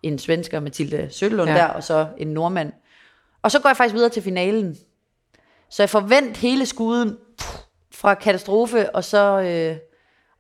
en 0.03 0.19
svensker, 0.19 0.59
Mathilde 0.59 1.07
Søllund 1.11 1.49
ja. 1.49 1.55
der, 1.55 1.65
og 1.65 1.83
så 1.83 2.07
en 2.17 2.27
nordmand. 2.27 2.71
Og 3.41 3.51
så 3.51 3.59
går 3.59 3.69
jeg 3.69 3.77
faktisk 3.77 3.95
videre 3.95 4.09
til 4.09 4.23
finalen. 4.23 4.77
Så 5.69 5.83
jeg 5.83 5.89
forvent 5.89 6.37
hele 6.37 6.65
skuden 6.65 7.17
fra 7.93 8.13
katastrofe, 8.13 8.95
og 8.95 9.03
så, 9.03 9.41
øh, 9.41 9.77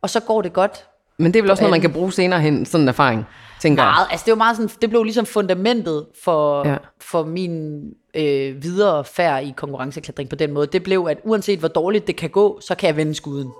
og 0.01 0.09
så 0.09 0.19
går 0.19 0.41
det 0.41 0.53
godt. 0.53 0.85
Men 1.17 1.33
det 1.33 1.39
er 1.39 1.43
vel 1.43 1.51
også 1.51 1.63
noget, 1.63 1.71
man 1.71 1.81
kan 1.81 1.93
bruge 1.93 2.13
senere 2.13 2.39
hen, 2.39 2.65
sådan 2.65 2.83
en 2.83 2.87
erfaring, 2.87 3.25
tænker 3.61 3.83
jeg. 3.83 3.91
Meget, 3.91 4.07
altså 4.11 4.23
det 4.25 4.31
var 4.31 4.37
meget 4.37 4.57
sådan, 4.57 4.69
det 4.81 4.89
blev 4.89 5.03
ligesom 5.03 5.25
fundamentet 5.25 6.07
for, 6.23 6.67
ja. 6.67 6.77
for 7.01 7.23
min 7.23 7.83
øh, 8.13 8.63
videre 8.63 9.05
færd 9.05 9.43
i 9.43 9.53
konkurrenceklatring 9.57 10.29
på 10.29 10.35
den 10.35 10.51
måde. 10.51 10.67
Det 10.67 10.83
blev, 10.83 11.07
at 11.09 11.17
uanset 11.23 11.59
hvor 11.59 11.67
dårligt 11.67 12.07
det 12.07 12.15
kan 12.15 12.29
gå, 12.29 12.59
så 12.61 12.75
kan 12.75 12.87
jeg 12.87 12.95
vende 12.95 13.15
skuden. 13.15 13.51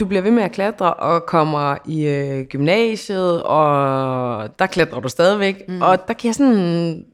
Du 0.00 0.04
bliver 0.04 0.22
ved 0.22 0.30
med 0.30 0.42
at 0.42 0.52
klatre 0.52 0.94
og 0.94 1.26
kommer 1.26 1.76
i 1.86 2.06
øh, 2.06 2.44
gymnasiet, 2.44 3.42
og 3.42 4.58
der 4.58 4.66
klatrer 4.66 5.00
du 5.00 5.08
stadigvæk. 5.08 5.68
Mm. 5.68 5.82
Og 5.82 6.08
der 6.08 6.14
kan 6.14 6.26
jeg 6.26 6.34
sådan 6.34 7.04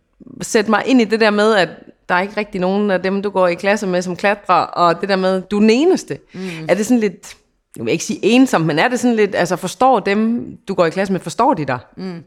sætte 0.42 0.70
mig 0.70 0.82
ind 0.86 1.00
i 1.00 1.04
det 1.04 1.20
der 1.20 1.30
med, 1.30 1.54
at 1.54 1.68
der 2.08 2.14
er 2.14 2.20
ikke 2.20 2.36
rigtig 2.36 2.60
nogen 2.60 2.90
af 2.90 3.02
dem, 3.02 3.22
du 3.22 3.30
går 3.30 3.48
i 3.48 3.54
klasse 3.54 3.86
med, 3.86 4.02
som 4.02 4.16
klatrer, 4.16 4.54
og 4.54 5.00
det 5.00 5.08
der 5.08 5.16
med, 5.16 5.42
du 5.42 5.56
er 5.56 5.60
den 5.60 5.70
eneste. 5.70 6.18
Mm. 6.34 6.40
Er 6.68 6.74
det 6.74 6.86
sådan 6.86 7.00
lidt, 7.00 7.36
jeg 7.76 7.84
vil 7.84 7.92
ikke 7.92 8.04
sige 8.04 8.18
ensomt, 8.22 8.66
men 8.66 8.78
er 8.78 8.88
det 8.88 9.00
sådan 9.00 9.16
lidt, 9.16 9.34
altså 9.34 9.56
forstår 9.56 10.00
dem, 10.00 10.46
du 10.68 10.74
går 10.74 10.86
i 10.86 10.90
klasse 10.90 11.12
med, 11.12 11.20
forstår 11.20 11.54
de 11.54 11.64
dig? 11.64 11.78
Mm. 11.96 12.22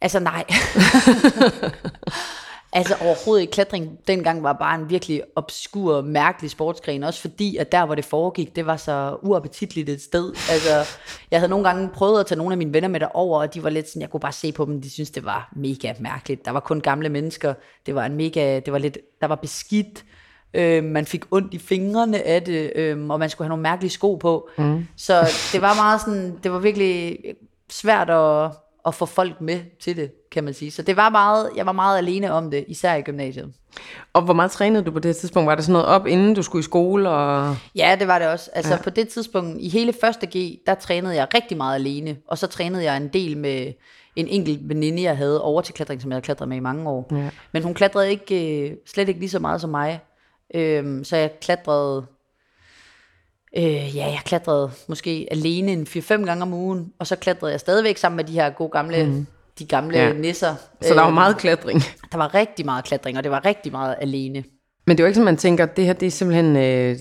Altså 0.00 0.20
nej. 0.20 0.44
altså 2.72 2.94
overhovedet 3.00 3.42
ikke. 3.42 3.50
Klatring 3.50 3.98
dengang 4.06 4.42
var 4.42 4.52
bare 4.52 4.80
en 4.80 4.90
virkelig 4.90 5.22
obskur, 5.36 6.00
mærkelig 6.00 6.50
sportsgren. 6.50 7.02
Også 7.02 7.20
fordi, 7.20 7.56
at 7.56 7.72
der 7.72 7.86
hvor 7.86 7.94
det 7.94 8.04
foregik, 8.04 8.56
det 8.56 8.66
var 8.66 8.76
så 8.76 9.16
uappetitligt 9.22 9.88
et 9.88 10.02
sted. 10.02 10.34
Altså, 10.50 10.98
jeg 11.30 11.40
havde 11.40 11.50
nogle 11.50 11.68
gange 11.68 11.88
prøvet 11.88 12.20
at 12.20 12.26
tage 12.26 12.38
nogle 12.38 12.52
af 12.52 12.58
mine 12.58 12.74
venner 12.74 12.88
med 12.88 13.00
derover, 13.00 13.40
og 13.40 13.54
de 13.54 13.62
var 13.62 13.70
lidt 13.70 13.88
sådan, 13.88 14.02
jeg 14.02 14.10
kunne 14.10 14.20
bare 14.20 14.32
se 14.32 14.52
på 14.52 14.64
dem, 14.64 14.80
de 14.80 14.90
synes 14.90 15.10
det 15.10 15.24
var 15.24 15.52
mega 15.56 15.92
mærkeligt. 16.00 16.44
Der 16.44 16.50
var 16.50 16.60
kun 16.60 16.80
gamle 16.80 17.08
mennesker. 17.08 17.54
Det 17.86 17.94
var 17.94 18.06
en 18.06 18.16
mega, 18.16 18.60
det 18.60 18.72
var 18.72 18.78
lidt, 18.78 18.98
der 19.20 19.26
var 19.26 19.36
beskidt. 19.36 20.04
Øh, 20.54 20.84
man 20.84 21.06
fik 21.06 21.24
ondt 21.30 21.54
i 21.54 21.58
fingrene 21.58 22.22
af 22.22 22.42
det, 22.42 22.72
øh, 22.74 23.10
og 23.10 23.18
man 23.18 23.30
skulle 23.30 23.46
have 23.46 23.48
nogle 23.48 23.62
mærkelige 23.62 23.90
sko 23.90 24.14
på. 24.14 24.48
Mm. 24.58 24.86
Så 24.96 25.28
det 25.52 25.62
var 25.62 25.74
meget 25.74 26.00
sådan, 26.00 26.38
det 26.42 26.52
var 26.52 26.58
virkelig 26.58 27.18
svært 27.70 28.10
at, 28.10 28.50
at 28.86 28.94
få 28.94 29.06
folk 29.06 29.40
med 29.40 29.60
til 29.80 29.96
det, 29.96 30.10
kan 30.32 30.44
man 30.44 30.54
sige. 30.54 30.70
Så 30.70 30.82
det 30.82 30.96
var 30.96 31.10
meget, 31.10 31.50
jeg 31.56 31.66
var 31.66 31.72
meget 31.72 31.98
alene 31.98 32.32
om 32.32 32.50
det, 32.50 32.64
især 32.68 32.94
i 32.94 33.02
gymnasiet. 33.02 33.52
Og 34.12 34.22
hvor 34.22 34.34
meget 34.34 34.50
trænede 34.50 34.84
du 34.84 34.90
på 34.90 34.98
det 34.98 35.16
tidspunkt? 35.16 35.46
Var 35.46 35.54
det 35.54 35.64
sådan 35.64 35.72
noget 35.72 35.86
op, 35.86 36.06
inden 36.06 36.34
du 36.34 36.42
skulle 36.42 36.60
i 36.60 36.62
skole? 36.62 37.10
Og... 37.10 37.56
Ja, 37.74 37.96
det 37.98 38.08
var 38.08 38.18
det 38.18 38.28
også. 38.28 38.50
Altså 38.54 38.74
ja. 38.74 38.82
på 38.82 38.90
det 38.90 39.08
tidspunkt, 39.08 39.60
i 39.60 39.68
hele 39.68 39.92
første 40.00 40.26
G, 40.26 40.58
der 40.66 40.74
trænede 40.74 41.14
jeg 41.14 41.28
rigtig 41.34 41.56
meget 41.56 41.74
alene, 41.74 42.16
og 42.28 42.38
så 42.38 42.46
trænede 42.46 42.84
jeg 42.84 42.96
en 42.96 43.08
del 43.08 43.36
med 43.38 43.72
en 44.16 44.28
enkelt 44.28 44.68
veninde, 44.68 45.02
jeg 45.02 45.16
havde 45.16 45.42
over 45.42 45.62
til 45.62 45.74
klatring, 45.74 46.02
som 46.02 46.10
jeg 46.10 46.14
havde 46.14 46.24
klatret 46.24 46.48
med 46.48 46.56
i 46.56 46.60
mange 46.60 46.88
år. 46.90 47.08
Ja. 47.12 47.30
Men 47.52 47.62
hun 47.62 47.74
klatrede 47.74 48.10
ikke, 48.10 48.68
øh, 48.70 48.76
slet 48.86 49.08
ikke 49.08 49.20
lige 49.20 49.30
så 49.30 49.38
meget 49.38 49.60
som 49.60 49.70
mig. 49.70 50.00
Øhm, 50.54 51.04
så 51.04 51.16
jeg 51.16 51.30
klatrede, 51.40 52.06
øh, 53.56 53.96
ja, 53.96 54.06
jeg 54.06 54.20
klatrede 54.24 54.70
måske 54.88 55.28
alene 55.30 55.72
en 55.72 55.86
4-5 55.86 56.24
gange 56.24 56.42
om 56.42 56.52
ugen, 56.52 56.92
og 56.98 57.06
så 57.06 57.16
klatrede 57.16 57.52
jeg 57.52 57.60
stadigvæk 57.60 57.96
sammen 57.96 58.16
med 58.16 58.24
de 58.24 58.32
her 58.32 58.50
gode 58.50 58.70
gamle, 58.70 59.06
mm. 59.06 59.26
De 59.58 59.64
gamle 59.66 59.98
Ja. 59.98 60.12
nisser. 60.12 60.54
Så 60.82 60.88
der 60.88 60.94
var 60.94 61.06
Øhm, 61.06 61.14
meget 61.14 61.36
klatring. 61.38 61.82
der 62.12 62.18
var 62.18 62.34
rigtig 62.34 62.64
meget 62.64 62.84
klatring, 62.84 63.16
og 63.18 63.22
det 63.24 63.30
var 63.32 63.44
rigtig 63.44 63.72
meget 63.72 63.96
alene. 64.00 64.44
Men 64.86 64.96
det 64.96 65.02
er 65.02 65.04
jo 65.04 65.06
ikke 65.06 65.14
sådan, 65.14 65.24
man 65.24 65.36
tænker, 65.36 65.66
det 65.66 65.84
her 65.84 65.92
det 65.92 66.06
er 66.06 66.10
simpelthen 66.10 66.56
øh, 66.56 66.96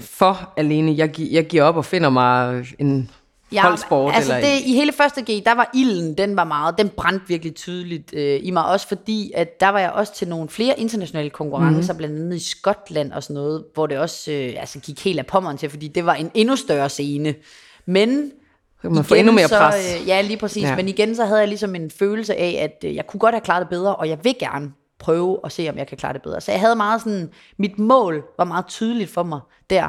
for 0.00 0.52
alene. 0.56 0.94
Jeg, 0.96 1.08
gi- 1.10 1.34
jeg 1.34 1.46
giver 1.46 1.62
op 1.62 1.76
og 1.76 1.84
finder 1.84 2.08
mig 2.10 2.64
en 2.78 3.10
ja, 3.52 3.62
holdsport. 3.62 4.14
altså 4.14 4.34
eller 4.36 4.48
det, 4.48 4.60
i 4.66 4.72
hele 4.74 4.92
første 4.92 5.20
G, 5.22 5.44
der 5.44 5.54
var 5.54 5.70
ilden, 5.74 6.18
den 6.18 6.36
var 6.36 6.44
meget, 6.44 6.74
den 6.78 6.88
brændte 6.88 7.28
virkelig 7.28 7.54
tydeligt 7.54 8.14
øh, 8.14 8.40
i 8.42 8.50
mig, 8.50 8.64
også 8.66 8.88
fordi, 8.88 9.32
at 9.34 9.60
der 9.60 9.68
var 9.68 9.78
jeg 9.78 9.90
også 9.90 10.14
til 10.14 10.28
nogle 10.28 10.48
flere 10.48 10.80
internationale 10.80 11.30
konkurrencer, 11.30 11.92
mm. 11.92 11.96
blandt 11.96 12.16
andet 12.18 12.36
i 12.36 12.50
Skotland 12.50 13.12
og 13.12 13.22
sådan 13.22 13.34
noget, 13.34 13.64
hvor 13.74 13.86
det 13.86 13.98
også 13.98 14.32
øh, 14.32 14.54
altså, 14.58 14.78
gik 14.80 15.04
helt 15.04 15.18
af 15.18 15.26
pommeren 15.26 15.58
til, 15.58 15.70
fordi 15.70 15.88
det 15.88 16.06
var 16.06 16.14
en 16.14 16.30
endnu 16.34 16.56
større 16.56 16.88
scene. 16.88 17.34
Men 17.86 18.30
Så 18.78 18.82
kan 18.82 18.92
man 18.92 19.04
få 19.04 19.14
endnu 19.14 19.32
mere 19.32 19.48
så, 19.48 19.58
pres. 19.58 20.00
Øh, 20.00 20.08
ja, 20.08 20.20
lige 20.20 20.36
præcis. 20.36 20.62
Ja. 20.62 20.68
Ja. 20.68 20.76
Men 20.76 20.88
igen, 20.88 21.14
så 21.16 21.24
havde 21.24 21.40
jeg 21.40 21.48
ligesom 21.48 21.74
en 21.74 21.90
følelse 21.90 22.36
af, 22.36 22.58
at 22.62 22.88
øh, 22.88 22.96
jeg 22.96 23.06
kunne 23.06 23.20
godt 23.20 23.34
have 23.34 23.40
klaret 23.40 23.60
det 23.60 23.68
bedre, 23.68 23.96
og 23.96 24.08
jeg 24.08 24.18
vil 24.22 24.34
gerne 24.38 24.72
prøve 24.98 25.40
at 25.44 25.52
se, 25.52 25.68
om 25.68 25.78
jeg 25.78 25.86
kan 25.86 25.98
klare 25.98 26.12
det 26.12 26.22
bedre. 26.22 26.40
Så 26.40 26.52
jeg 26.52 26.60
havde 26.60 26.76
meget 26.76 27.00
sådan, 27.00 27.30
mit 27.56 27.78
mål 27.78 28.24
var 28.38 28.44
meget 28.44 28.66
tydeligt 28.66 29.10
for 29.10 29.22
mig 29.22 29.40
der. 29.70 29.88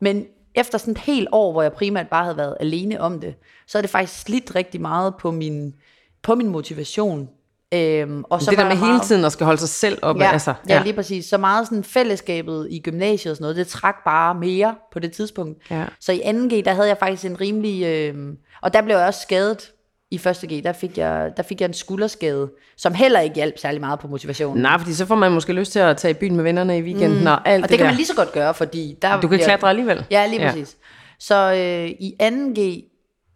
Men 0.00 0.26
efter 0.54 0.78
sådan 0.78 0.92
et 0.92 0.98
helt 0.98 1.28
år, 1.32 1.52
hvor 1.52 1.62
jeg 1.62 1.72
primært 1.72 2.08
bare 2.08 2.24
havde 2.24 2.36
været 2.36 2.56
alene 2.60 3.00
om 3.00 3.20
det, 3.20 3.34
så 3.66 3.78
er 3.78 3.82
det 3.82 3.90
faktisk 3.90 4.20
slidt 4.20 4.54
rigtig 4.54 4.80
meget 4.80 5.14
på 5.20 5.30
min, 5.30 5.74
på 6.22 6.34
min 6.34 6.48
motivation. 6.48 7.28
Øhm, 7.74 8.24
og 8.24 8.42
så 8.42 8.50
det 8.50 8.58
der 8.58 8.64
med 8.64 8.70
der 8.70 8.76
hele 8.78 8.88
meget- 8.92 9.02
tiden 9.02 9.24
at 9.24 9.32
skal 9.32 9.44
holde 9.44 9.60
sig 9.60 9.68
selv 9.68 9.98
oppe. 10.02 10.24
Ja, 10.24 10.32
altså, 10.32 10.54
ja, 10.68 10.82
lige 10.82 10.92
præcis. 10.92 11.24
Så 11.26 11.38
meget 11.38 11.66
sådan 11.66 11.84
fællesskabet 11.84 12.66
i 12.70 12.78
gymnasiet 12.80 13.30
og 13.30 13.36
sådan 13.36 13.42
noget, 13.44 13.56
det 13.56 13.66
trak 13.66 13.94
bare 14.04 14.34
mere 14.34 14.74
på 14.92 14.98
det 14.98 15.12
tidspunkt. 15.12 15.70
Ja. 15.70 15.84
Så 16.00 16.12
i 16.12 16.20
2G, 16.24 16.64
der 16.64 16.72
havde 16.72 16.88
jeg 16.88 16.96
faktisk 16.98 17.24
en 17.24 17.40
rimelig... 17.40 17.84
Øh, 17.84 18.14
og 18.62 18.72
der 18.72 18.82
blev 18.82 18.96
jeg 18.96 19.06
også 19.06 19.20
skadet 19.20 19.70
i 20.10 20.16
1G. 20.16 20.62
Der 20.62 20.72
fik, 20.72 20.98
jeg, 20.98 21.30
der 21.36 21.42
fik 21.42 21.60
jeg 21.60 21.66
en 21.66 21.74
skulderskade, 21.74 22.50
som 22.76 22.94
heller 22.94 23.20
ikke 23.20 23.34
hjalp 23.36 23.58
særlig 23.58 23.80
meget 23.80 23.98
på 24.00 24.08
motivationen. 24.08 24.62
Nej, 24.62 24.78
fordi 24.78 24.94
så 24.94 25.06
får 25.06 25.14
man 25.14 25.32
måske 25.32 25.52
lyst 25.52 25.72
til 25.72 25.78
at 25.78 25.96
tage 25.96 26.10
i 26.10 26.14
byen 26.14 26.36
med 26.36 26.44
vennerne 26.44 26.78
i 26.78 26.82
weekenden 26.82 27.20
mm. 27.20 27.26
og 27.26 27.48
alt 27.48 27.62
og 27.64 27.68
det, 27.68 27.70
det 27.70 27.78
kan 27.78 27.84
der. 27.84 27.90
man 27.92 27.96
lige 27.96 28.06
så 28.06 28.14
godt 28.14 28.32
gøre, 28.32 28.54
fordi 28.54 28.96
der... 29.02 29.20
Du 29.20 29.28
kan 29.28 29.38
klatre 29.38 29.68
alligevel. 29.68 30.04
Ja, 30.10 30.26
lige 30.26 30.42
Ja. 30.42 30.50
præcis. 30.50 30.76
Så 31.20 31.52
øh, 31.52 31.88
i 31.88 32.14
2G, 32.22 32.84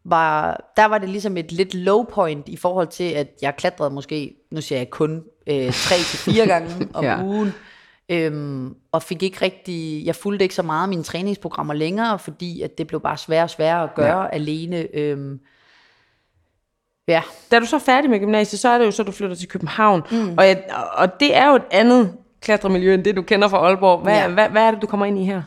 var, 0.05 0.61
der 0.77 0.85
var 0.85 0.99
det 0.99 1.09
ligesom 1.09 1.37
et 1.37 1.53
lidt 1.53 1.75
low 1.75 2.03
point 2.05 2.49
i 2.49 2.57
forhold 2.57 2.87
til, 2.87 3.05
at 3.13 3.29
jeg 3.43 3.57
klatrede 3.57 3.91
måske, 3.91 4.35
nu 4.51 4.61
siger 4.61 4.79
jeg 4.79 4.91
kun, 4.91 5.23
øh, 5.47 5.73
tre 5.73 5.97
til 5.97 6.19
fire 6.19 6.47
gange 6.47 6.69
om 6.95 7.05
Ja. 7.05 7.23
ugen. 7.25 7.55
Øhm, 8.09 8.75
og 8.93 9.03
fik 9.03 9.23
ikke 9.23 9.39
rigtig, 9.43 10.07
jeg 10.07 10.17
fulgte 10.17 10.43
ikke 10.45 10.55
så 10.55 10.63
meget 10.63 10.83
af 10.83 10.89
mine 10.89 11.03
træningsprogrammer 11.03 11.75
længere, 11.75 12.19
fordi 12.19 12.63
at 12.63 12.79
det 12.79 12.87
blev 12.87 13.01
bare 13.01 13.17
sværere 13.17 13.45
og 13.45 13.51
sværere 13.51 13.83
at 13.83 13.95
gøre 13.95 14.21
ja. 14.23 14.29
alene. 14.33 14.97
Øhm, 14.97 15.41
ja, 17.09 17.23
Da 17.51 17.59
du 17.59 17.67
så 17.67 17.77
er 17.77 17.81
færdig 17.81 18.11
med 18.11 18.19
gymnasiet, 18.21 18.61
så 18.61 18.69
er 18.69 18.79
det 18.79 18.87
jo 18.87 18.91
så, 18.91 19.03
du 19.03 19.13
flytter 19.13 19.37
til 19.37 19.49
København. 19.49 20.03
Mm. 20.11 20.35
Og, 20.39 20.47
jeg, 20.47 20.65
og 20.93 21.21
det 21.21 21.37
er 21.37 21.49
jo 21.49 21.55
et 21.57 21.63
andet 21.71 22.13
klatremiljø, 22.41 22.95
end 22.95 23.05
det 23.05 23.17
du 23.17 23.23
kender 23.23 23.49
fra 23.49 23.59
Aalborg. 23.67 24.01
Hvad. 24.01 24.15
Ja. 24.15 24.29
hvad, 24.29 24.49
hvad 24.49 24.63
er 24.63 24.71
det, 24.71 24.83
du 24.83 24.87
kommer 24.87 25.07
ind 25.07 25.19
i 25.19 25.25
her? 25.25 25.43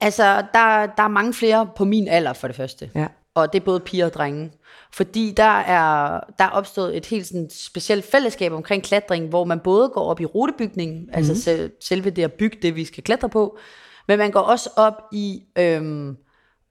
Altså, 0.00 0.24
der, 0.36 0.86
der 0.96 1.02
er 1.02 1.08
mange 1.08 1.34
flere 1.34 1.68
på 1.76 1.84
min 1.84 2.08
alder 2.08 2.32
for 2.32 2.46
det 2.46 2.56
første. 2.56 2.90
Ja. 2.94 3.06
Og 3.40 3.52
det 3.52 3.60
er 3.60 3.64
både 3.64 3.80
piger 3.80 4.06
og 4.06 4.14
drenge. 4.14 4.52
Fordi 4.92 5.34
der 5.36 5.58
er, 5.60 6.20
der 6.38 6.44
er 6.44 6.50
opstået 6.50 6.96
et 6.96 7.06
helt 7.06 7.26
sådan 7.26 7.50
specielt 7.50 8.04
fællesskab 8.04 8.52
omkring 8.52 8.82
klatring, 8.82 9.28
hvor 9.28 9.44
man 9.44 9.60
både 9.60 9.88
går 9.88 10.04
op 10.04 10.20
i 10.20 10.24
rutebygningen, 10.24 11.02
mm. 11.02 11.10
altså 11.12 11.42
sel, 11.42 11.72
selve 11.80 12.10
det 12.10 12.22
at 12.22 12.32
bygge 12.32 12.58
det, 12.62 12.76
vi 12.76 12.84
skal 12.84 13.04
klatre 13.04 13.28
på, 13.28 13.58
men 14.08 14.18
man 14.18 14.30
går 14.30 14.40
også 14.40 14.70
op 14.76 15.02
i 15.12 15.42
øhm, 15.58 16.16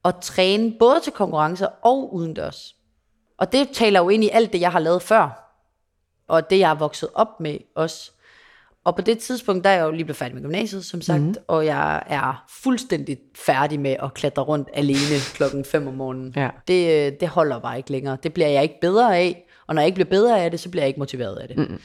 at 0.05 0.15
træne 0.21 0.73
både 0.79 0.99
til 1.03 1.13
konkurrencer 1.13 1.67
og 1.81 2.13
udendørs. 2.13 2.75
Og 3.37 3.51
det 3.51 3.69
taler 3.73 3.99
jo 3.99 4.09
ind 4.09 4.23
i 4.23 4.29
alt 4.29 4.53
det, 4.53 4.61
jeg 4.61 4.71
har 4.71 4.79
lavet 4.79 5.01
før, 5.01 5.53
og 6.27 6.49
det, 6.49 6.59
jeg 6.59 6.67
har 6.67 6.75
vokset 6.75 7.09
op 7.13 7.39
med 7.39 7.57
også. 7.75 8.11
Og 8.87 8.95
på 8.95 9.01
det 9.01 9.19
tidspunkt, 9.19 9.63
der 9.63 9.69
er 9.69 9.75
jeg 9.75 9.85
jo 9.85 9.91
lige 9.91 10.05
blevet 10.05 10.17
færdig 10.17 10.35
med 10.35 10.43
gymnasiet, 10.43 10.85
som 10.85 11.01
sagt, 11.01 11.21
mm. 11.21 11.35
og 11.47 11.65
jeg 11.65 12.03
er 12.07 12.45
fuldstændig 12.49 13.17
færdig 13.35 13.79
med 13.79 13.95
at 14.03 14.13
klatre 14.13 14.41
rundt 14.41 14.69
alene 14.73 15.19
klokken 15.33 15.65
5 15.65 15.87
om 15.87 15.93
morgenen. 15.93 16.33
Ja. 16.35 16.49
Det, 16.67 17.07
øh, 17.07 17.19
det 17.19 17.27
holder 17.27 17.59
bare 17.59 17.77
ikke 17.77 17.91
længere. 17.91 18.17
Det 18.23 18.33
bliver 18.33 18.47
jeg 18.47 18.63
ikke 18.63 18.77
bedre 18.81 19.17
af, 19.17 19.47
og 19.67 19.75
når 19.75 19.81
jeg 19.81 19.87
ikke 19.87 19.95
bliver 19.95 20.09
bedre 20.09 20.43
af 20.43 20.51
det, 20.51 20.59
så 20.59 20.69
bliver 20.69 20.83
jeg 20.83 20.87
ikke 20.87 20.99
motiveret 20.99 21.35
af 21.35 21.47
det. 21.47 21.57
Mm. 21.57 21.79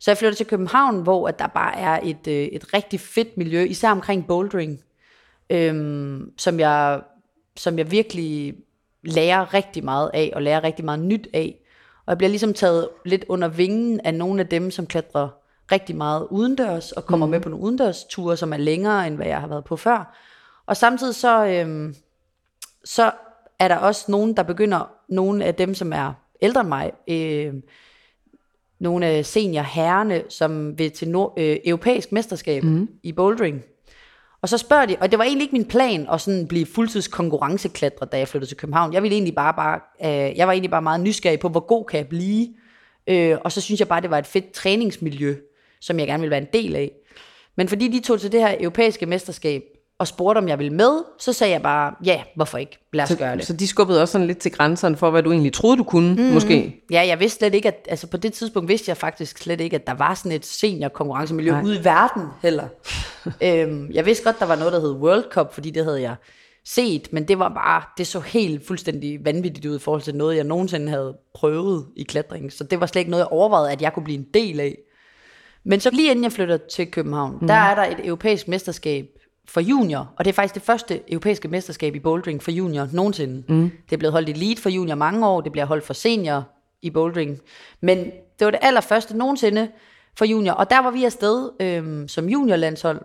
Så 0.00 0.10
jeg 0.10 0.18
flytter 0.18 0.36
til 0.36 0.46
København, 0.46 1.02
hvor 1.02 1.28
at 1.28 1.38
der 1.38 1.46
bare 1.46 1.76
er 1.76 2.00
et, 2.02 2.26
øh, 2.28 2.44
et 2.44 2.74
rigtig 2.74 3.00
fedt 3.00 3.36
miljø, 3.36 3.64
især 3.64 3.90
omkring 3.90 4.26
bouldering, 4.26 4.80
øhm, 5.50 6.32
som, 6.38 6.60
jeg, 6.60 7.00
som 7.56 7.78
jeg 7.78 7.90
virkelig 7.90 8.54
lærer 9.02 9.54
rigtig 9.54 9.84
meget 9.84 10.10
af, 10.14 10.32
og 10.34 10.42
lærer 10.42 10.64
rigtig 10.64 10.84
meget 10.84 11.00
nyt 11.00 11.28
af. 11.34 11.60
Og 12.06 12.10
jeg 12.10 12.18
bliver 12.18 12.30
ligesom 12.30 12.54
taget 12.54 12.88
lidt 13.04 13.24
under 13.28 13.48
vingen 13.48 14.00
af 14.00 14.14
nogle 14.14 14.40
af 14.40 14.46
dem, 14.46 14.70
som 14.70 14.86
klatrer 14.86 15.28
rigtig 15.72 15.96
meget 15.96 16.26
udendørs, 16.30 16.92
og 16.92 17.06
kommer 17.06 17.26
mm. 17.26 17.30
med 17.30 17.40
på 17.40 17.48
nogle 17.48 17.64
udendørsture, 17.64 18.36
som 18.36 18.52
er 18.52 18.56
længere, 18.56 19.06
end 19.06 19.16
hvad 19.16 19.26
jeg 19.26 19.40
har 19.40 19.48
været 19.48 19.64
på 19.64 19.76
før. 19.76 20.16
Og 20.66 20.76
samtidig 20.76 21.14
så, 21.14 21.46
øhm, 21.46 21.94
så 22.84 23.12
er 23.58 23.68
der 23.68 23.76
også 23.76 24.04
nogen, 24.08 24.36
der 24.36 24.42
begynder, 24.42 24.90
nogle 25.08 25.44
af 25.44 25.54
dem, 25.54 25.74
som 25.74 25.92
er 25.92 26.12
ældre 26.42 26.60
end 26.60 26.68
mig, 26.68 26.92
øh, 27.08 27.54
nogle 28.80 29.06
af 29.06 29.26
seniorherrerne, 29.26 30.22
som 30.28 30.78
vil 30.78 30.90
til 30.90 31.08
nord, 31.08 31.34
øh, 31.36 31.56
europæisk 31.64 32.12
mesterskab 32.12 32.62
mm. 32.62 32.88
i 33.02 33.12
bouldering. 33.12 33.62
Og 34.42 34.48
så 34.48 34.58
spørger 34.58 34.86
de, 34.86 34.96
og 35.00 35.10
det 35.10 35.18
var 35.18 35.24
egentlig 35.24 35.44
ikke 35.44 35.56
min 35.56 35.68
plan 35.68 36.06
at 36.12 36.20
sådan 36.20 36.46
blive 36.46 36.66
fuldtids 36.66 37.08
konkurrenceklatrer, 37.08 38.06
da 38.06 38.18
jeg 38.18 38.28
flyttede 38.28 38.50
til 38.50 38.56
København. 38.56 38.92
Jeg 38.92 39.02
ville 39.02 39.14
egentlig 39.14 39.34
bare, 39.34 39.54
bare 39.54 39.80
øh, 40.04 40.36
jeg 40.36 40.46
var 40.46 40.52
egentlig 40.52 40.70
bare 40.70 40.82
meget 40.82 41.00
nysgerrig 41.00 41.40
på, 41.40 41.48
hvor 41.48 41.60
god 41.60 41.84
kan 41.84 41.98
jeg 41.98 42.08
blive. 42.08 42.48
Øh, 43.06 43.38
og 43.44 43.52
så 43.52 43.60
synes 43.60 43.80
jeg 43.80 43.88
bare, 43.88 44.00
det 44.00 44.10
var 44.10 44.18
et 44.18 44.26
fedt 44.26 44.52
træningsmiljø, 44.52 45.36
som 45.86 45.98
jeg 45.98 46.06
gerne 46.06 46.20
ville 46.20 46.30
være 46.30 46.40
en 46.40 46.48
del 46.52 46.76
af. 46.76 46.90
Men 47.56 47.68
fordi 47.68 47.88
de 47.88 48.00
tog 48.00 48.20
til 48.20 48.32
det 48.32 48.40
her 48.40 48.54
europæiske 48.60 49.06
mesterskab, 49.06 49.62
og 49.98 50.08
spurgte, 50.08 50.38
om 50.38 50.48
jeg 50.48 50.58
ville 50.58 50.72
med, 50.72 51.02
så 51.18 51.32
sagde 51.32 51.52
jeg 51.52 51.62
bare, 51.62 51.94
ja, 52.04 52.22
hvorfor 52.36 52.58
ikke? 52.58 52.78
Lad 52.92 53.04
os 53.04 53.16
gøre 53.18 53.36
det. 53.36 53.46
Så 53.46 53.52
de 53.52 53.66
skubbede 53.66 54.02
også 54.02 54.12
sådan 54.12 54.26
lidt 54.26 54.38
til 54.38 54.52
grænserne 54.52 54.96
for, 54.96 55.10
hvad 55.10 55.22
du 55.22 55.32
egentlig 55.32 55.52
troede, 55.52 55.76
du 55.76 55.84
kunne, 55.84 56.14
mm. 56.14 56.22
måske. 56.22 56.82
Ja, 56.90 57.06
jeg 57.06 57.20
vidste 57.20 57.38
slet 57.38 57.54
ikke, 57.54 57.68
at 57.68 57.86
altså 57.88 58.06
på 58.06 58.16
det 58.16 58.32
tidspunkt 58.32 58.68
vidste 58.68 58.88
jeg 58.88 58.96
faktisk 58.96 59.38
slet 59.38 59.60
ikke, 59.60 59.74
at 59.74 59.86
der 59.86 59.94
var 59.94 60.14
sådan 60.14 60.32
et 60.32 60.46
senior 60.46 60.88
konkurrencemiljø 60.88 61.50
Nej. 61.50 61.62
ude 61.62 61.80
i 61.80 61.84
verden 61.84 62.22
heller. 62.42 62.68
øhm, 63.42 63.90
jeg 63.92 64.06
vidste 64.06 64.24
godt, 64.24 64.38
der 64.38 64.46
var 64.46 64.56
noget, 64.56 64.72
der 64.72 64.80
hed 64.80 64.92
World 64.92 65.24
Cup, 65.30 65.54
fordi 65.54 65.70
det 65.70 65.84
havde 65.84 66.02
jeg 66.02 66.14
set, 66.64 67.12
men 67.12 67.28
det 67.28 67.38
var 67.38 67.48
bare, 67.48 67.82
det 67.98 68.06
så 68.06 68.20
helt 68.20 68.66
fuldstændig 68.66 69.24
vanvittigt 69.24 69.66
ud 69.66 69.76
i 69.76 69.78
forhold 69.78 70.02
til 70.02 70.14
noget, 70.14 70.36
jeg 70.36 70.44
nogensinde 70.44 70.88
havde 70.88 71.16
prøvet 71.34 71.86
i 71.96 72.02
klatring. 72.02 72.52
Så 72.52 72.64
det 72.64 72.80
var 72.80 72.86
slet 72.86 73.00
ikke 73.00 73.10
noget, 73.10 73.24
jeg 73.24 73.32
overvejede, 73.32 73.72
at 73.72 73.82
jeg 73.82 73.92
kunne 73.92 74.04
blive 74.04 74.18
en 74.18 74.26
del 74.34 74.60
af. 74.60 74.78
Men 75.66 75.80
så 75.80 75.90
lige 75.90 76.10
inden 76.10 76.24
jeg 76.24 76.32
flytter 76.32 76.56
til 76.56 76.90
København, 76.90 77.38
mm. 77.40 77.46
der 77.46 77.54
er 77.54 77.74
der 77.74 77.84
et 77.84 78.06
europæisk 78.06 78.48
mesterskab 78.48 79.06
for 79.48 79.60
junior, 79.60 80.12
og 80.16 80.24
det 80.24 80.30
er 80.30 80.34
faktisk 80.34 80.54
det 80.54 80.62
første 80.62 81.00
europæiske 81.12 81.48
mesterskab 81.48 81.94
i 81.94 81.98
bouldering 81.98 82.42
for 82.42 82.50
junior 82.50 82.88
nogensinde. 82.92 83.44
Mm. 83.48 83.70
Det 83.84 83.92
er 83.92 83.96
blevet 83.96 84.12
holdt 84.12 84.28
elite 84.28 84.62
for 84.62 84.70
junior 84.70 84.94
mange 84.94 85.26
år, 85.26 85.40
det 85.40 85.52
bliver 85.52 85.64
holdt 85.64 85.84
for 85.84 85.94
senior 85.94 86.44
i 86.82 86.90
bouldering, 86.90 87.38
men 87.80 87.98
det 88.38 88.44
var 88.44 88.50
det 88.50 88.60
allerførste 88.62 89.16
nogensinde 89.16 89.68
for 90.18 90.24
junior, 90.24 90.52
og 90.52 90.70
der 90.70 90.82
var 90.82 90.90
vi 90.90 91.04
afsted 91.04 91.50
øhm, 91.60 92.08
som 92.08 92.28
juniorlandshold, 92.28 93.00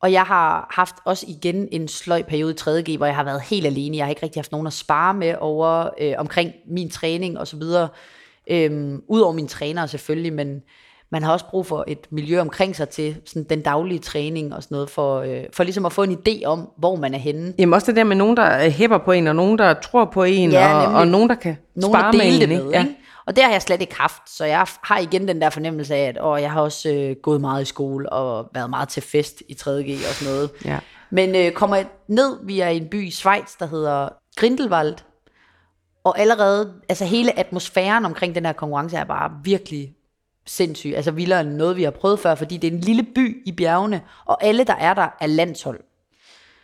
og 0.00 0.12
jeg 0.12 0.22
har 0.22 0.66
haft 0.70 0.94
også 1.04 1.26
igen 1.28 1.68
en 1.72 1.88
sløj 1.88 2.22
periode 2.22 2.52
i 2.52 2.56
3.G, 2.60 2.96
hvor 2.96 3.06
jeg 3.06 3.16
har 3.16 3.24
været 3.24 3.42
helt 3.42 3.66
alene. 3.66 3.96
Jeg 3.96 4.04
har 4.04 4.10
ikke 4.10 4.22
rigtig 4.22 4.40
haft 4.40 4.52
nogen 4.52 4.66
at 4.66 4.72
spare 4.72 5.14
med 5.14 5.34
over 5.40 5.88
øh, 6.00 6.14
omkring 6.18 6.52
min 6.66 6.90
træning 6.90 7.38
og 7.38 7.48
så 7.48 7.56
videre. 7.56 7.88
Øhm, 8.50 9.02
Udover 9.08 9.32
mine 9.32 9.48
trænere 9.48 9.88
selvfølgelig, 9.88 10.32
men 10.32 10.62
man 11.14 11.22
har 11.22 11.32
også 11.32 11.44
brug 11.50 11.66
for 11.66 11.84
et 11.86 12.06
miljø 12.10 12.40
omkring 12.40 12.76
sig 12.76 12.88
til 12.88 13.16
sådan 13.26 13.44
den 13.44 13.62
daglige 13.62 13.98
træning 13.98 14.54
og 14.54 14.62
sådan 14.62 14.74
noget, 14.74 14.90
for, 14.90 15.20
øh, 15.20 15.42
for 15.52 15.64
ligesom 15.64 15.86
at 15.86 15.92
få 15.92 16.02
en 16.02 16.18
idé 16.28 16.44
om, 16.44 16.70
hvor 16.78 16.96
man 16.96 17.14
er 17.14 17.18
henne. 17.18 17.54
Jamen 17.58 17.74
også 17.74 17.86
det 17.86 17.96
der 17.96 18.04
med 18.04 18.16
nogen, 18.16 18.36
der 18.36 18.70
hæpper 18.70 18.98
på 18.98 19.12
en, 19.12 19.26
og 19.26 19.36
nogen, 19.36 19.58
der 19.58 19.74
tror 19.74 20.04
på 20.04 20.22
en, 20.22 20.50
ja, 20.50 20.74
og, 20.76 20.94
og 20.94 21.08
nogen, 21.08 21.28
der 21.28 21.34
kan 21.34 21.56
nogen, 21.74 21.94
spare 21.94 22.12
der 22.12 22.18
med 22.18 22.34
en. 22.34 22.40
Det 22.40 22.48
med, 22.48 22.70
ja. 22.70 22.80
ikke? 22.80 22.96
Og 23.26 23.36
det 23.36 23.44
har 23.44 23.50
jeg 23.50 23.62
slet 23.62 23.80
ikke 23.80 23.94
haft, 23.94 24.30
så 24.30 24.44
jeg 24.44 24.66
har 24.82 24.98
igen 24.98 25.28
den 25.28 25.40
der 25.40 25.50
fornemmelse 25.50 25.94
af, 25.94 26.08
at 26.08 26.18
og 26.18 26.42
jeg 26.42 26.52
har 26.52 26.60
også 26.60 26.88
øh, 26.88 27.16
gået 27.22 27.40
meget 27.40 27.62
i 27.62 27.64
skole 27.64 28.12
og 28.12 28.50
været 28.54 28.70
meget 28.70 28.88
til 28.88 29.02
fest 29.02 29.42
i 29.48 29.56
3.G 29.60 30.08
og 30.08 30.14
sådan 30.14 30.34
noget. 30.34 30.50
Ja. 30.64 30.78
Men 31.10 31.36
øh, 31.36 31.52
kommer 31.52 31.82
ned, 32.08 32.38
vi 32.42 32.62
i 32.62 32.76
en 32.76 32.88
by 32.88 33.06
i 33.06 33.10
Schweiz, 33.10 33.58
der 33.58 33.66
hedder 33.66 34.08
Grindelwald, 34.36 34.94
og 36.04 36.18
allerede, 36.18 36.72
altså 36.88 37.04
hele 37.04 37.38
atmosfæren 37.38 38.04
omkring 38.04 38.34
den 38.34 38.46
her 38.46 38.52
konkurrence 38.52 38.96
er 38.96 39.04
bare 39.04 39.30
virkelig 39.44 39.94
sindssyg. 40.46 40.92
Altså 40.96 41.10
vildere 41.10 41.40
end 41.40 41.48
noget, 41.48 41.76
vi 41.76 41.82
har 41.82 41.90
prøvet 41.90 42.18
før, 42.18 42.34
fordi 42.34 42.56
det 42.56 42.68
er 42.68 42.72
en 42.72 42.80
lille 42.80 43.02
by 43.14 43.42
i 43.46 43.52
bjergene, 43.52 44.02
og 44.24 44.44
alle, 44.44 44.64
der 44.64 44.74
er 44.74 44.94
der, 44.94 45.08
er 45.20 45.26
landshold. 45.26 45.80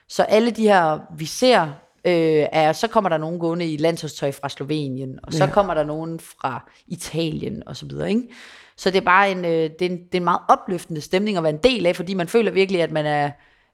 Så 0.09 0.22
alle 0.22 0.51
de 0.51 0.62
her, 0.62 0.99
vi 1.16 1.24
ser, 1.24 1.62
øh, 2.05 2.47
er, 2.53 2.72
så 2.72 2.89
kommer 2.89 3.09
der 3.09 3.18
nogen 3.18 3.39
gående 3.39 3.72
i 3.72 3.76
landsholdstøj 3.76 4.33
fra 4.33 4.49
Slovenien, 4.49 5.18
og 5.22 5.33
så 5.33 5.45
ja. 5.45 5.51
kommer 5.51 5.74
der 5.74 5.85
nogen 5.85 6.20
fra 6.20 6.70
Italien 6.87 7.62
og 7.66 7.76
så 7.76 7.87
videre, 7.87 8.09
ikke? 8.09 8.28
Så 8.76 8.91
det 8.91 8.97
er 8.97 9.05
bare 9.05 9.31
en, 9.31 9.45
øh, 9.45 9.70
det, 9.78 9.83
er 9.83 9.87
en, 9.91 9.99
det 9.99 10.14
er 10.14 10.18
en 10.18 10.24
meget 10.24 10.41
opløftende 10.49 11.01
stemning 11.01 11.37
at 11.37 11.43
være 11.43 11.53
en 11.53 11.59
del 11.64 11.87
af, 11.87 11.97
fordi 11.97 12.14
man 12.14 12.28
føler 12.28 12.51
virkelig, 12.51 12.83
at 12.83 12.91
man 12.91 13.07
er, 13.07 13.31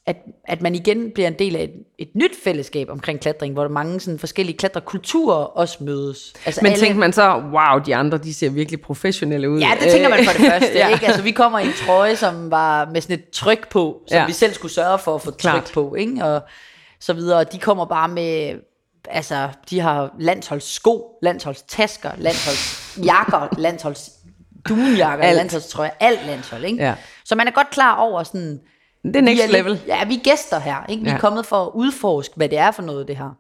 at, 0.07 0.17
at 0.45 0.63
man 0.63 0.75
igen 0.75 1.11
bliver 1.11 1.29
en 1.29 1.39
del 1.39 1.57
af 1.57 1.63
et, 1.63 1.71
et 1.99 2.09
nyt 2.15 2.31
fællesskab 2.45 2.91
omkring 2.91 3.21
klatring, 3.21 3.53
hvor 3.55 3.63
der 3.63 3.71
mange 3.71 4.01
sådan 4.01 4.19
forskellige 4.19 4.59
klatrekulturer 4.59 5.37
også 5.37 5.85
mødes. 5.85 6.33
Altså 6.47 6.61
Men 6.63 6.73
alle... 6.73 6.85
tænker 6.85 6.99
man 6.99 7.13
så, 7.13 7.43
wow, 7.53 7.79
de 7.87 7.97
andre, 7.97 8.19
de 8.19 8.35
ser 8.35 8.51
virkelig 8.51 8.81
professionelle 8.81 9.51
ud. 9.51 9.61
Ja, 9.61 9.71
det 9.81 9.93
tænker 9.93 10.09
man 10.09 10.25
for 10.25 10.33
det 10.33 10.51
første. 10.51 10.73
ja. 10.79 10.89
ikke? 10.89 11.07
Altså, 11.07 11.23
vi 11.23 11.31
kommer 11.31 11.59
i 11.59 11.67
en 11.67 11.73
trøje, 11.87 12.17
som 12.17 12.51
var 12.51 12.91
med 12.93 13.01
sådan 13.01 13.19
et 13.19 13.31
tryk 13.31 13.69
på, 13.69 14.03
som 14.09 14.17
ja. 14.17 14.27
vi 14.27 14.33
selv 14.33 14.53
skulle 14.53 14.73
sørge 14.73 14.99
for 14.99 15.15
at 15.15 15.23
få 15.23 15.31
Klart. 15.31 15.65
tryk 15.65 15.75
på. 15.75 15.95
Ikke? 15.95 16.25
Og 16.25 16.43
så 17.01 17.13
videre. 17.13 17.45
De 17.45 17.59
kommer 17.59 17.85
bare 17.85 18.09
med, 18.09 18.55
altså, 19.09 19.49
de 19.71 19.81
har 19.81 20.15
landsholdssko, 20.19 21.19
landsholdstasker, 21.23 22.11
landsholdsjakker, 22.17 23.49
landsholds 23.67 24.11
dunjakker, 24.69 25.33
landsholdstrøjer, 25.33 25.91
alt 26.01 26.27
landshold. 26.27 26.65
Ikke? 26.65 26.85
Ja. 26.85 26.95
Så 27.25 27.35
man 27.35 27.47
er 27.47 27.51
godt 27.51 27.71
klar 27.71 27.97
over 27.97 28.23
sådan, 28.23 28.61
det 29.07 29.17
er 29.17 29.21
next 29.21 29.45
er 29.45 29.53
level. 29.53 29.81
ja, 29.87 30.05
vi 30.05 30.15
er 30.15 30.21
gæster 30.23 30.59
her. 30.59 30.87
Ikke? 30.89 31.03
Vi 31.03 31.09
ja. 31.09 31.15
er 31.15 31.21
kommet 31.21 31.47
for 31.47 31.65
at 31.65 31.71
udforske, 31.75 32.37
hvad 32.37 32.49
det 32.49 32.59
er 32.59 32.71
for 32.71 32.83
noget, 32.83 33.09
det 33.09 33.17
her. 33.17 33.31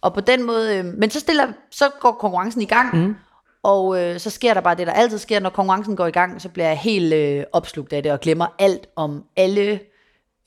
Og 0.00 0.14
på 0.14 0.20
den 0.20 0.42
måde, 0.42 0.78
øh, 0.78 0.84
men 0.84 1.10
så, 1.10 1.20
stiller, 1.20 1.52
så 1.70 1.90
går 2.00 2.12
konkurrencen 2.12 2.62
i 2.62 2.64
gang, 2.64 2.96
mm. 2.96 3.16
og 3.62 4.02
øh, 4.02 4.20
så 4.20 4.30
sker 4.30 4.54
der 4.54 4.60
bare 4.60 4.74
det, 4.74 4.86
der 4.86 4.92
altid 4.92 5.18
sker, 5.18 5.40
når 5.40 5.50
konkurrencen 5.50 5.96
går 5.96 6.06
i 6.06 6.10
gang, 6.10 6.42
så 6.42 6.48
bliver 6.48 6.66
jeg 6.66 6.78
helt 6.78 7.14
øh, 7.14 7.44
opslugt 7.52 7.92
af 7.92 8.02
det, 8.02 8.12
og 8.12 8.20
glemmer 8.20 8.46
alt 8.58 8.88
om 8.96 9.24
alle 9.36 9.80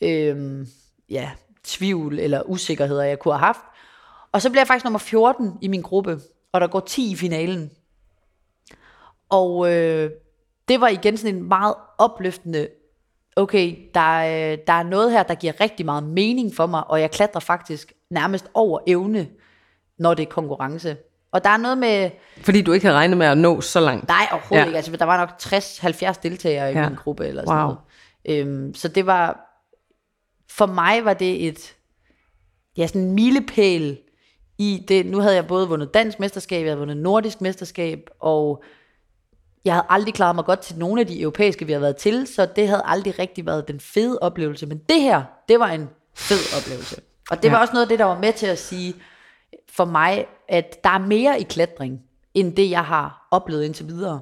øh, 0.01 0.65
ja, 1.09 1.29
tvivl 1.63 2.19
eller 2.19 2.41
usikkerheder, 2.41 3.03
jeg 3.03 3.19
kunne 3.19 3.33
have 3.33 3.45
haft. 3.45 3.61
Og 4.31 4.41
så 4.41 4.49
bliver 4.49 4.61
jeg 4.61 4.67
faktisk 4.67 4.83
nummer 4.85 4.99
14 4.99 5.53
i 5.61 5.67
min 5.67 5.81
gruppe, 5.81 6.19
og 6.51 6.61
der 6.61 6.67
går 6.67 6.79
10 6.79 7.11
i 7.11 7.15
finalen. 7.15 7.71
Og 9.29 9.73
øh, 9.73 10.09
det 10.67 10.81
var 10.81 10.87
igen 10.87 11.17
sådan 11.17 11.35
en 11.35 11.47
meget 11.47 11.75
opløftende 11.97 12.67
okay, 13.37 13.75
der, 13.93 14.19
er, 14.19 14.55
der 14.55 14.73
er 14.73 14.83
noget 14.83 15.11
her, 15.11 15.23
der 15.23 15.35
giver 15.35 15.61
rigtig 15.61 15.85
meget 15.85 16.03
mening 16.03 16.55
for 16.55 16.65
mig, 16.65 16.89
og 16.89 17.01
jeg 17.01 17.11
klatrer 17.11 17.39
faktisk 17.39 17.93
nærmest 18.09 18.47
over 18.53 18.79
evne, 18.87 19.27
når 19.99 20.13
det 20.13 20.23
er 20.23 20.29
konkurrence. 20.29 20.97
Og 21.31 21.43
der 21.43 21.49
er 21.49 21.57
noget 21.57 21.77
med... 21.77 22.09
Fordi 22.41 22.61
du 22.61 22.71
ikke 22.71 22.85
havde 22.85 22.97
regnet 22.97 23.17
med 23.17 23.27
at 23.27 23.37
nå 23.37 23.61
så 23.61 23.79
langt? 23.79 24.07
Nej, 24.07 24.27
overhovedet 24.31 24.61
ja. 24.61 24.65
ikke. 24.65 24.75
Altså, 24.75 24.97
der 24.97 25.05
var 25.05 25.17
nok 25.17 25.29
60-70 26.15 26.19
deltagere 26.23 26.71
i 26.71 26.75
ja. 26.75 26.89
min 26.89 26.97
gruppe, 26.97 27.27
eller 27.27 27.43
sådan 27.45 27.63
wow. 27.63 27.75
noget. 28.25 28.47
Øhm, 28.47 28.73
så 28.73 28.87
det 28.87 29.05
var... 29.05 29.39
For 30.51 30.65
mig 30.65 31.05
var 31.05 31.13
det 31.13 31.47
et... 31.47 31.75
Ja, 32.77 32.87
sådan 32.87 33.01
en 33.01 33.11
milepæl 33.11 33.99
i 34.57 34.85
det. 34.87 35.05
Nu 35.05 35.19
havde 35.19 35.35
jeg 35.35 35.47
både 35.47 35.67
vundet 35.67 35.93
dansk 35.93 36.19
mesterskab, 36.19 36.61
jeg 36.61 36.69
havde 36.69 36.79
vundet 36.79 36.97
nordisk 36.97 37.41
mesterskab, 37.41 38.09
og 38.19 38.63
jeg 39.67 39.75
havde 39.75 39.85
aldrig 39.89 40.13
klaret 40.13 40.35
mig 40.35 40.45
godt 40.45 40.59
til 40.59 40.77
nogle 40.77 41.01
af 41.01 41.07
de 41.07 41.21
europæiske, 41.21 41.65
vi 41.65 41.71
har 41.71 41.79
været 41.79 41.97
til, 41.97 42.27
så 42.27 42.47
det 42.55 42.67
havde 42.67 42.81
aldrig 42.85 43.19
rigtig 43.19 43.45
været 43.45 43.67
den 43.67 43.79
fede 43.79 44.19
oplevelse. 44.21 44.65
Men 44.65 44.77
det 44.89 45.01
her, 45.01 45.23
det 45.49 45.59
var 45.59 45.67
en 45.67 45.89
fed 46.15 46.57
oplevelse. 46.57 47.01
Og 47.31 47.37
det 47.37 47.49
ja. 47.49 47.51
var 47.51 47.61
også 47.61 47.73
noget 47.73 47.85
af 47.85 47.89
det, 47.89 47.99
der 47.99 48.05
var 48.05 48.19
med 48.19 48.33
til 48.33 48.47
at 48.47 48.59
sige 48.59 48.95
for 49.69 49.85
mig, 49.85 50.25
at 50.49 50.83
der 50.83 50.89
er 50.89 50.99
mere 50.99 51.39
i 51.39 51.43
klatring, 51.43 52.01
end 52.33 52.55
det, 52.55 52.69
jeg 52.69 52.85
har 52.85 53.27
oplevet 53.31 53.63
indtil 53.63 53.87
videre. 53.87 54.19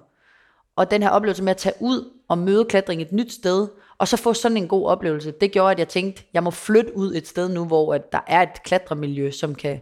Og 0.76 0.92
den 0.92 1.04
her 1.04 1.10
oplevelse 1.10 1.44
med 1.44 1.52
at 1.52 1.58
tage 1.58 1.76
ud 1.80 2.12
og 2.28 2.38
møde 2.38 2.66
klatring 2.66 3.02
et 3.02 3.12
nyt 3.12 3.34
sted, 3.34 3.68
og 3.98 4.08
så 4.08 4.18
få 4.18 4.34
sådan 4.34 4.58
en 4.58 4.68
god 4.68 4.88
oplevelse, 4.88 5.34
det 5.42 5.52
gjorde, 5.52 5.72
at 5.72 5.80
jeg 5.80 5.88
tænkte, 5.88 6.24
jeg 6.34 6.44
må 6.44 6.52
flytte 6.52 6.98
ud 6.98 7.16
et 7.16 7.28
sted 7.28 7.50
nu, 7.50 7.66
hvor 7.66 7.94
at 7.94 8.12
der 8.12 8.20
er 8.28 8.42
et 8.42 8.64
klatremiljø, 8.64 9.32
som 9.32 9.56
kan 9.56 9.82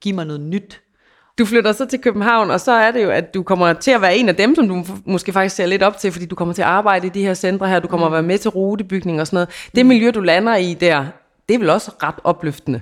give 0.00 0.14
mig 0.14 0.26
noget 0.26 0.40
nyt. 0.40 0.81
Du 1.38 1.44
flytter 1.44 1.72
så 1.72 1.86
til 1.86 2.00
København, 2.00 2.50
og 2.50 2.60
så 2.60 2.72
er 2.72 2.90
det 2.90 3.02
jo, 3.02 3.10
at 3.10 3.34
du 3.34 3.42
kommer 3.42 3.72
til 3.72 3.90
at 3.90 4.00
være 4.00 4.16
en 4.16 4.28
af 4.28 4.36
dem, 4.36 4.54
som 4.54 4.68
du 4.68 4.84
måske 5.04 5.32
faktisk 5.32 5.56
ser 5.56 5.66
lidt 5.66 5.82
op 5.82 5.98
til, 5.98 6.12
fordi 6.12 6.26
du 6.26 6.34
kommer 6.34 6.54
til 6.54 6.62
at 6.62 6.68
arbejde 6.68 7.06
i 7.06 7.10
de 7.10 7.22
her 7.22 7.34
centre 7.34 7.68
her, 7.68 7.80
du 7.80 7.88
kommer 7.88 8.08
mm. 8.08 8.12
at 8.12 8.16
være 8.16 8.22
med 8.22 8.38
til 8.38 8.50
rutebygning 8.50 9.20
og 9.20 9.26
sådan 9.26 9.36
noget. 9.36 9.48
Det 9.74 9.86
mm. 9.86 9.88
miljø, 9.88 10.10
du 10.10 10.20
lander 10.20 10.56
i 10.56 10.74
der, 10.74 11.06
det 11.48 11.54
er 11.54 11.58
vel 11.58 11.70
også 11.70 11.90
ret 12.02 12.14
opløftende? 12.24 12.80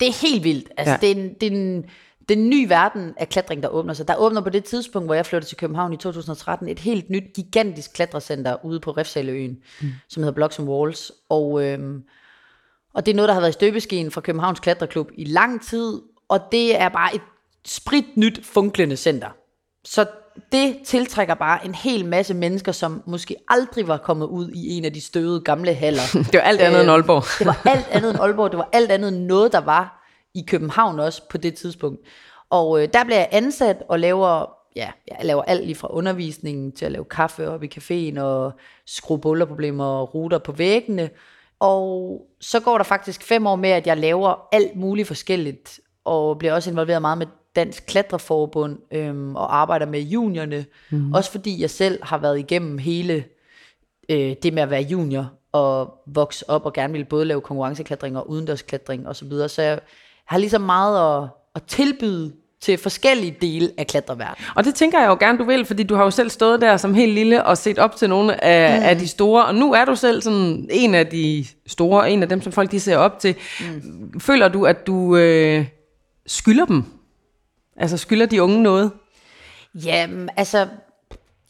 Det 0.00 0.08
er 0.08 0.28
helt 0.28 0.44
vildt. 0.44 0.68
Altså, 0.76 0.92
ja. 0.92 0.98
det, 1.00 1.10
er 1.10 1.14
en, 1.14 1.34
det, 1.40 1.46
er 1.46 1.56
en, 1.56 1.82
det 2.28 2.38
er 2.38 2.42
en 2.42 2.50
ny 2.50 2.68
verden 2.68 3.14
af 3.16 3.28
klatring, 3.28 3.62
der 3.62 3.68
åbner 3.68 3.94
sig. 3.94 4.08
Der 4.08 4.16
åbner 4.16 4.40
på 4.40 4.50
det 4.50 4.64
tidspunkt, 4.64 5.08
hvor 5.08 5.14
jeg 5.14 5.26
flytter 5.26 5.48
til 5.48 5.56
København 5.56 5.92
i 5.92 5.96
2013, 5.96 6.68
et 6.68 6.78
helt 6.78 7.10
nyt, 7.10 7.24
gigantisk 7.34 7.92
klatrecenter 7.92 8.64
ude 8.64 8.80
på 8.80 8.90
Refsaleøen, 8.90 9.58
mm. 9.80 9.88
som 10.08 10.22
hedder 10.22 10.34
Blocks 10.34 10.58
and 10.58 10.68
Walls. 10.68 11.12
Og, 11.28 11.64
øhm, 11.64 12.02
og 12.94 13.06
det 13.06 13.12
er 13.12 13.16
noget, 13.16 13.28
der 13.28 13.34
har 13.34 13.40
været 13.40 13.50
i 13.50 13.52
støbeskeen 13.52 14.10
fra 14.10 14.20
Københavns 14.20 14.60
Klatreklub 14.60 15.10
i 15.14 15.24
lang 15.24 15.62
tid, 15.62 16.00
og 16.28 16.40
det 16.52 16.80
er 16.80 16.88
bare 16.88 17.14
et 17.14 17.20
spritnyt 17.64 18.40
funklende 18.44 18.96
center. 18.96 19.28
Så 19.84 20.06
det 20.52 20.76
tiltrækker 20.84 21.34
bare 21.34 21.64
en 21.64 21.74
hel 21.74 22.04
masse 22.06 22.34
mennesker, 22.34 22.72
som 22.72 23.02
måske 23.06 23.36
aldrig 23.48 23.88
var 23.88 23.96
kommet 23.96 24.26
ud 24.26 24.50
i 24.50 24.76
en 24.76 24.84
af 24.84 24.92
de 24.92 25.00
støvede 25.00 25.40
gamle 25.40 25.74
haller. 25.74 26.02
det 26.32 26.34
var 26.34 26.40
alt 26.40 26.60
andet 26.60 26.78
øh, 26.78 26.82
end 26.82 26.90
Aalborg. 26.90 27.24
det 27.38 27.46
var 27.46 27.62
alt 27.66 27.88
andet 27.90 28.10
end 28.10 28.20
Aalborg. 28.20 28.50
Det 28.50 28.58
var 28.58 28.68
alt 28.72 28.90
andet 28.90 29.08
end 29.08 29.24
noget, 29.24 29.52
der 29.52 29.60
var 29.60 30.06
i 30.34 30.44
København 30.48 31.00
også 31.00 31.22
på 31.30 31.38
det 31.38 31.54
tidspunkt. 31.54 32.00
Og 32.50 32.82
øh, 32.82 32.88
der 32.92 33.04
blev 33.04 33.16
jeg 33.16 33.28
ansat 33.30 33.76
og 33.88 33.98
laver, 33.98 34.50
ja, 34.76 34.90
jeg 35.08 35.18
laver 35.22 35.42
alt 35.42 35.64
lige 35.64 35.74
fra 35.74 35.88
undervisningen 35.90 36.72
til 36.72 36.84
at 36.84 36.92
lave 36.92 37.04
kaffe 37.04 37.48
op 37.48 37.62
i 37.62 37.70
caféen 37.78 38.20
og 38.20 38.52
skrue 38.86 39.18
bullerproblemer 39.18 39.84
og 39.84 40.14
ruter 40.14 40.38
på 40.38 40.52
væggene. 40.52 41.10
Og 41.60 42.20
så 42.40 42.60
går 42.60 42.76
der 42.76 42.84
faktisk 42.84 43.22
fem 43.22 43.46
år 43.46 43.56
med, 43.56 43.70
at 43.70 43.86
jeg 43.86 43.96
laver 43.96 44.48
alt 44.52 44.76
muligt 44.76 45.08
forskelligt, 45.08 45.80
og 46.04 46.38
bliver 46.38 46.54
også 46.54 46.70
involveret 46.70 47.00
meget 47.02 47.18
med 47.18 47.26
Dansk 47.56 47.86
Klatreforbund 47.86 48.78
øhm, 48.92 49.36
og 49.36 49.56
arbejder 49.56 49.86
med 49.86 50.00
juniorne. 50.00 50.64
Mm. 50.90 51.12
Også 51.12 51.30
fordi 51.30 51.60
jeg 51.60 51.70
selv 51.70 52.04
har 52.04 52.18
været 52.18 52.38
igennem 52.38 52.78
hele 52.78 53.24
øh, 54.08 54.34
det 54.42 54.52
med 54.52 54.62
at 54.62 54.70
være 54.70 54.82
junior 54.82 55.32
og 55.52 55.94
vokse 56.06 56.50
op 56.50 56.66
og 56.66 56.72
gerne 56.72 56.92
ville 56.92 57.04
både 57.04 57.24
lave 57.24 57.40
konkurrenceklatring 57.40 58.16
og 58.16 58.30
udendørsklatring 58.30 59.08
osv. 59.08 59.14
Så, 59.14 59.24
videre. 59.24 59.48
så 59.48 59.62
jeg 59.62 59.80
har 60.26 60.38
ligesom 60.38 60.60
meget 60.60 61.22
at, 61.22 61.28
at 61.54 61.62
tilbyde 61.62 62.32
til 62.60 62.78
forskellige 62.78 63.36
dele 63.40 63.70
af 63.78 63.86
klatreverdenen. 63.86 64.46
Og 64.56 64.64
det 64.64 64.74
tænker 64.74 65.00
jeg 65.00 65.08
jo 65.08 65.16
gerne, 65.20 65.38
du 65.38 65.44
vil, 65.44 65.64
fordi 65.64 65.82
du 65.82 65.94
har 65.94 66.04
jo 66.04 66.10
selv 66.10 66.30
stået 66.30 66.60
der 66.60 66.76
som 66.76 66.94
helt 66.94 67.12
lille 67.12 67.44
og 67.44 67.58
set 67.58 67.78
op 67.78 67.96
til 67.96 68.08
nogle 68.08 68.44
af, 68.44 68.78
mm. 68.78 68.84
af 68.84 68.98
de 68.98 69.08
store, 69.08 69.44
og 69.46 69.54
nu 69.54 69.72
er 69.72 69.84
du 69.84 69.94
selv 69.94 70.22
sådan 70.22 70.68
en 70.70 70.94
af 70.94 71.06
de 71.06 71.46
store, 71.66 72.10
en 72.10 72.22
af 72.22 72.28
dem, 72.28 72.42
som 72.42 72.52
folk 72.52 72.70
de 72.70 72.80
ser 72.80 72.96
op 72.96 73.18
til. 73.18 73.34
Mm. 73.60 74.20
Føler 74.20 74.48
du, 74.48 74.66
at 74.66 74.86
du 74.86 75.16
øh, 75.16 75.66
skylder 76.26 76.64
dem 76.64 76.84
Altså 77.80 77.96
skylder 77.96 78.26
de 78.26 78.42
unge 78.42 78.62
noget? 78.62 78.92
Jamen, 79.74 80.28
altså, 80.36 80.68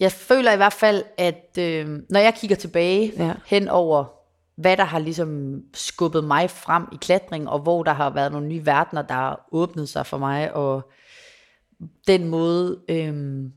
jeg 0.00 0.12
føler 0.12 0.52
i 0.52 0.56
hvert 0.56 0.72
fald, 0.72 1.04
at 1.18 1.58
øh, 1.58 1.88
når 2.10 2.20
jeg 2.20 2.34
kigger 2.34 2.56
tilbage 2.56 3.12
ja. 3.16 3.34
hen 3.46 3.68
over 3.68 4.04
hvad 4.56 4.76
der 4.76 4.84
har 4.84 4.98
ligesom 4.98 5.60
skubbet 5.74 6.24
mig 6.24 6.50
frem 6.50 6.84
i 6.92 6.96
klatring, 7.00 7.48
og 7.48 7.58
hvor 7.58 7.82
der 7.82 7.92
har 7.92 8.10
været 8.10 8.32
nogle 8.32 8.46
nye 8.46 8.66
verdener, 8.66 9.02
der 9.02 9.14
har 9.14 9.48
åbnet 9.52 9.88
sig 9.88 10.06
for 10.06 10.18
mig, 10.18 10.54
og 10.54 10.90
den 12.06 12.28
måde, 12.28 12.80
øhm, 12.88 13.52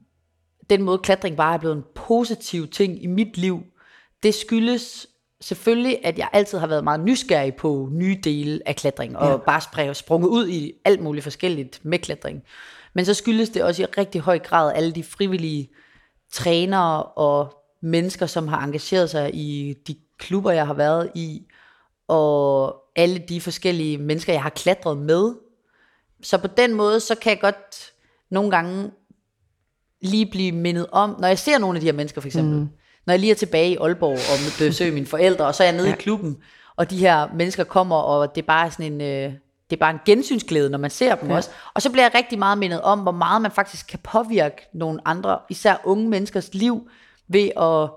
den 0.69 0.81
måde 0.81 0.97
klatring 0.97 1.37
bare 1.37 1.53
er 1.53 1.57
blevet 1.57 1.75
en 1.75 1.83
positiv 1.95 2.67
ting 2.67 3.03
i 3.03 3.07
mit 3.07 3.37
liv, 3.37 3.63
det 4.23 4.33
skyldes 4.33 5.07
selvfølgelig, 5.43 5.99
at 6.03 6.17
jeg 6.17 6.29
altid 6.33 6.57
har 6.57 6.67
været 6.67 6.83
meget 6.83 6.99
nysgerrig 7.01 7.55
på 7.55 7.89
nye 7.91 8.17
dele 8.23 8.59
af 8.65 8.75
klatring, 8.75 9.17
og 9.17 9.29
ja. 9.29 9.37
bare 9.37 9.93
sprunget 9.93 10.27
ud 10.27 10.47
i 10.47 10.73
alt 10.85 11.01
muligt 11.01 11.23
forskelligt 11.23 11.85
med 11.85 11.99
klatring. 11.99 12.43
Men 12.93 13.05
så 13.05 13.13
skyldes 13.13 13.49
det 13.49 13.63
også 13.63 13.81
i 13.81 13.85
rigtig 13.85 14.21
høj 14.21 14.39
grad 14.39 14.73
alle 14.75 14.91
de 14.91 15.03
frivillige 15.03 15.69
trænere 16.31 17.03
og 17.03 17.53
mennesker, 17.81 18.25
som 18.25 18.47
har 18.47 18.63
engageret 18.65 19.09
sig 19.09 19.35
i 19.35 19.75
de 19.87 19.95
klubber, 20.17 20.51
jeg 20.51 20.67
har 20.67 20.73
været 20.73 21.11
i, 21.15 21.45
og 22.07 22.75
alle 22.95 23.19
de 23.29 23.41
forskellige 23.41 23.97
mennesker, 23.97 24.33
jeg 24.33 24.43
har 24.43 24.49
klatret 24.49 24.97
med. 24.97 25.33
Så 26.21 26.37
på 26.37 26.47
den 26.47 26.73
måde, 26.73 26.99
så 26.99 27.15
kan 27.15 27.29
jeg 27.29 27.39
godt 27.39 27.91
nogle 28.31 28.51
gange 28.51 28.91
lige 30.01 30.25
blive 30.31 30.51
mindet 30.51 30.87
om, 30.91 31.15
når 31.19 31.27
jeg 31.27 31.39
ser 31.39 31.57
nogle 31.57 31.77
af 31.77 31.81
de 31.81 31.87
her 31.87 31.93
mennesker 31.93 32.21
for 32.21 32.27
eksempel, 32.27 32.59
mm. 32.59 32.69
Når 33.05 33.13
jeg 33.13 33.19
lige 33.19 33.31
er 33.31 33.35
tilbage 33.35 33.71
i 33.71 33.77
Aalborg 33.77 34.11
og 34.11 34.67
besøger 34.67 34.91
mine 34.91 35.05
forældre, 35.05 35.45
og 35.45 35.55
så 35.55 35.63
er 35.63 35.67
jeg 35.67 35.75
nede 35.75 35.87
ja. 35.87 35.93
i 35.93 35.97
klubben, 35.97 36.37
og 36.75 36.89
de 36.89 36.97
her 36.97 37.27
mennesker 37.33 37.63
kommer, 37.63 37.95
og 37.95 38.35
det 38.35 38.41
er 38.41 38.45
bare 38.45 38.71
sådan 38.71 38.93
en, 38.93 39.01
øh, 39.01 39.33
det 39.69 39.75
er 39.75 39.79
bare 39.79 39.91
en 39.91 39.99
gensynsglæde, 40.05 40.69
når 40.69 40.77
man 40.77 40.89
ser 40.89 41.15
dem 41.15 41.29
ja. 41.29 41.35
også. 41.35 41.49
Og 41.73 41.81
så 41.81 41.91
bliver 41.91 42.03
jeg 42.03 42.15
rigtig 42.15 42.39
meget 42.39 42.57
mindet 42.57 42.81
om, 42.81 42.99
hvor 42.99 43.11
meget 43.11 43.41
man 43.41 43.51
faktisk 43.51 43.87
kan 43.87 43.99
påvirke 43.99 44.67
nogle 44.73 44.99
andre, 45.05 45.39
især 45.49 45.75
unge 45.83 46.09
menneskers 46.09 46.53
liv, 46.53 46.89
ved 47.27 47.49
at, 47.57 47.89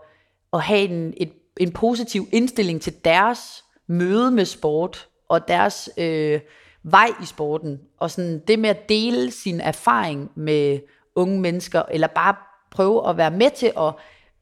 at 0.53 0.63
have 0.63 0.89
en, 0.89 1.15
et, 1.17 1.33
en 1.57 1.73
positiv 1.73 2.29
indstilling 2.33 2.83
til 2.83 2.95
deres 3.05 3.65
møde 3.87 4.31
med 4.31 4.45
sport, 4.45 5.09
og 5.29 5.49
deres 5.49 5.91
øh, 5.97 6.41
vej 6.83 7.09
i 7.23 7.27
sporten. 7.27 7.81
Og 7.99 8.11
sådan 8.11 8.43
det 8.49 8.59
med 8.59 8.71
at 8.71 8.89
dele 8.89 9.31
sin 9.31 9.61
erfaring 9.61 10.31
med 10.35 10.79
unge 11.15 11.41
mennesker, 11.41 11.83
eller 11.91 12.07
bare 12.07 12.35
prøve 12.71 13.09
at 13.09 13.17
være 13.17 13.31
med 13.31 13.51
til 13.51 13.73
at 13.79 13.93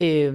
øh, 0.01 0.35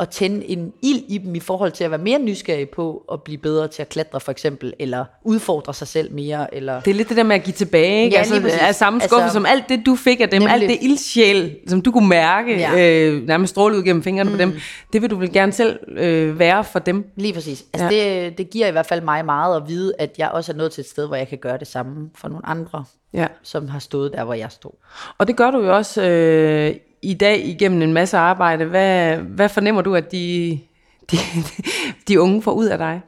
at 0.00 0.08
tænde 0.08 0.46
en 0.46 0.72
ild 0.82 1.02
i 1.08 1.18
dem 1.18 1.34
i 1.34 1.40
forhold 1.40 1.72
til 1.72 1.84
at 1.84 1.90
være 1.90 2.00
mere 2.00 2.18
nysgerrig 2.18 2.68
på 2.68 3.04
at 3.12 3.22
blive 3.22 3.38
bedre 3.38 3.68
til 3.68 3.82
at 3.82 3.88
klatre 3.88 4.20
for 4.20 4.32
eksempel, 4.32 4.72
eller 4.78 5.04
udfordre 5.24 5.74
sig 5.74 5.88
selv 5.88 6.12
mere. 6.12 6.54
Eller... 6.54 6.80
Det 6.80 6.90
er 6.90 6.94
lidt 6.94 7.08
det 7.08 7.16
der 7.16 7.22
med 7.22 7.36
at 7.36 7.42
give 7.42 7.54
tilbage, 7.54 8.04
ikke? 8.04 8.16
Ja, 8.16 8.20
altså, 8.20 8.58
er 8.60 8.72
samme 8.72 9.00
skuffe 9.00 9.22
altså, 9.22 9.32
som 9.32 9.46
alt 9.46 9.68
det, 9.68 9.82
du 9.86 9.96
fik 9.96 10.20
af 10.20 10.28
dem, 10.28 10.42
nemlig. 10.42 10.52
alt 10.52 10.68
det 10.68 10.78
ildsjæl, 10.80 11.56
som 11.66 11.82
du 11.82 11.92
kunne 11.92 12.08
mærke, 12.08 12.58
ja. 12.58 13.06
øh, 13.08 13.26
nærmest 13.26 13.50
stråle 13.50 13.76
ud 13.76 13.82
gennem 13.82 14.02
fingrene 14.02 14.30
mm. 14.30 14.36
på 14.36 14.42
dem, 14.42 14.52
det 14.92 15.02
vil 15.02 15.10
du 15.10 15.16
vel 15.16 15.32
gerne 15.32 15.52
selv 15.52 15.78
øh, 15.88 16.38
være 16.38 16.64
for 16.64 16.78
dem. 16.78 17.10
Lige 17.16 17.34
præcis. 17.34 17.64
Altså 17.72 17.96
ja. 17.96 18.24
det, 18.26 18.38
det 18.38 18.50
giver 18.50 18.66
i 18.66 18.70
hvert 18.70 18.86
fald 18.86 19.00
mig 19.00 19.24
meget 19.24 19.56
at 19.56 19.62
vide, 19.68 19.92
at 19.98 20.14
jeg 20.18 20.28
også 20.28 20.52
er 20.52 20.56
nået 20.56 20.72
til 20.72 20.80
et 20.80 20.88
sted, 20.88 21.06
hvor 21.06 21.16
jeg 21.16 21.28
kan 21.28 21.38
gøre 21.38 21.58
det 21.58 21.66
samme 21.66 22.10
for 22.14 22.28
nogle 22.28 22.46
andre, 22.46 22.84
ja. 23.12 23.26
som 23.42 23.68
har 23.68 23.78
stået 23.78 24.12
der, 24.12 24.24
hvor 24.24 24.34
jeg 24.34 24.50
stod. 24.50 24.72
Og 25.18 25.26
det 25.28 25.36
gør 25.36 25.50
du 25.50 25.58
jo 25.58 25.76
også 25.76 26.02
øh, 26.02 26.74
i 27.02 27.14
dag 27.14 27.46
igennem 27.46 27.82
en 27.82 27.92
masse 27.92 28.16
arbejde, 28.16 28.64
hvad, 28.64 29.16
hvad 29.16 29.48
fornemmer 29.48 29.82
du, 29.82 29.94
at 29.94 30.12
de, 30.12 30.60
de, 31.10 31.16
de 32.08 32.20
unge 32.20 32.42
får 32.42 32.52
ud 32.52 32.66
af 32.66 32.78
dig? 32.78 33.00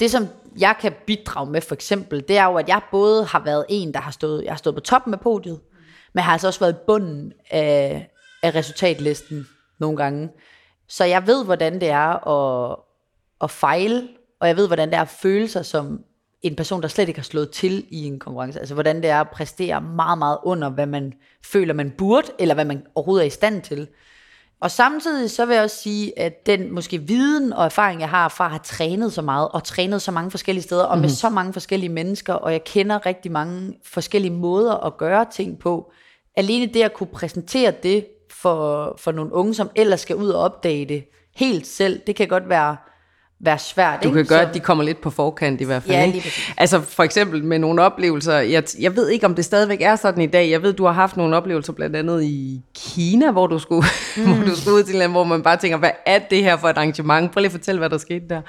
Det, 0.00 0.10
som 0.10 0.28
jeg 0.58 0.74
kan 0.80 0.92
bidrage 1.06 1.50
med 1.50 1.60
for 1.60 1.74
eksempel, 1.74 2.24
det 2.28 2.38
er 2.38 2.44
jo, 2.44 2.54
at 2.54 2.68
jeg 2.68 2.80
både 2.90 3.24
har 3.24 3.40
været 3.44 3.64
en, 3.68 3.94
der 3.94 4.00
har 4.00 4.10
stået, 4.10 4.44
jeg 4.44 4.52
har 4.52 4.56
stået 4.56 4.74
på 4.76 4.80
toppen 4.80 5.14
af 5.14 5.20
podiet, 5.20 5.60
men 6.12 6.24
har 6.24 6.32
altså 6.32 6.46
også 6.46 6.60
været 6.60 6.72
i 6.72 6.84
bunden 6.86 7.32
af, 7.50 8.08
af 8.42 8.54
resultatlisten 8.54 9.46
nogle 9.78 9.96
gange. 9.96 10.28
Så 10.88 11.04
jeg 11.04 11.26
ved, 11.26 11.44
hvordan 11.44 11.80
det 11.80 11.88
er 11.88 12.28
at, 12.28 12.76
at 13.42 13.50
fejle, 13.50 14.08
og 14.40 14.48
jeg 14.48 14.56
ved, 14.56 14.66
hvordan 14.66 14.88
det 14.88 14.96
er 14.96 15.02
at 15.02 15.08
føle 15.08 15.48
sig 15.48 15.66
som 15.66 16.04
en 16.42 16.56
person, 16.56 16.82
der 16.82 16.88
slet 16.88 17.08
ikke 17.08 17.20
har 17.20 17.24
slået 17.24 17.50
til 17.50 17.86
i 17.90 18.06
en 18.06 18.18
konkurrence. 18.18 18.58
Altså 18.58 18.74
hvordan 18.74 18.96
det 18.96 19.10
er 19.10 19.20
at 19.20 19.30
præstere 19.30 19.80
meget, 19.80 20.18
meget 20.18 20.38
under, 20.44 20.70
hvad 20.70 20.86
man 20.86 21.12
føler, 21.44 21.74
man 21.74 21.90
burde, 21.90 22.28
eller 22.38 22.54
hvad 22.54 22.64
man 22.64 22.82
overhovedet 22.94 23.22
er 23.22 23.26
i 23.26 23.30
stand 23.30 23.62
til. 23.62 23.88
Og 24.60 24.70
samtidig 24.70 25.30
så 25.30 25.46
vil 25.46 25.54
jeg 25.54 25.62
også 25.62 25.76
sige, 25.76 26.18
at 26.18 26.46
den 26.46 26.74
måske 26.74 26.98
viden 26.98 27.52
og 27.52 27.64
erfaring, 27.64 28.00
jeg 28.00 28.08
har 28.08 28.28
fra 28.28 28.44
at 28.44 28.50
have 28.50 28.60
trænet 28.64 29.12
så 29.12 29.22
meget, 29.22 29.48
og 29.48 29.64
trænet 29.64 30.02
så 30.02 30.10
mange 30.10 30.30
forskellige 30.30 30.62
steder, 30.62 30.84
og 30.84 30.98
med 30.98 31.08
mm. 31.08 31.14
så 31.14 31.30
mange 31.30 31.52
forskellige 31.52 31.90
mennesker, 31.90 32.34
og 32.34 32.52
jeg 32.52 32.64
kender 32.64 33.06
rigtig 33.06 33.32
mange 33.32 33.74
forskellige 33.84 34.32
måder 34.32 34.74
at 34.74 34.96
gøre 34.96 35.26
ting 35.32 35.58
på. 35.58 35.92
Alene 36.36 36.66
det 36.66 36.82
at 36.82 36.94
kunne 36.94 37.06
præsentere 37.06 37.72
det 37.82 38.06
for, 38.30 38.94
for 38.98 39.12
nogle 39.12 39.32
unge, 39.32 39.54
som 39.54 39.70
ellers 39.74 40.00
skal 40.00 40.16
ud 40.16 40.28
og 40.28 40.40
opdage 40.40 40.86
det 40.86 41.04
helt 41.36 41.66
selv, 41.66 42.00
det 42.06 42.16
kan 42.16 42.28
godt 42.28 42.48
være 42.48 42.76
være 43.44 43.58
svært. 43.58 44.02
Du 44.02 44.08
ikke? 44.08 44.16
kan 44.16 44.26
gøre, 44.26 44.42
så... 44.42 44.48
at 44.48 44.54
de 44.54 44.60
kommer 44.60 44.84
lidt 44.84 45.00
på 45.00 45.10
forkant 45.10 45.60
i 45.60 45.64
hvert 45.64 45.82
fald. 45.82 45.96
Ja, 45.96 46.06
lige 46.06 46.24
Altså 46.56 46.80
for 46.80 47.02
eksempel 47.02 47.44
med 47.44 47.58
nogle 47.58 47.82
oplevelser. 47.82 48.38
Jeg, 48.38 48.64
jeg 48.80 48.96
ved 48.96 49.08
ikke, 49.08 49.26
om 49.26 49.34
det 49.34 49.44
stadigvæk 49.44 49.80
er 49.80 49.96
sådan 49.96 50.22
i 50.22 50.26
dag. 50.26 50.50
Jeg 50.50 50.62
ved, 50.62 50.72
du 50.72 50.84
har 50.84 50.92
haft 50.92 51.16
nogle 51.16 51.36
oplevelser 51.36 51.72
blandt 51.72 51.96
andet 51.96 52.22
i 52.22 52.62
Kina, 52.74 53.30
hvor 53.30 53.46
du 53.46 53.58
skulle, 53.58 53.86
mm. 54.16 54.22
hvor 54.34 54.44
du 54.44 54.56
skulle 54.56 54.76
ud 54.76 54.82
til 54.82 54.94
land, 54.94 55.12
hvor 55.12 55.24
man 55.24 55.42
bare 55.42 55.56
tænker, 55.56 55.78
hvad 55.78 55.90
er 56.06 56.18
det 56.18 56.44
her 56.44 56.56
for 56.56 56.68
et 56.68 56.76
arrangement? 56.76 57.32
Prøv 57.32 57.40
lige 57.40 57.48
at 57.48 57.52
fortælle, 57.52 57.78
hvad 57.78 57.90
der 57.90 57.98
skete 57.98 58.28
der. 58.28 58.40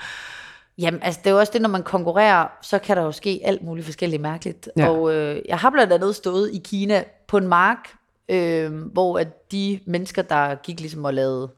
Jamen, 0.78 1.00
altså 1.04 1.20
det 1.24 1.30
er 1.30 1.34
jo 1.34 1.40
også 1.40 1.54
det, 1.54 1.62
når 1.62 1.70
man 1.70 1.84
konkurrerer, 1.84 2.48
så 2.62 2.80
kan 2.80 2.98
der 2.98 3.04
jo 3.04 3.12
ske 3.12 3.42
alt 3.44 3.64
muligt 3.64 3.86
forskelligt 3.86 4.22
mærkeligt. 4.22 4.70
Ja. 4.78 4.90
Og 4.90 5.14
øh, 5.14 5.42
jeg 5.50 5.58
har 5.58 5.70
blandt 5.70 5.94
andet 5.94 6.16
stået 6.16 6.50
i 6.54 6.62
Kina 6.66 7.04
på 7.28 7.38
en 7.38 7.48
mark, 7.48 7.78
øh, 8.30 8.72
hvor 8.74 9.20
at 9.20 9.52
de 9.52 9.80
mennesker, 9.86 10.22
der 10.22 10.56
gik 10.56 10.80
ligesom 10.80 11.06
og 11.06 11.14
lavede 11.14 11.52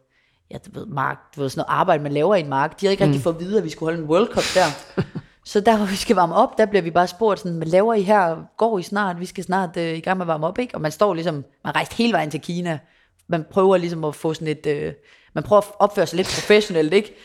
ja, 0.51 0.57
du 0.57 0.79
ved, 0.79 0.85
mark, 0.85 1.17
du 1.35 1.41
ved, 1.41 1.49
sådan 1.49 1.59
noget 1.59 1.79
arbejde, 1.79 2.03
man 2.03 2.11
laver 2.11 2.35
i 2.35 2.39
en 2.39 2.49
mark. 2.49 2.81
De 2.81 2.85
havde 2.85 2.93
ikke 2.93 3.05
mm. 3.05 3.09
rigtig 3.09 3.23
fået 3.23 3.33
at 3.33 3.39
vide, 3.39 3.57
at 3.57 3.63
vi 3.63 3.69
skulle 3.69 3.91
holde 3.91 4.03
en 4.03 4.09
World 4.09 4.27
Cup 4.27 4.43
der. 4.55 5.01
så 5.51 5.59
der, 5.59 5.77
hvor 5.77 5.85
vi 5.85 5.95
skal 5.95 6.15
varme 6.15 6.35
op, 6.35 6.57
der 6.57 6.65
bliver 6.65 6.81
vi 6.81 6.91
bare 6.91 7.07
spurgt 7.07 7.39
sådan, 7.39 7.57
hvad 7.57 7.67
laver 7.67 7.93
I 7.93 8.01
her? 8.01 8.35
Går 8.57 8.79
I 8.79 8.83
snart? 8.83 9.19
Vi 9.19 9.25
skal 9.25 9.43
snart 9.43 9.77
uh, 9.77 9.83
i 9.83 9.99
gang 9.99 10.17
med 10.17 10.23
at 10.23 10.27
varme 10.27 10.47
op, 10.47 10.59
ikke? 10.59 10.75
Og 10.75 10.81
man 10.81 10.91
står 10.91 11.13
ligesom, 11.13 11.45
man 11.63 11.75
rejst 11.75 11.93
hele 11.93 12.13
vejen 12.13 12.31
til 12.31 12.41
Kina. 12.41 12.79
Man 13.27 13.45
prøver 13.51 13.77
ligesom 13.77 14.03
at 14.03 14.15
få 14.15 14.33
sådan 14.33 14.47
et, 14.47 14.87
uh, 14.87 14.93
man 15.33 15.43
prøver 15.43 15.61
at 15.61 15.67
opføre 15.79 16.07
sig 16.07 16.17
lidt 16.17 16.27
professionelt, 16.27 16.93
ikke? 16.93 17.15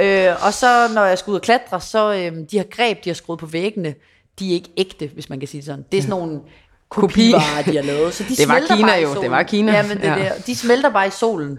Uh, 0.00 0.46
og 0.46 0.52
så, 0.52 0.88
når 0.94 1.04
jeg 1.04 1.18
skal 1.18 1.30
ud 1.30 1.36
og 1.36 1.42
klatre, 1.42 1.80
så 1.80 2.08
uh, 2.10 2.38
de 2.50 2.58
her 2.58 2.64
greb, 2.70 3.04
de 3.04 3.10
har 3.10 3.14
skruet 3.14 3.38
på 3.38 3.46
væggene, 3.46 3.94
de 4.38 4.50
er 4.50 4.54
ikke 4.54 4.70
ægte, 4.76 5.10
hvis 5.14 5.30
man 5.30 5.38
kan 5.38 5.48
sige 5.48 5.58
det 5.58 5.66
sådan. 5.66 5.84
Det 5.92 5.98
er 5.98 6.02
sådan 6.02 6.10
nogle 6.10 6.40
kopivarer, 6.88 7.62
de 7.62 7.76
har 7.76 7.82
lavet. 7.82 8.14
Så 8.14 8.24
de 8.28 8.36
det 8.36 8.48
var 8.48 8.60
Kina 8.76 9.00
jo, 9.00 9.22
det 9.22 9.30
var 9.30 9.42
Kina. 9.42 9.72
Ja, 9.72 9.82
men 9.82 9.96
det, 9.96 10.04
ja. 10.04 10.14
Der, 10.14 10.32
de 10.46 10.56
smelter 10.56 10.90
bare 10.90 11.06
i 11.06 11.10
solen. 11.10 11.58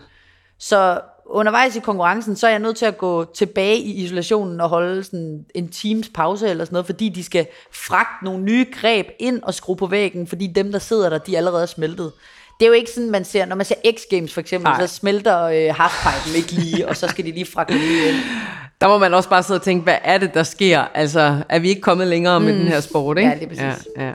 Så 0.60 1.00
undervejs 1.26 1.76
i 1.76 1.80
konkurrencen, 1.80 2.36
så 2.36 2.48
er 2.48 2.52
jeg 2.52 2.60
nødt 2.60 2.78
til 2.78 2.86
at 2.86 2.98
gå 2.98 3.26
tilbage 3.34 3.78
i 3.78 4.04
isolationen 4.04 4.62
og 4.62 4.70
holde 4.70 5.04
sådan 5.04 5.46
en 5.56 5.68
times 5.68 6.10
pause 6.14 6.50
eller 6.50 6.66
sådan 6.66 6.74
noget, 6.74 6.86
fordi 6.86 7.10
de 7.10 7.24
skal 7.24 7.48
fragte 7.74 8.26
nogle 8.26 8.44
nye 8.44 8.66
greb 8.82 9.08
ind 9.20 9.44
og 9.44 9.54
skrue 9.54 9.76
på 9.76 9.88
væggen, 9.88 10.28
fordi 10.28 10.48
dem, 10.48 10.72
der 10.72 10.80
sidder 10.80 11.10
der, 11.10 11.18
de 11.18 11.34
er 11.34 11.38
allerede 11.38 11.68
smeltet. 11.68 12.12
Det 12.60 12.66
er 12.66 12.68
jo 12.68 12.74
ikke 12.74 12.92
sådan, 12.92 13.12
man 13.12 13.26
ser, 13.26 13.46
når 13.46 13.56
man 13.56 13.66
ser 13.66 13.76
X-Games 13.76 14.34
for 14.34 14.40
eksempel, 14.40 14.70
Nej. 14.70 14.88
så 14.88 14.96
smelter 14.96 15.44
øh, 15.44 15.76
halfpipen 15.76 16.36
ikke 16.36 16.52
lige, 16.52 16.88
og 16.88 16.98
så 16.98 17.08
skal 17.08 17.26
de 17.26 17.32
lige 17.32 17.46
fragte 17.46 17.74
nye 17.74 18.08
ind. 18.08 18.16
Der 18.82 18.88
må 18.88 18.98
man 18.98 19.14
også 19.14 19.30
bare 19.30 19.44
sidde 19.44 19.58
og 19.58 19.64
tænke, 19.64 19.84
hvad 19.84 19.98
er 20.04 20.18
det, 20.18 20.34
der 20.34 20.44
sker? 20.44 20.80
Altså, 20.94 21.44
er 21.50 21.60
vi 21.60 21.70
ikke 21.70 21.82
kommet 21.82 22.08
længere 22.08 22.40
mm. 22.40 22.46
med 22.46 22.54
den 22.54 22.68
her 22.68 22.80
sport, 22.80 23.18
ikke? 23.18 23.30
Ja, 23.30 23.36
det 23.36 23.44
er 23.44 23.48
præcis. 23.48 23.88
Ja, 23.98 24.06
ja. 24.06 24.14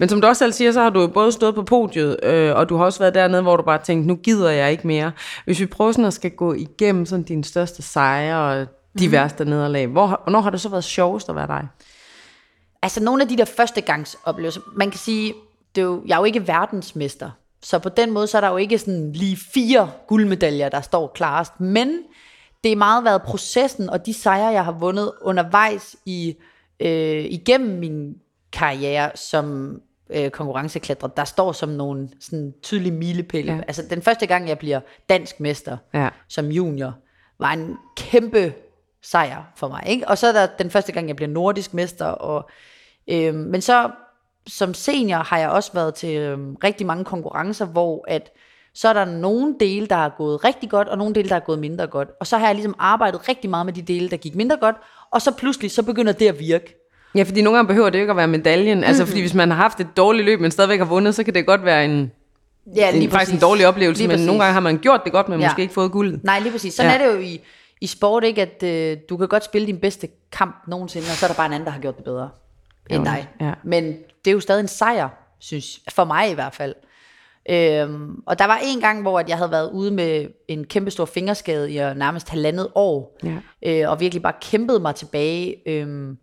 Men 0.00 0.08
som 0.08 0.20
du 0.20 0.26
også 0.26 0.38
selv 0.38 0.52
siger, 0.52 0.72
så 0.72 0.82
har 0.82 0.90
du 0.90 1.06
både 1.06 1.32
stået 1.32 1.54
på 1.54 1.62
podiet, 1.62 2.16
øh, 2.22 2.56
og 2.56 2.68
du 2.68 2.76
har 2.76 2.84
også 2.84 2.98
været 2.98 3.14
dernede, 3.14 3.42
hvor 3.42 3.56
du 3.56 3.62
bare 3.62 3.78
tænkte, 3.78 4.08
nu 4.08 4.16
gider 4.16 4.50
jeg 4.50 4.70
ikke 4.70 4.86
mere. 4.86 5.12
Hvis 5.44 5.60
vi 5.60 5.66
prøver 5.66 5.92
sådan 5.92 6.04
at 6.04 6.12
skal 6.12 6.30
gå 6.30 6.52
igennem 6.52 7.06
sådan 7.06 7.22
dine 7.22 7.44
største 7.44 7.82
sejre 7.82 8.60
og 8.60 8.66
de 8.98 9.06
mm. 9.06 9.12
værste 9.12 9.44
nederlag, 9.44 9.86
hvor, 9.86 10.20
hvornår 10.22 10.40
har 10.40 10.50
det 10.50 10.60
så 10.60 10.68
været 10.68 10.84
sjovest 10.84 11.28
at 11.28 11.36
være 11.36 11.46
dig? 11.46 11.68
Altså 12.82 13.02
nogle 13.02 13.22
af 13.22 13.28
de 13.28 13.36
der 13.36 13.44
førstegangsoplevelser, 13.44 14.60
man 14.76 14.90
kan 14.90 14.98
sige, 14.98 15.34
det 15.74 15.80
er 15.80 15.84
jo, 15.84 16.02
jeg 16.06 16.14
er 16.14 16.18
jo 16.18 16.24
ikke 16.24 16.48
verdensmester, 16.48 17.30
så 17.62 17.78
på 17.78 17.88
den 17.88 18.10
måde, 18.10 18.26
så 18.26 18.36
er 18.36 18.40
der 18.40 18.50
jo 18.50 18.56
ikke 18.56 18.78
sådan 18.78 19.12
lige 19.12 19.38
fire 19.54 19.90
guldmedaljer, 20.08 20.68
der 20.68 20.80
står 20.80 21.12
klarest, 21.14 21.60
men 21.60 21.98
det 22.64 22.72
er 22.72 22.76
meget 22.76 23.04
været 23.04 23.22
processen 23.22 23.90
og 23.90 24.06
de 24.06 24.14
sejre, 24.14 24.52
jeg 24.52 24.64
har 24.64 24.72
vundet 24.72 25.12
undervejs 25.22 25.96
i, 26.06 26.36
øh, 26.80 27.24
igennem 27.24 27.78
min 27.78 28.14
karriere, 28.52 29.10
som 29.14 29.76
øh, 30.12 30.30
konkurrenklatrer, 30.30 31.08
der 31.08 31.24
står 31.24 31.52
som 31.52 31.68
nogle 31.68 32.08
sådan 32.20 32.54
tydelige 32.62 32.92
milepæle. 32.92 33.52
Ja. 33.52 33.60
Altså 33.60 33.82
den 33.90 34.02
første 34.02 34.26
gang, 34.26 34.48
jeg 34.48 34.58
bliver 34.58 34.80
dansk 35.08 35.40
mester 35.40 35.76
ja. 35.94 36.08
som 36.28 36.46
junior, 36.46 36.94
var 37.38 37.52
en 37.52 37.76
kæmpe 37.96 38.52
sejr 39.02 39.52
for 39.56 39.68
mig. 39.68 39.82
Ikke? 39.86 40.08
Og 40.08 40.18
så 40.18 40.26
er 40.26 40.32
der 40.32 40.46
den 40.58 40.70
første 40.70 40.92
gang, 40.92 41.08
jeg 41.08 41.16
bliver 41.16 41.28
nordisk 41.28 41.74
mester. 41.74 42.06
Og, 42.06 42.50
øh, 43.08 43.34
men 43.34 43.60
så 43.60 43.90
som 44.46 44.74
senior 44.74 45.18
har 45.18 45.38
jeg 45.38 45.50
også 45.50 45.72
været 45.72 45.94
til 45.94 46.16
øh, 46.16 46.38
rigtig 46.64 46.86
mange 46.86 47.04
konkurrencer, 47.04 47.66
hvor 47.66 48.04
at 48.08 48.30
så 48.74 48.88
er 48.88 48.92
der 48.92 49.04
nogle 49.04 49.54
dele, 49.60 49.86
der 49.86 49.96
er 49.96 50.08
gået 50.08 50.44
rigtig 50.44 50.70
godt, 50.70 50.88
og 50.88 50.98
nogle 50.98 51.14
dele, 51.14 51.28
der 51.28 51.36
er 51.36 51.40
gået 51.40 51.58
mindre 51.58 51.86
godt. 51.86 52.08
Og 52.20 52.26
så 52.26 52.38
har 52.38 52.46
jeg 52.46 52.54
ligesom 52.54 52.74
arbejdet 52.78 53.28
rigtig 53.28 53.50
meget 53.50 53.66
med 53.66 53.72
de 53.72 53.82
dele, 53.82 54.08
der 54.10 54.16
gik 54.16 54.34
mindre 54.34 54.56
godt, 54.56 54.76
og 55.10 55.22
så 55.22 55.34
pludselig, 55.36 55.70
så 55.70 55.82
begynder 55.82 56.12
det 56.12 56.28
at 56.28 56.38
virke. 56.38 56.89
Ja, 57.14 57.22
fordi 57.22 57.42
nogle 57.42 57.56
gange 57.56 57.68
behøver 57.68 57.90
det 57.90 57.98
ikke 57.98 58.10
at 58.10 58.16
være 58.16 58.26
medaljen. 58.28 58.78
Mm-hmm. 58.78 58.88
Altså, 58.88 59.06
fordi 59.06 59.20
hvis 59.20 59.34
man 59.34 59.50
har 59.50 59.56
haft 59.56 59.80
et 59.80 59.86
dårligt 59.96 60.24
løb, 60.24 60.40
men 60.40 60.50
stadigvæk 60.50 60.78
har 60.78 60.84
vundet, 60.86 61.14
så 61.14 61.24
kan 61.24 61.34
det 61.34 61.46
godt 61.46 61.64
være 61.64 61.84
en 61.84 62.12
Ja, 62.76 62.90
det 62.92 63.04
er 63.04 63.10
faktisk 63.10 63.34
en 63.34 63.40
dårlig 63.40 63.66
oplevelse, 63.66 64.00
Lige 64.02 64.08
men 64.08 64.14
præcis. 64.14 64.26
nogle 64.26 64.40
gange 64.42 64.52
har 64.52 64.60
man 64.60 64.78
gjort 64.78 65.00
det 65.04 65.12
godt, 65.12 65.28
men 65.28 65.40
Ja. 65.40 65.46
måske 65.46 65.62
ikke 65.62 65.74
fået 65.74 65.92
guldet. 65.92 66.24
Nej, 66.24 66.38
lige 66.40 66.52
præcis. 66.52 66.74
Sådan 66.74 66.92
Ja. 66.92 66.98
er 66.98 67.06
det 67.08 67.14
jo 67.14 67.20
i, 67.20 67.40
i 67.80 67.86
sport, 67.86 68.24
ikke? 68.24 68.42
At 68.42 68.62
øh, 68.62 68.96
du 69.08 69.16
kan 69.16 69.28
godt 69.28 69.44
spille 69.44 69.66
din 69.66 69.78
bedste 69.78 70.08
kamp 70.32 70.56
nogensinde, 70.68 71.04
og 71.04 71.16
så 71.16 71.26
er 71.26 71.28
der 71.28 71.34
bare 71.36 71.46
en 71.46 71.52
anden, 71.52 71.66
der 71.66 71.72
har 71.72 71.80
gjort 71.80 71.96
det 71.96 72.04
bedre 72.04 72.28
end 72.90 72.98
Jo, 72.98 73.04
dig. 73.04 73.28
ja. 73.40 73.52
Men 73.64 73.84
det 74.24 74.30
er 74.30 74.32
jo 74.32 74.40
stadig 74.40 74.60
en 74.60 74.68
sejr, 74.68 75.08
synes 75.38 75.80
for 75.88 76.04
mig 76.04 76.30
i 76.30 76.34
hvert 76.34 76.54
fald. 76.54 76.74
Øhm, 77.50 78.22
og 78.26 78.38
der 78.38 78.44
var 78.46 78.60
en 78.64 78.80
gang, 78.80 79.02
hvor 79.02 79.24
jeg 79.28 79.36
havde 79.36 79.50
været 79.50 79.70
ude 79.70 79.90
med 79.90 80.26
en 80.48 80.64
kæmpe 80.64 80.90
stor 80.90 81.04
fingerskade 81.04 81.72
i 81.72 81.80
øh, 81.80 81.96
nærmest 81.96 82.28
halvandet 82.28 82.68
år, 82.74 83.18
Ja. 83.24 83.82
øh, 83.82 83.90
og 83.90 84.00
virkelig 84.00 84.22
bare 84.22 84.32
kæmpede 84.40 84.80
mig 84.80 84.94
tilbage. 84.94 85.56
Øhm, 85.68 86.16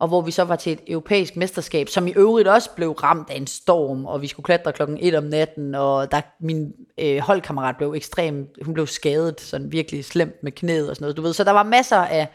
og 0.00 0.08
hvor 0.08 0.20
vi 0.20 0.30
så 0.30 0.44
var 0.44 0.56
til 0.56 0.72
et 0.72 0.80
europæisk 0.86 1.36
mesterskab, 1.36 1.88
som 1.88 2.06
i 2.06 2.12
øvrigt 2.16 2.48
også 2.48 2.70
blev 2.70 2.90
ramt 2.90 3.30
af 3.30 3.36
en 3.36 3.46
storm, 3.46 4.04
og 4.04 4.22
vi 4.22 4.26
skulle 4.26 4.44
klatre 4.44 4.72
klokken 4.72 4.98
1 5.00 5.14
om 5.14 5.24
natten, 5.24 5.74
og 5.74 6.10
der, 6.12 6.20
min 6.40 6.72
øh, 7.00 7.18
holdkammerat 7.18 7.76
blev 7.76 7.92
ekstrem, 7.92 8.48
hun 8.62 8.74
blev 8.74 8.86
skadet, 8.86 9.40
sådan 9.40 9.72
virkelig 9.72 10.04
slemt 10.04 10.42
med 10.42 10.52
knæet 10.52 10.90
og 10.90 10.96
sådan 10.96 11.04
noget, 11.04 11.16
du 11.16 11.22
ved. 11.22 11.32
Så 11.32 11.44
der 11.44 11.50
var 11.50 11.62
masser 11.62 11.96
af 11.96 12.28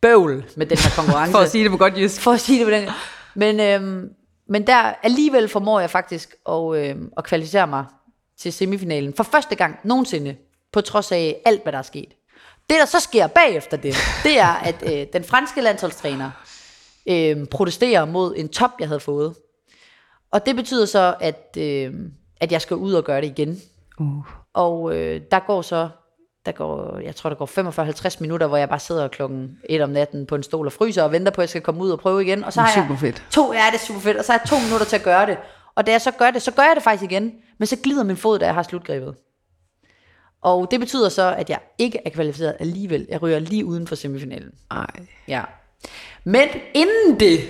bøvl 0.00 0.44
med 0.56 0.66
den 0.66 0.78
her 0.78 0.90
konkurrence. 0.96 1.32
For 1.36 1.38
at 1.38 1.50
sige 1.50 1.64
det 1.64 1.70
på 1.70 1.76
godt 1.76 1.98
jysk. 1.98 2.20
For 2.20 2.32
at 2.32 2.40
sige 2.40 2.58
det 2.58 2.66
på 2.66 2.70
den 2.70 2.88
Men, 3.34 3.60
øhm, 3.60 4.10
men 4.48 4.66
der 4.66 4.94
alligevel 5.02 5.48
formår 5.48 5.80
jeg 5.80 5.90
faktisk 5.90 6.34
at, 6.48 6.74
øhm, 6.76 7.12
at 7.16 7.24
kvalificere 7.24 7.66
mig 7.66 7.84
til 8.38 8.52
semifinalen. 8.52 9.14
For 9.14 9.24
første 9.24 9.54
gang 9.54 9.78
nogensinde, 9.84 10.36
på 10.72 10.80
trods 10.80 11.12
af 11.12 11.36
alt, 11.44 11.62
hvad 11.62 11.72
der 11.72 11.78
er 11.78 11.82
sket. 11.82 12.08
Det, 12.70 12.76
der 12.80 12.84
så 12.84 13.00
sker 13.00 13.26
bagefter 13.26 13.76
det, 13.76 13.96
det 14.22 14.38
er, 14.38 14.52
at 14.52 14.82
øh, 14.82 15.06
den 15.12 15.24
franske 15.24 15.60
landsholdstræner 15.60 16.30
øh, 17.08 17.46
protesterer 17.46 18.04
mod 18.04 18.34
en 18.36 18.48
top, 18.48 18.70
jeg 18.80 18.88
havde 18.88 19.00
fået. 19.00 19.34
Og 20.30 20.46
det 20.46 20.56
betyder 20.56 20.86
så, 20.86 21.14
at, 21.20 21.56
øh, 21.58 21.94
at 22.40 22.52
jeg 22.52 22.60
skal 22.62 22.76
ud 22.76 22.92
og 22.92 23.04
gøre 23.04 23.20
det 23.20 23.26
igen. 23.26 23.60
Uh. 24.00 24.24
Og 24.54 24.96
øh, 24.96 25.20
der 25.30 25.38
går 25.46 25.62
så, 25.62 25.88
der 26.46 26.52
går, 26.52 26.98
jeg 26.98 27.16
tror, 27.16 27.30
der 27.30 27.36
går 27.36 28.10
45-50 28.16 28.16
minutter, 28.20 28.46
hvor 28.46 28.56
jeg 28.56 28.68
bare 28.68 28.78
sidder 28.78 29.08
klokken 29.08 29.58
1 29.68 29.80
om 29.80 29.90
natten 29.90 30.26
på 30.26 30.34
en 30.34 30.42
stol 30.42 30.66
og 30.66 30.72
fryser 30.72 31.02
og 31.02 31.12
venter 31.12 31.32
på, 31.32 31.40
at 31.40 31.42
jeg 31.42 31.48
skal 31.48 31.62
komme 31.62 31.80
ud 31.82 31.90
og 31.90 31.98
prøve 31.98 32.22
igen. 32.24 32.44
Og 32.44 32.52
så 32.52 32.60
har 32.60 32.74
Super 32.74 32.88
jeg 32.90 32.98
fedt. 32.98 33.22
to, 33.30 33.52
ja, 33.52 33.62
det 33.72 33.74
er 33.74 33.84
super 33.86 34.00
fedt, 34.00 34.16
og 34.16 34.24
så 34.24 34.32
har 34.32 34.38
jeg 34.44 34.48
to 34.48 34.56
minutter 34.64 34.86
til 34.86 34.96
at 34.96 35.02
gøre 35.02 35.26
det. 35.26 35.38
Og 35.74 35.86
da 35.86 35.92
jeg 35.92 36.00
så 36.00 36.10
gør 36.10 36.30
det, 36.30 36.42
så 36.42 36.50
gør 36.52 36.62
jeg 36.62 36.72
det 36.74 36.82
faktisk 36.82 37.10
igen, 37.10 37.32
men 37.58 37.66
så 37.66 37.76
glider 37.82 38.04
min 38.04 38.16
fod, 38.16 38.38
da 38.38 38.46
jeg 38.46 38.54
har 38.54 38.62
slutgrebet. 38.62 39.14
Og 40.42 40.70
det 40.70 40.80
betyder 40.80 41.08
så, 41.08 41.34
at 41.34 41.50
jeg 41.50 41.58
ikke 41.78 42.00
er 42.04 42.10
kvalificeret 42.10 42.56
alligevel. 42.60 43.06
Jeg 43.10 43.22
ryger 43.22 43.38
lige 43.38 43.64
uden 43.64 43.86
for 43.86 43.94
semifinalen. 43.94 44.50
Ej. 44.70 44.86
Ja. 45.28 45.42
Men 46.24 46.48
inden 46.74 47.20
det, 47.20 47.40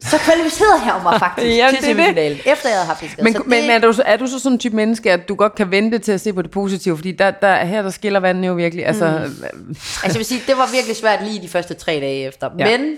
så 0.00 0.18
kvalificerede 0.18 0.82
jeg 0.84 1.00
mig 1.02 1.20
faktisk 1.28 1.56
Jamen, 1.56 1.74
til 1.74 1.84
semifinalen, 1.84 2.38
efter 2.46 2.68
jeg 2.68 2.78
havde 2.78 2.86
haft 2.86 2.98
skade. 3.10 3.22
Men, 3.24 3.32
Så 3.34 3.42
men 3.46 3.62
det- 3.62 3.70
er, 3.70 3.78
du, 3.78 3.94
er 4.04 4.16
du 4.16 4.26
så 4.26 4.38
sådan 4.38 4.52
en 4.54 4.58
type 4.58 4.76
menneske, 4.76 5.12
at 5.12 5.28
du 5.28 5.34
godt 5.34 5.54
kan 5.54 5.70
vente 5.70 5.98
til 5.98 6.12
at 6.12 6.20
se 6.20 6.32
på 6.32 6.42
det 6.42 6.50
positive? 6.50 6.96
Fordi 6.96 7.12
der, 7.12 7.30
der, 7.30 7.64
her 7.64 7.82
der 7.82 7.90
skiller 7.90 8.20
vandene 8.20 8.46
jo 8.46 8.52
virkelig. 8.54 8.86
Altså, 8.86 9.30
mm. 9.54 9.68
Altså 9.68 10.00
jeg 10.04 10.14
vil 10.14 10.24
sige, 10.24 10.42
det 10.46 10.56
var 10.56 10.72
virkelig 10.72 10.96
svært 10.96 11.24
lige 11.24 11.42
de 11.42 11.48
første 11.48 11.74
tre 11.74 11.92
dage 11.92 12.26
efter. 12.26 12.50
Ja. 12.58 12.78
Men 12.78 12.96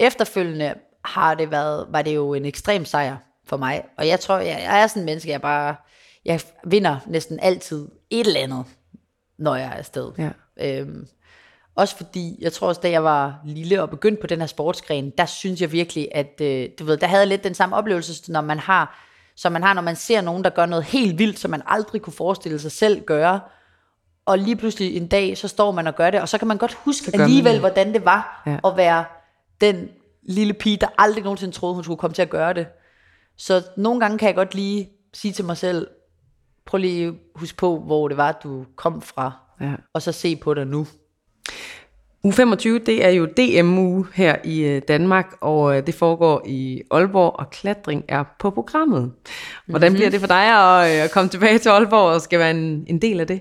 efterfølgende 0.00 0.74
har 1.04 1.34
det 1.34 1.50
været, 1.50 1.86
var 1.90 2.02
det 2.02 2.14
jo 2.14 2.34
en 2.34 2.44
ekstrem 2.44 2.84
sejr 2.84 3.16
for 3.48 3.56
mig. 3.56 3.82
Og 3.98 4.08
jeg 4.08 4.20
tror, 4.20 4.38
jeg, 4.38 4.60
jeg 4.64 4.82
er 4.82 4.86
sådan 4.86 5.02
en 5.02 5.06
menneske, 5.06 5.30
jeg 5.30 5.40
bare, 5.42 5.74
jeg 6.24 6.40
vinder 6.66 6.96
næsten 7.06 7.38
altid 7.42 7.88
et 8.10 8.26
eller 8.26 8.40
andet, 8.40 8.64
når 9.38 9.54
jeg 9.56 9.66
er 9.66 9.70
afsted. 9.78 10.10
Ja. 10.18 10.28
Øhm, 10.80 11.06
også 11.76 11.96
fordi, 11.96 12.36
jeg 12.40 12.52
tror 12.52 12.68
også, 12.68 12.80
da 12.80 12.90
jeg 12.90 13.04
var 13.04 13.40
lille 13.44 13.82
og 13.82 13.90
begyndte 13.90 14.20
på 14.20 14.26
den 14.26 14.40
her 14.40 14.46
sportsgren, 14.46 15.10
der 15.18 15.26
synes 15.26 15.60
jeg 15.60 15.72
virkelig, 15.72 16.08
at 16.14 16.40
øh, 16.40 16.68
du 16.78 16.84
ved, 16.84 16.96
der 16.96 17.06
havde 17.06 17.20
jeg 17.20 17.28
lidt 17.28 17.44
den 17.44 17.54
samme 17.54 17.76
oplevelse, 17.76 18.32
når 18.32 18.40
man 18.40 18.58
har, 18.58 18.98
som 19.36 19.52
man 19.52 19.62
har, 19.62 19.74
når 19.74 19.82
man 19.82 19.96
ser 19.96 20.20
nogen, 20.20 20.44
der 20.44 20.50
gør 20.50 20.66
noget 20.66 20.84
helt 20.84 21.18
vildt, 21.18 21.38
som 21.38 21.50
man 21.50 21.62
aldrig 21.66 22.02
kunne 22.02 22.12
forestille 22.12 22.58
sig 22.58 22.72
selv 22.72 23.04
gøre, 23.04 23.40
og 24.26 24.38
lige 24.38 24.56
pludselig 24.56 24.96
en 24.96 25.06
dag, 25.06 25.38
så 25.38 25.48
står 25.48 25.70
man 25.70 25.86
og 25.86 25.94
gør 25.96 26.10
det, 26.10 26.20
og 26.20 26.28
så 26.28 26.38
kan 26.38 26.48
man 26.48 26.58
godt 26.58 26.74
huske 26.74 27.10
alligevel, 27.20 27.52
det. 27.52 27.60
hvordan 27.60 27.92
det 27.92 28.04
var 28.04 28.42
Ja. 28.46 28.58
at 28.70 28.76
være 28.76 29.04
den 29.60 29.88
lille 30.22 30.54
pige, 30.54 30.76
der 30.76 30.86
aldrig 30.98 31.24
nogensinde 31.24 31.54
troede, 31.54 31.74
hun 31.74 31.84
skulle 31.84 31.98
komme 31.98 32.14
til 32.14 32.22
at 32.22 32.30
gøre 32.30 32.54
det. 32.54 32.66
Så 33.36 33.62
nogle 33.76 34.00
gange 34.00 34.18
kan 34.18 34.26
jeg 34.26 34.34
godt 34.34 34.54
lige 34.54 34.90
sige 35.14 35.32
til 35.32 35.44
mig 35.44 35.56
selv, 35.56 35.86
prøv 36.66 36.78
lige 36.78 37.06
at 37.06 37.14
huske 37.34 37.56
på, 37.56 37.78
hvor 37.80 38.08
det 38.08 38.16
var, 38.16 38.32
du 38.44 38.64
kom 38.76 39.02
fra, 39.02 39.32
Ja. 39.60 39.72
og 39.94 40.02
så 40.02 40.12
se 40.12 40.36
på 40.36 40.54
dig 40.54 40.66
nu. 40.66 40.86
U 42.22 42.30
25, 42.30 42.78
det 42.78 43.04
er 43.04 43.08
jo 43.08 43.26
DMU 43.26 44.06
her 44.14 44.36
i 44.44 44.60
øh, 44.60 44.82
Danmark, 44.88 45.36
og 45.40 45.76
øh, 45.76 45.86
det 45.86 45.94
foregår 45.94 46.42
i 46.46 46.82
Aalborg, 46.90 47.38
og 47.38 47.50
klatring 47.50 48.04
er 48.08 48.24
på 48.38 48.50
programmet. 48.50 49.12
Hvordan 49.66 49.88
mm-hmm. 49.88 49.96
bliver 49.96 50.10
det 50.10 50.20
for 50.20 50.26
dig 50.26 50.44
at, 50.44 50.96
øh, 50.96 51.04
at 51.04 51.10
komme 51.10 51.30
tilbage 51.30 51.58
til 51.58 51.68
Aalborg 51.68 52.14
og 52.14 52.20
skal 52.20 52.38
være 52.38 52.50
en, 52.50 52.84
en 52.86 53.02
del 53.02 53.20
af 53.20 53.26
det? 53.26 53.40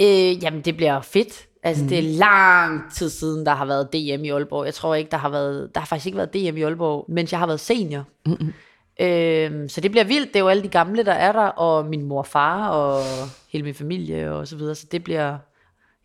Øh, 0.00 0.44
jamen, 0.44 0.60
det 0.60 0.76
bliver 0.76 1.00
fedt. 1.00 1.46
Altså, 1.62 1.82
mm. 1.82 1.88
det 1.88 1.98
er 1.98 2.02
lang 2.02 2.92
tid 2.94 3.10
siden, 3.10 3.46
der 3.46 3.54
har 3.54 3.64
været 3.64 3.92
DM 3.92 4.24
i 4.24 4.30
Aalborg. 4.30 4.64
Jeg 4.64 4.74
tror 4.74 4.94
ikke, 4.94 5.10
der 5.10 5.16
har 5.16 5.28
været, 5.28 5.70
der 5.74 5.80
har 5.80 5.86
faktisk 5.86 6.06
ikke 6.06 6.18
været 6.18 6.34
DM 6.34 6.56
i 6.56 6.62
Aalborg, 6.62 7.04
mens 7.08 7.32
jeg 7.32 7.38
har 7.38 7.46
været 7.46 7.60
senior. 7.60 8.04
Mm-hmm. 8.26 8.52
Øh, 9.00 9.70
så 9.70 9.80
det 9.80 9.90
bliver 9.90 10.04
vildt. 10.04 10.28
Det 10.28 10.36
er 10.36 10.40
jo 10.40 10.48
alle 10.48 10.62
de 10.62 10.68
gamle, 10.68 11.04
der 11.04 11.12
er 11.12 11.32
der, 11.32 11.46
og 11.46 11.86
min 11.86 12.04
mor 12.04 12.18
og 12.18 12.26
far, 12.26 12.68
og 12.68 13.02
hele 13.48 13.64
min 13.64 13.74
familie, 13.74 14.32
og 14.32 14.48
så 14.48 14.56
videre. 14.56 14.74
Så 14.74 14.86
det 14.92 15.04
bliver, 15.04 15.38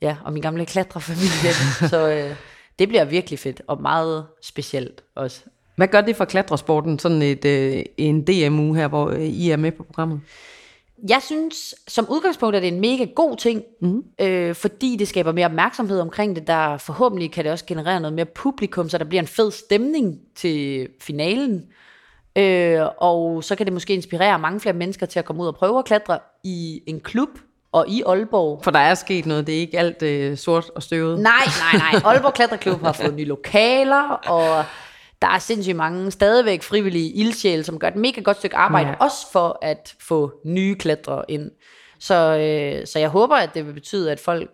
ja, 0.01 0.17
og 0.23 0.33
min 0.33 0.41
gamle 0.41 0.65
klatrefamilie. 0.65 1.53
så 1.91 2.09
øh, 2.09 2.35
det 2.79 2.87
bliver 2.87 3.05
virkelig 3.05 3.39
fedt, 3.39 3.61
og 3.67 3.81
meget 3.81 4.25
specielt 4.41 5.03
også. 5.15 5.41
Hvad 5.75 5.87
gør 5.87 6.01
det 6.01 6.15
for 6.15 6.25
klatresporten, 6.25 6.99
sådan 6.99 7.21
et, 7.21 7.45
øh, 7.45 7.83
en 7.97 8.23
DMU 8.23 8.73
her, 8.73 8.87
hvor 8.87 9.09
øh, 9.09 9.21
I 9.21 9.49
er 9.49 9.57
med 9.57 9.71
på 9.71 9.83
programmet? 9.83 10.21
Jeg 11.09 11.21
synes, 11.21 11.75
som 11.87 12.05
udgangspunkt 12.09 12.55
er 12.55 12.59
det 12.59 12.67
en 12.67 12.79
mega 12.79 13.05
god 13.15 13.37
ting, 13.37 13.63
mm. 13.81 14.03
øh, 14.21 14.55
fordi 14.55 14.95
det 14.95 15.07
skaber 15.07 15.31
mere 15.31 15.45
opmærksomhed 15.45 15.99
omkring 15.99 16.35
det. 16.35 16.47
Der 16.47 16.77
forhåbentlig 16.77 17.31
kan 17.31 17.43
det 17.43 17.51
også 17.51 17.65
generere 17.65 17.99
noget 17.99 18.13
mere 18.13 18.25
publikum, 18.25 18.89
så 18.89 18.97
der 18.97 19.05
bliver 19.05 19.21
en 19.21 19.27
fed 19.27 19.51
stemning 19.51 20.19
til 20.35 20.87
finalen. 21.01 21.65
Øh, 22.37 22.81
og 22.97 23.43
så 23.43 23.55
kan 23.55 23.65
det 23.65 23.73
måske 23.73 23.93
inspirere 23.93 24.39
mange 24.39 24.59
flere 24.59 24.75
mennesker 24.75 25.05
til 25.05 25.19
at 25.19 25.25
komme 25.25 25.41
ud 25.41 25.47
og 25.47 25.55
prøve 25.55 25.79
at 25.79 25.85
klatre 25.85 26.19
i 26.43 26.81
en 26.87 26.99
klub 26.99 27.29
og 27.75 27.89
i 27.89 28.03
Aalborg. 28.05 28.59
For 28.63 28.71
der 28.71 28.79
er 28.79 28.93
sket 28.95 29.25
noget, 29.25 29.47
det 29.47 29.55
er 29.55 29.59
ikke 29.59 29.79
alt 29.79 30.01
øh, 30.01 30.37
sort 30.37 30.69
og 30.75 30.83
støvet. 30.83 31.19
Nej, 31.19 31.31
nej, 31.73 31.91
nej. 31.91 32.01
Aalborg 32.13 32.33
Klatreklub 32.33 32.81
har 32.81 32.93
fået 32.93 33.15
nye 33.15 33.25
lokaler, 33.25 34.09
og 34.11 34.63
der 35.21 35.27
er 35.27 35.39
sindssygt 35.39 35.75
mange 35.77 36.11
stadigvæk 36.11 36.63
frivillige 36.63 37.09
ildsjæle, 37.11 37.63
som 37.63 37.79
gør 37.79 37.87
et 37.87 37.95
mega 37.95 38.21
godt 38.21 38.37
stykke 38.37 38.55
arbejde, 38.55 38.89
Ja. 38.89 38.95
også 38.99 39.31
for 39.31 39.59
at 39.61 39.95
få 40.01 40.31
nye 40.45 40.75
klatrere 40.75 41.23
ind. 41.27 41.51
Så, 41.99 42.15
øh, 42.15 42.87
så 42.87 42.99
jeg 42.99 43.09
håber, 43.09 43.35
at 43.35 43.49
det 43.53 43.67
vil 43.67 43.73
betyde, 43.73 44.11
at 44.11 44.19
folk 44.19 44.49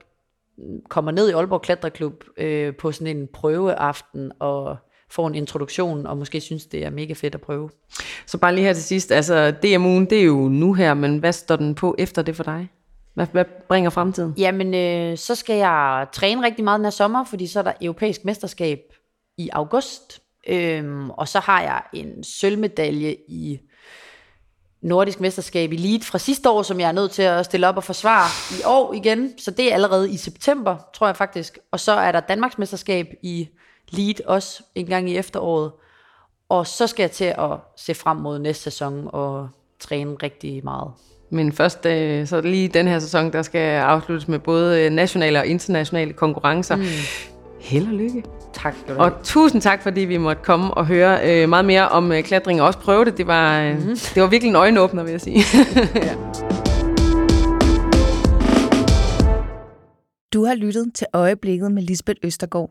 kommer 0.89 1.11
ned 1.11 1.30
i 1.30 1.34
Aalborg 1.34 1.61
Klatreklub 1.61 2.24
øh, 2.38 2.76
på 2.76 2.91
sådan 2.91 3.17
en 3.17 3.28
prøveaften 3.34 4.32
og 4.39 4.78
får 5.09 5.28
en 5.28 5.36
introduktion, 5.36 6.05
og 6.07 6.17
måske 6.17 6.41
synes, 6.41 6.65
det 6.65 6.86
er 6.86 6.89
mega 6.89 7.13
fedt 7.13 7.36
at 7.36 7.41
prøve. 7.41 7.69
Så 8.26 8.38
bare 8.38 8.55
lige 8.55 8.65
her 8.65 8.74
til 8.74 8.84
sidst, 8.84 9.11
altså 9.11 9.49
DMU'en, 9.49 10.07
det 10.09 10.19
er 10.19 10.24
jo 10.24 10.36
nu 10.38 10.74
her, 10.74 10.93
men 10.93 11.17
hvad 11.17 11.34
står 11.34 11.55
den 11.55 11.76
på 11.76 11.95
efter 11.99 12.22
det 12.22 12.36
for 12.36 12.43
dig? 12.43 12.69
Hvad, 13.14 13.28
hvad 13.32 13.45
bringer 13.68 13.89
fremtiden? 13.89 14.34
Jamen, 14.38 14.74
øh, 14.74 15.18
så 15.18 15.36
skal 15.36 15.55
jeg 15.55 16.07
træne 16.14 16.43
rigtig 16.45 16.64
meget 16.64 16.78
den 16.78 16.86
her 16.86 16.91
sommer, 16.91 17.24
fordi 17.24 17.47
så 17.47 17.59
er 17.59 17.64
der 17.64 17.74
europæisk 17.82 18.26
mesterskab 18.26 18.80
i 19.38 19.49
august. 19.53 20.22
Øhm, 20.47 21.09
og 21.09 21.28
så 21.28 21.39
har 21.39 21.62
jeg 21.62 21.82
en 21.93 22.24
sølvmedalje 22.24 23.16
i 23.28 23.59
nordisk 24.82 25.20
mesterskab 25.20 25.72
i 25.72 25.76
Elite 25.76 26.05
fra 26.05 26.18
sidste 26.18 26.49
år, 26.49 26.62
som 26.62 26.80
jeg 26.80 26.88
er 26.88 26.91
nødt 26.91 27.12
til 27.12 27.22
at 27.22 27.45
stille 27.45 27.68
op 27.68 27.78
og 27.78 27.84
forsvare 27.84 28.30
i 28.59 28.64
år 28.66 28.93
igen. 28.93 29.39
Så 29.39 29.51
det 29.51 29.70
er 29.70 29.74
allerede 29.74 30.12
i 30.12 30.18
september, 30.18 30.78
tror 30.93 31.07
jeg 31.07 31.16
faktisk. 31.16 31.59
Og 31.72 31.80
så 31.80 31.91
er 31.91 32.12
der 32.12 32.20
Danmarks 32.20 32.57
mesterskab 32.57 33.07
i 33.22 33.49
Elite 33.91 34.28
også 34.28 34.64
en 34.76 34.86
gang 34.86 35.09
i 35.09 35.18
efteråret. 35.18 35.72
Og 36.49 36.68
så 36.68 36.88
skal 36.88 37.03
jeg 37.03 37.12
til 37.12 37.26
at 37.26 37.57
se 37.78 37.93
frem 37.93 38.18
mod 38.18 38.39
næste 38.39 38.64
sæson 38.64 39.09
og 39.14 39.49
træne 39.80 40.16
rigtig 40.24 40.64
meget. 40.64 40.91
Men 41.32 41.51
først, 41.51 41.86
øh, 41.86 42.27
så 42.27 42.41
lige 42.41 42.67
den 42.67 42.88
her 42.88 42.99
sæson, 42.99 43.32
der 43.34 43.41
skal 43.41 43.79
afsluttes 43.79 44.27
med 44.27 44.39
både 44.39 44.82
øh, 44.82 44.91
nationale 44.91 45.39
og 45.39 45.45
internationale 45.45 46.13
konkurrencer. 46.13 46.75
Mm. 46.75 46.84
Held 47.61 47.88
og 47.88 47.93
lykke. 47.93 48.23
Tak 48.53 48.75
skal 48.82 48.95
du 48.95 48.99
Og 48.99 49.05
have. 49.05 49.17
tusind 49.23 49.61
tak, 49.61 49.84
fordi 49.84 50.01
vi 50.01 50.17
måtte 50.17 50.41
komme 50.43 50.73
og 50.73 50.86
høre 50.86 51.19
øh, 51.23 51.49
meget 51.49 51.65
mere 51.65 51.89
om 51.89 52.11
øh, 52.11 52.23
klatring 52.23 52.61
og 52.61 52.67
også 52.67 52.79
prøve 52.79 53.05
det. 53.05 53.17
Det 53.17 53.27
var, 53.27 53.61
øh, 53.61 53.75
mm-hmm. 53.75 53.95
det 54.15 54.21
var 54.23 54.27
virkelig 54.27 54.49
en 54.49 54.55
øjenåbner, 54.55 55.03
vil 55.03 55.11
jeg 55.11 55.21
sige. 55.21 55.43
Du 60.34 60.45
har 60.45 60.55
lyttet 60.55 60.91
til 60.95 61.07
Øjeblikket 61.13 61.71
med 61.71 61.84
Lisbeth 61.84 62.19
Østergaard. 62.23 62.69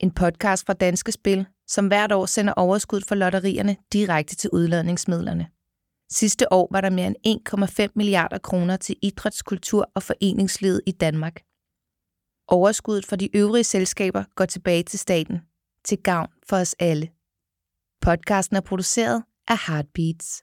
En 0.00 0.10
podcast 0.10 0.66
fra 0.66 0.72
Danske 0.72 1.12
Spil, 1.12 1.46
som 1.68 1.86
hvert 1.86 2.12
år 2.12 2.26
sender 2.26 2.52
overskud 2.52 3.00
for 3.08 3.14
lotterierne 3.14 3.76
direkte 3.92 4.36
til 4.36 4.50
udladningsmidlerne. 4.52 5.46
Sidste 6.12 6.52
år 6.52 6.68
var 6.70 6.80
der 6.80 6.90
mere 6.90 7.14
end 7.24 7.86
1,5 7.86 7.92
milliarder 7.94 8.38
kroner 8.38 8.76
til 8.76 8.96
idrætskultur 9.02 9.90
og 9.94 10.02
foreningslivet 10.02 10.80
i 10.86 10.92
Danmark. 10.92 11.42
Overskuddet 12.48 13.06
fra 13.06 13.16
de 13.16 13.36
øvrige 13.36 13.64
selskaber 13.64 14.24
går 14.34 14.44
tilbage 14.44 14.82
til 14.82 14.98
staten, 14.98 15.40
til 15.84 15.98
gavn 15.98 16.28
for 16.48 16.56
os 16.56 16.76
alle. 16.78 17.10
Podcasten 18.00 18.56
er 18.56 18.60
produceret 18.60 19.24
af 19.48 19.58
Heartbeats. 19.66 20.42